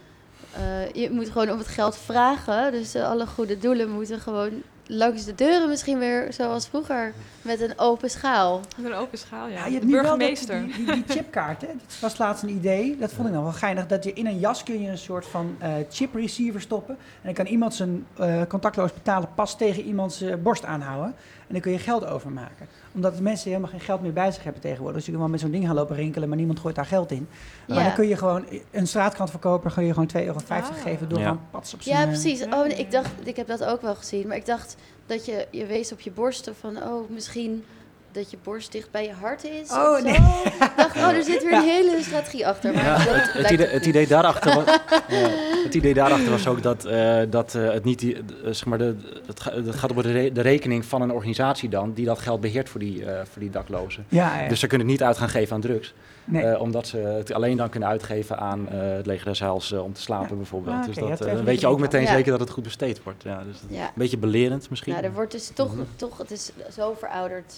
Eh, 0.53 0.93
je 1.03 1.11
moet 1.11 1.31
gewoon 1.31 1.51
om 1.51 1.59
het 1.59 1.67
geld 1.69 1.97
vragen. 1.97 2.73
Dus 2.73 2.95
eh, 2.95 3.11
alle 3.11 3.27
goede 3.27 3.59
doelen 3.59 3.91
moeten 3.91 4.21
gewoon 4.21 4.51
langs 4.89 5.25
de 5.25 5.35
deuren 5.35 5.69
misschien 5.69 5.99
weer 5.99 6.33
zoals 6.33 6.67
vroeger. 6.67 7.13
Met 7.43 7.61
een 7.61 7.79
open 7.79 8.11
schaal. 8.11 8.61
Met 8.77 8.87
een 8.93 8.99
open 8.99 9.19
schaal, 9.19 9.47
ja. 9.47 9.53
Ja, 9.53 9.65
je 9.65 9.73
hebt 9.73 9.81
de 9.83 9.87
nu 9.87 9.93
wel 9.93 10.03
dat, 10.03 10.19
burgemeester. 10.19 10.63
die, 10.63 10.75
die, 10.75 10.95
die 10.95 11.05
chipkaart, 11.07 11.61
hè? 11.61 11.67
Dat 11.67 11.99
was 12.01 12.19
laatst 12.19 12.43
een 12.43 12.49
idee. 12.49 12.97
Dat 12.97 13.13
vond 13.13 13.29
ik 13.29 13.35
nog 13.35 13.43
wel 13.43 13.53
geinig. 13.53 13.87
Dat 13.87 14.05
je 14.05 14.13
in 14.13 14.27
een 14.27 14.39
jas 14.39 14.63
kun 14.63 14.83
je 14.83 14.89
een 14.89 14.99
soort 14.99 15.27
van 15.27 15.57
eh, 15.59 15.73
chip 15.91 16.15
receiver 16.15 16.61
stoppen. 16.61 16.95
En 16.95 17.21
dan 17.23 17.35
kan 17.35 17.47
iemand 17.47 17.75
zijn 17.75 18.07
eh, 18.17 18.43
contactloos 18.49 18.93
betalen 18.93 19.29
pas 19.35 19.57
tegen 19.57 19.83
iemands 19.83 20.21
eh, 20.21 20.35
borst 20.43 20.65
aanhouden. 20.65 21.15
En 21.49 21.55
dan 21.55 21.61
kun 21.63 21.73
je 21.73 21.79
geld 21.79 22.05
overmaken. 22.07 22.67
Omdat 22.95 23.17
de 23.17 23.23
mensen 23.23 23.49
helemaal 23.49 23.71
geen 23.71 23.81
geld 23.81 24.01
meer 24.03 24.13
bij 24.13 24.31
zich 24.33 24.43
hebben 24.45 24.63
tegenwoordig. 24.63 24.97
Dus 24.97 25.05
je 25.07 25.11
kan 25.13 25.21
wel 25.21 25.31
met 25.31 25.41
zo'n 25.41 25.51
ding 25.51 25.67
gaan 25.67 25.75
lopen 25.75 25.97
rinkelen, 25.97 26.29
maar 26.29 26.39
niemand 26.39 26.59
gooit 26.61 26.75
daar 26.75 26.87
geld 26.87 27.11
in. 27.11 27.29
Maar 27.69 27.85
dan 27.85 27.95
kun 27.95 28.09
je 28.09 28.17
gewoon 28.17 28.45
een 28.71 28.87
straatkrantverkoper 28.87 29.73
kun 29.73 29.85
je 29.85 29.93
gewoon 29.93 30.09
2,50 30.17 30.27
euro 30.27 30.39
Ah. 30.49 30.65
geven 30.83 31.09
door 31.09 31.19
Ja. 31.19 31.27
van 31.29 31.41
pats 31.51 31.75
op 31.75 31.83
zijn... 31.83 31.97
Ja, 31.97 32.03
eh, 32.03 32.09
precies. 32.09 32.45
Oh, 32.45 32.67
ik 32.67 32.91
dacht, 32.91 33.11
ik 33.25 33.37
heb 33.37 33.47
dat 33.47 33.65
ook 33.65 33.83
wel 33.83 33.95
gezien. 33.95 34.27
Maar 34.27 34.37
ik 34.37 34.47
dacht 34.47 34.77
dat 35.07 35.27
je, 35.27 35.47
je 35.51 35.67
wees 35.67 35.93
op 35.93 36.01
je 36.01 36.11
borsten 36.11 36.55
van, 36.57 36.77
oh, 36.83 37.11
misschien 37.11 37.65
dat 38.13 38.31
je 38.31 38.37
borst 38.43 38.73
dicht 38.73 38.91
bij 38.91 39.05
je 39.05 39.13
hart 39.13 39.45
is. 39.45 39.71
Oh, 39.71 40.03
nee. 40.03 40.15
Ik 40.15 40.73
dacht, 40.77 40.97
oh, 40.97 41.09
er 41.09 41.23
zit 41.23 41.43
weer 41.43 41.53
een 41.53 41.63
hele 41.63 41.99
strategie 42.03 42.47
achter. 42.47 42.75
Maar 42.75 42.85
Ja, 42.85 42.97
het, 42.99 43.71
het 43.71 43.87
idee, 43.87 44.01
het 44.01 44.11
daarachter 44.11 44.55
was, 44.55 44.65
ja, 45.09 45.29
het 45.65 45.75
idee 45.75 45.95
daarachter 45.95 46.31
was 46.31 46.47
ook 46.47 46.63
dat, 46.63 46.85
eh, 46.85 47.21
dat 47.31 47.55
eh, 47.55 47.71
het 47.73 47.85
niet 47.85 47.99
die, 47.99 48.15
eh, 48.17 48.21
zeg 48.45 48.65
maar 48.65 48.79
de, 48.79 48.97
het, 49.27 49.45
het 49.45 49.75
gaat 49.77 49.91
op 49.91 50.03
de, 50.03 50.13
re- 50.13 50.33
de 50.33 50.41
rekening 50.41 50.85
van 50.85 51.03
een 51.03 51.13
organisatie 51.13 51.69
dan 51.69 51.93
die 51.93 52.05
dat 52.05 52.19
geld 52.19 52.41
beheert 52.41 52.69
voor 52.69 52.81
die, 52.81 53.05
eh, 53.05 53.21
voor 53.31 53.41
die 53.43 53.51
daklozen. 53.51 54.05
Ja, 54.09 54.43
ja. 54.43 54.49
Dus 54.49 54.61
ze 54.61 54.67
kunnen 54.67 54.87
het 54.87 54.97
niet 54.99 55.07
uit 55.07 55.19
gaan 55.19 55.29
geven 55.29 55.55
aan 55.55 55.61
drugs. 55.61 55.95
Nee. 56.25 56.43
Eh, 56.45 56.61
omdat 56.61 56.87
ze 56.87 56.97
het 56.97 57.33
alleen 57.33 57.57
dan 57.57 57.69
kunnen 57.69 57.89
uitgeven 57.89 58.39
aan 58.39 58.69
eh, 58.69 58.79
het 58.81 59.07
leger 59.07 59.25
des 59.27 59.41
Heils 59.41 59.73
om 59.73 59.93
te 59.93 60.01
slapen 60.01 60.37
bijvoorbeeld. 60.37 60.77
Ah, 60.77 60.85
dus 60.87 60.97
dat, 60.97 61.19
dan 61.19 61.45
weet 61.45 61.61
je 61.61 61.67
ook 61.67 61.75
een 61.75 61.81
meteen 61.81 62.03
Ja. 62.03 62.13
zeker 62.13 62.31
dat 62.31 62.41
het 62.41 62.51
goed 62.51 62.63
besteed 62.63 63.03
wordt. 63.03 63.23
Ja, 63.23 63.43
dus 63.45 63.61
dat- 63.61 63.71
Ja. 63.79 63.85
Een 63.85 63.91
beetje 63.95 64.19
belerend 64.19 64.71
misschien. 64.71 64.93
Nou, 64.93 65.05
er 65.05 65.13
wordt 65.13 65.33
dus 65.33 65.51
toch, 65.55 65.73
toch, 65.97 66.19
het 66.19 66.31
is 66.31 66.51
zo 66.77 66.95
verouderd 66.99 67.55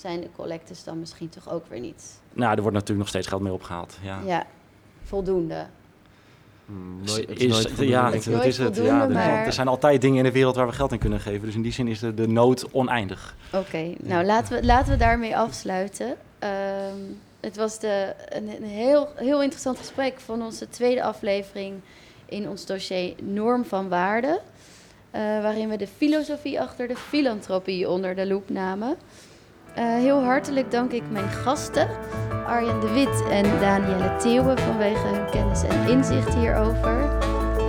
zijn 0.00 0.20
de 0.20 0.28
collectes 0.36 0.84
dan 0.84 0.98
misschien 0.98 1.28
toch 1.28 1.50
ook 1.50 1.64
weer 1.68 1.80
niet. 1.80 2.20
Nou, 2.32 2.50
er 2.54 2.60
wordt 2.60 2.72
natuurlijk 2.74 2.98
nog 2.98 3.08
steeds 3.08 3.26
geld 3.26 3.42
mee 3.42 3.52
opgehaald. 3.52 3.98
Ja. 4.02 4.20
Ja, 4.26 4.46
voldoende. 5.04 5.66
Hmm, 6.66 6.96
nooit- 7.04 7.28
het 7.28 7.38
is 7.38 7.44
Is- 7.44 7.50
nooit 7.52 7.66
voldoende, 7.66 7.92
ja, 7.92 8.04
het, 8.12 8.26
is 8.46 8.58
het. 8.58 8.76
Ja, 8.76 9.02
er, 9.02 9.10
maar- 9.10 9.46
er 9.46 9.52
zijn 9.52 9.68
altijd 9.68 10.00
dingen 10.00 10.16
in 10.18 10.24
de 10.24 10.32
wereld 10.32 10.56
waar 10.56 10.66
we 10.66 10.72
geld 10.72 10.92
in 10.92 10.98
kunnen 10.98 11.20
geven. 11.20 11.44
Dus 11.46 11.54
in 11.54 11.62
die 11.62 11.72
zin 11.72 11.88
is 11.88 11.98
de, 11.98 12.14
de 12.14 12.28
nood 12.28 12.70
oneindig. 12.72 13.36
Oké, 13.52 13.92
nou 13.98 14.24
laten 14.24 14.56
we, 14.60 14.64
laten 14.66 14.92
we 14.92 14.98
daarmee 14.98 15.36
afsluiten. 15.36 16.16
Ehm, 16.38 16.96
het 17.40 17.56
was 17.56 17.78
de, 17.78 18.14
een, 18.28 18.48
een 18.48 18.62
heel, 18.68 19.08
heel 19.16 19.42
interessant 19.42 19.78
gesprek 19.78 20.20
van 20.20 20.42
onze 20.42 20.68
tweede 20.68 21.02
aflevering 21.02 21.80
in 22.26 22.48
ons 22.48 22.66
dossier 22.66 23.14
Norm 23.22 23.64
van 23.64 23.88
Waarde. 23.88 24.40
eh, 25.10 25.20
waarin 25.20 25.68
we 25.68 25.76
de 25.76 25.86
filosofie 25.86 26.60
achter 26.60 26.88
de 26.88 26.96
filantropie 26.96 27.88
onder 27.88 28.14
de 28.14 28.26
loep 28.26 28.48
namen. 28.50 28.96
Eh, 29.74 29.84
heel 29.84 30.22
hartelijk 30.22 30.70
dank 30.70 30.92
ik 30.92 31.02
mijn 31.10 31.28
gasten, 31.28 31.88
Arjen 32.46 32.80
de 32.80 32.92
Wit 32.92 33.28
en 33.30 33.60
Danielle 33.60 34.16
Theeuwen, 34.16 34.58
vanwege 34.58 35.06
hun 35.06 35.30
kennis 35.30 35.62
en 35.62 35.88
inzicht 35.88 36.34
hierover. 36.34 37.02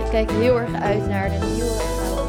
Ik 0.04 0.10
kijk 0.10 0.30
heel 0.30 0.60
erg 0.60 0.74
uit 0.74 1.08
naar 1.08 1.28
de 1.30 1.46
nieuwe 1.54 1.70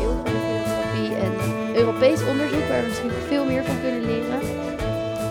eeuw 0.02 0.16
van 0.16 0.24
de 0.24 0.40
filosofie 0.46 1.16
en 1.16 1.34
Europees 1.76 2.26
onderzoek, 2.28 2.68
waar 2.70 2.82
we 2.82 2.88
misschien 2.88 3.12
veel 3.12 3.46
meer 3.46 3.64
van 3.64 3.82
kunnen 3.82 4.06
leren. 4.06 4.42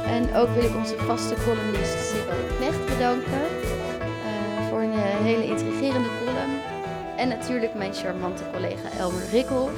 En 0.07 0.34
ook 0.34 0.49
wil 0.49 0.64
ik 0.64 0.76
onze 0.76 0.99
vaste 0.99 1.34
columnist 1.45 1.99
Sibo 2.09 2.57
Knecht 2.57 2.86
bedanken 2.86 3.43
eh, 4.26 4.68
voor 4.68 4.80
een 4.80 4.93
eh, 4.93 5.22
hele 5.22 5.47
intrigerende 5.47 6.09
column. 6.18 6.61
En 7.16 7.28
natuurlijk 7.28 7.74
mijn 7.74 7.95
charmante 7.95 8.43
collega 8.53 8.88
Elmer 8.99 9.28
Rikhoff, 9.30 9.72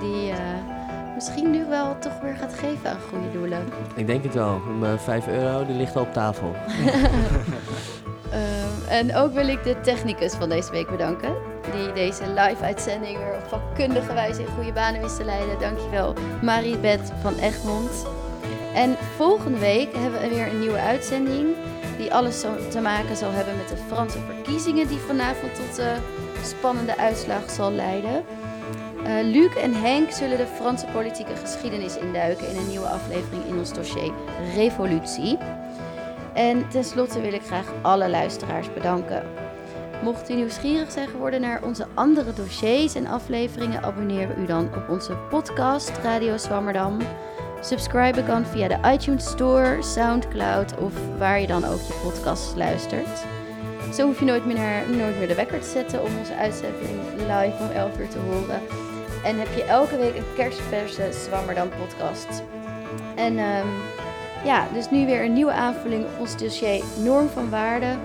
die 0.00 0.32
misschien 1.14 1.50
nu 1.50 1.64
wel 1.68 1.98
toch 1.98 2.20
weer 2.20 2.36
gaat 2.36 2.54
geven 2.54 2.90
aan 2.90 3.00
goede 3.08 3.30
doelen. 3.32 3.68
Ik 3.94 4.06
denk 4.06 4.24
het 4.24 4.34
wel. 4.34 4.58
Mijn 4.58 4.98
5 4.98 5.26
euro 5.26 5.66
die 5.66 5.76
ligt 5.76 5.96
al 5.96 6.02
op 6.02 6.12
tafel. 6.12 6.54
Ehm, 8.30 8.88
en 8.88 9.16
ook 9.16 9.32
wil 9.32 9.48
ik 9.48 9.64
de 9.64 9.80
technicus 9.80 10.32
van 10.32 10.48
deze 10.48 10.70
week 10.70 10.90
bedanken. 10.90 11.34
Die 11.72 11.92
deze 11.92 12.28
live-uitzending 12.28 13.18
weer 13.18 13.34
op 13.34 13.48
vakkundige 13.48 14.14
wijze 14.14 14.40
in 14.40 14.46
goede 14.46 14.72
banen 14.72 15.00
wist 15.00 15.16
te 15.16 15.24
leiden. 15.24 15.58
Dankjewel, 15.58 16.14
Mariebeth 16.42 17.12
van 17.22 17.34
Egmond. 17.34 18.06
En 18.74 18.96
volgende 19.16 19.58
week 19.58 19.92
hebben 19.92 20.20
we 20.20 20.28
weer 20.28 20.46
een 20.46 20.58
nieuwe 20.58 20.80
uitzending. 20.80 21.54
Die 21.98 22.14
alles 22.14 22.40
zo 22.40 22.48
te 22.70 22.80
maken 22.80 23.16
zal 23.16 23.30
hebben 23.30 23.56
met 23.56 23.68
de 23.68 23.84
Franse 23.88 24.18
verkiezingen. 24.18 24.86
Die 24.86 24.98
vanavond 24.98 25.54
tot 25.54 25.76
de 25.76 25.96
spannende 26.42 26.98
uitslag 26.98 27.50
zal 27.50 27.70
leiden. 27.70 28.24
Eh, 29.04 29.22
Luc 29.22 29.54
en 29.54 29.74
Henk 29.74 30.10
zullen 30.10 30.36
de 30.36 30.46
Franse 30.46 30.86
politieke 30.92 31.36
geschiedenis 31.36 31.96
induiken 31.96 32.48
in 32.50 32.56
een 32.56 32.68
nieuwe 32.68 32.86
aflevering 32.86 33.44
in 33.44 33.58
ons 33.58 33.72
dossier 33.72 34.12
Revolutie. 34.54 35.38
En 36.34 36.68
tenslotte 36.68 37.20
wil 37.20 37.32
ik 37.32 37.42
graag 37.42 37.72
alle 37.82 38.08
luisteraars 38.08 38.72
bedanken. 38.72 39.22
Mocht 40.02 40.30
u 40.30 40.34
nieuwsgierig 40.34 40.90
zijn 40.90 41.08
geworden 41.08 41.40
naar 41.40 41.62
onze 41.62 41.86
andere 41.94 42.32
dossiers 42.32 42.94
en 42.94 43.06
afleveringen, 43.06 43.82
abonneer 43.82 44.38
u 44.38 44.46
dan 44.46 44.68
op 44.76 44.88
onze 44.88 45.16
podcast 45.30 45.92
Radio 46.02 46.36
Zwammerdam. 46.36 46.98
Subscriben 47.60 48.24
kan 48.24 48.46
via 48.46 48.68
de 48.68 48.78
iTunes 48.92 49.26
Store, 49.26 49.82
Soundcloud 49.82 50.78
of 50.78 50.92
waar 51.18 51.40
je 51.40 51.46
dan 51.46 51.64
ook 51.64 51.80
je 51.80 52.00
podcast 52.02 52.56
luistert. 52.56 53.24
Zo 53.94 54.06
hoef 54.06 54.18
je 54.18 54.24
nooit 54.24 54.46
meer, 54.46 54.56
nooit 54.88 55.18
meer 55.18 55.28
de 55.28 55.34
wekker 55.34 55.60
te 55.60 55.68
zetten 55.68 56.02
om 56.02 56.18
onze 56.18 56.34
uitzending 56.34 57.00
live 57.16 57.56
om 57.60 57.70
11 57.70 57.98
uur 57.98 58.08
te 58.08 58.18
horen. 58.18 58.83
En 59.24 59.38
heb 59.38 59.54
je 59.54 59.64
elke 59.64 59.96
week 59.96 60.16
een 60.16 60.34
kerstverse 60.36 61.08
Zwammerdam 61.12 61.68
podcast. 61.68 62.42
En 63.14 63.38
ehm, 63.38 63.66
ja, 64.44 64.66
dus 64.72 64.90
nu 64.90 65.06
weer 65.06 65.24
een 65.24 65.32
nieuwe 65.32 65.52
aanvulling 65.52 66.04
op 66.04 66.20
ons 66.20 66.36
dossier 66.36 66.84
Norm 67.02 67.28
van 67.28 67.50
Waarde. 67.50 67.96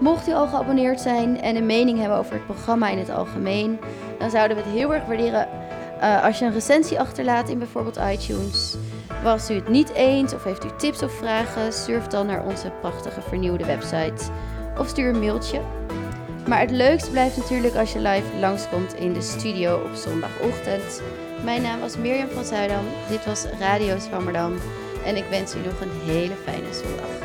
Mocht 0.00 0.28
u 0.28 0.32
al 0.32 0.46
geabonneerd 0.46 1.00
zijn 1.00 1.40
en 1.40 1.56
een 1.56 1.66
mening 1.66 1.98
hebben 1.98 2.18
over 2.18 2.32
het 2.32 2.44
programma 2.44 2.88
in 2.88 2.98
het 2.98 3.10
algemeen, 3.10 3.78
dan 4.18 4.30
zouden 4.30 4.56
we 4.56 4.62
het 4.62 4.72
heel 4.72 4.94
erg 4.94 5.06
waarderen 5.06 5.48
eh, 6.00 6.24
als 6.24 6.38
je 6.38 6.44
een 6.44 6.52
recensie 6.52 7.00
achterlaat 7.00 7.48
in 7.48 7.58
bijvoorbeeld 7.58 7.96
iTunes. 8.12 8.76
Was 9.22 9.50
u 9.50 9.54
het 9.54 9.68
niet 9.68 9.92
eens 9.92 10.34
of 10.34 10.44
heeft 10.44 10.64
u 10.64 10.68
tips 10.76 11.02
of 11.02 11.12
vragen, 11.12 11.72
surf 11.72 12.06
dan 12.06 12.26
naar 12.26 12.44
onze 12.44 12.70
prachtige 12.80 13.20
vernieuwde 13.20 13.64
website 13.64 14.24
of 14.78 14.88
stuur 14.88 15.08
een 15.08 15.18
mailtje. 15.18 15.60
Maar 16.48 16.60
het 16.60 16.70
leukst 16.70 17.10
blijft 17.10 17.36
natuurlijk 17.36 17.74
als 17.74 17.92
je 17.92 17.98
live 18.00 18.38
langskomt 18.40 18.94
in 18.94 19.12
de 19.12 19.22
studio 19.22 19.76
op 19.76 19.94
zondagochtend. 19.94 21.02
Mijn 21.44 21.62
naam 21.62 21.80
was 21.80 21.96
Mirjam 21.96 22.28
van 22.28 22.44
Zuidam. 22.44 22.84
Dit 23.08 23.24
was 23.24 23.44
Radio 23.58 23.98
Swammerdam. 23.98 24.54
En 25.04 25.16
ik 25.16 25.24
wens 25.30 25.54
u 25.54 25.58
nog 25.58 25.80
een 25.80 25.92
hele 26.04 26.34
fijne 26.44 26.72
zondag. 26.72 27.18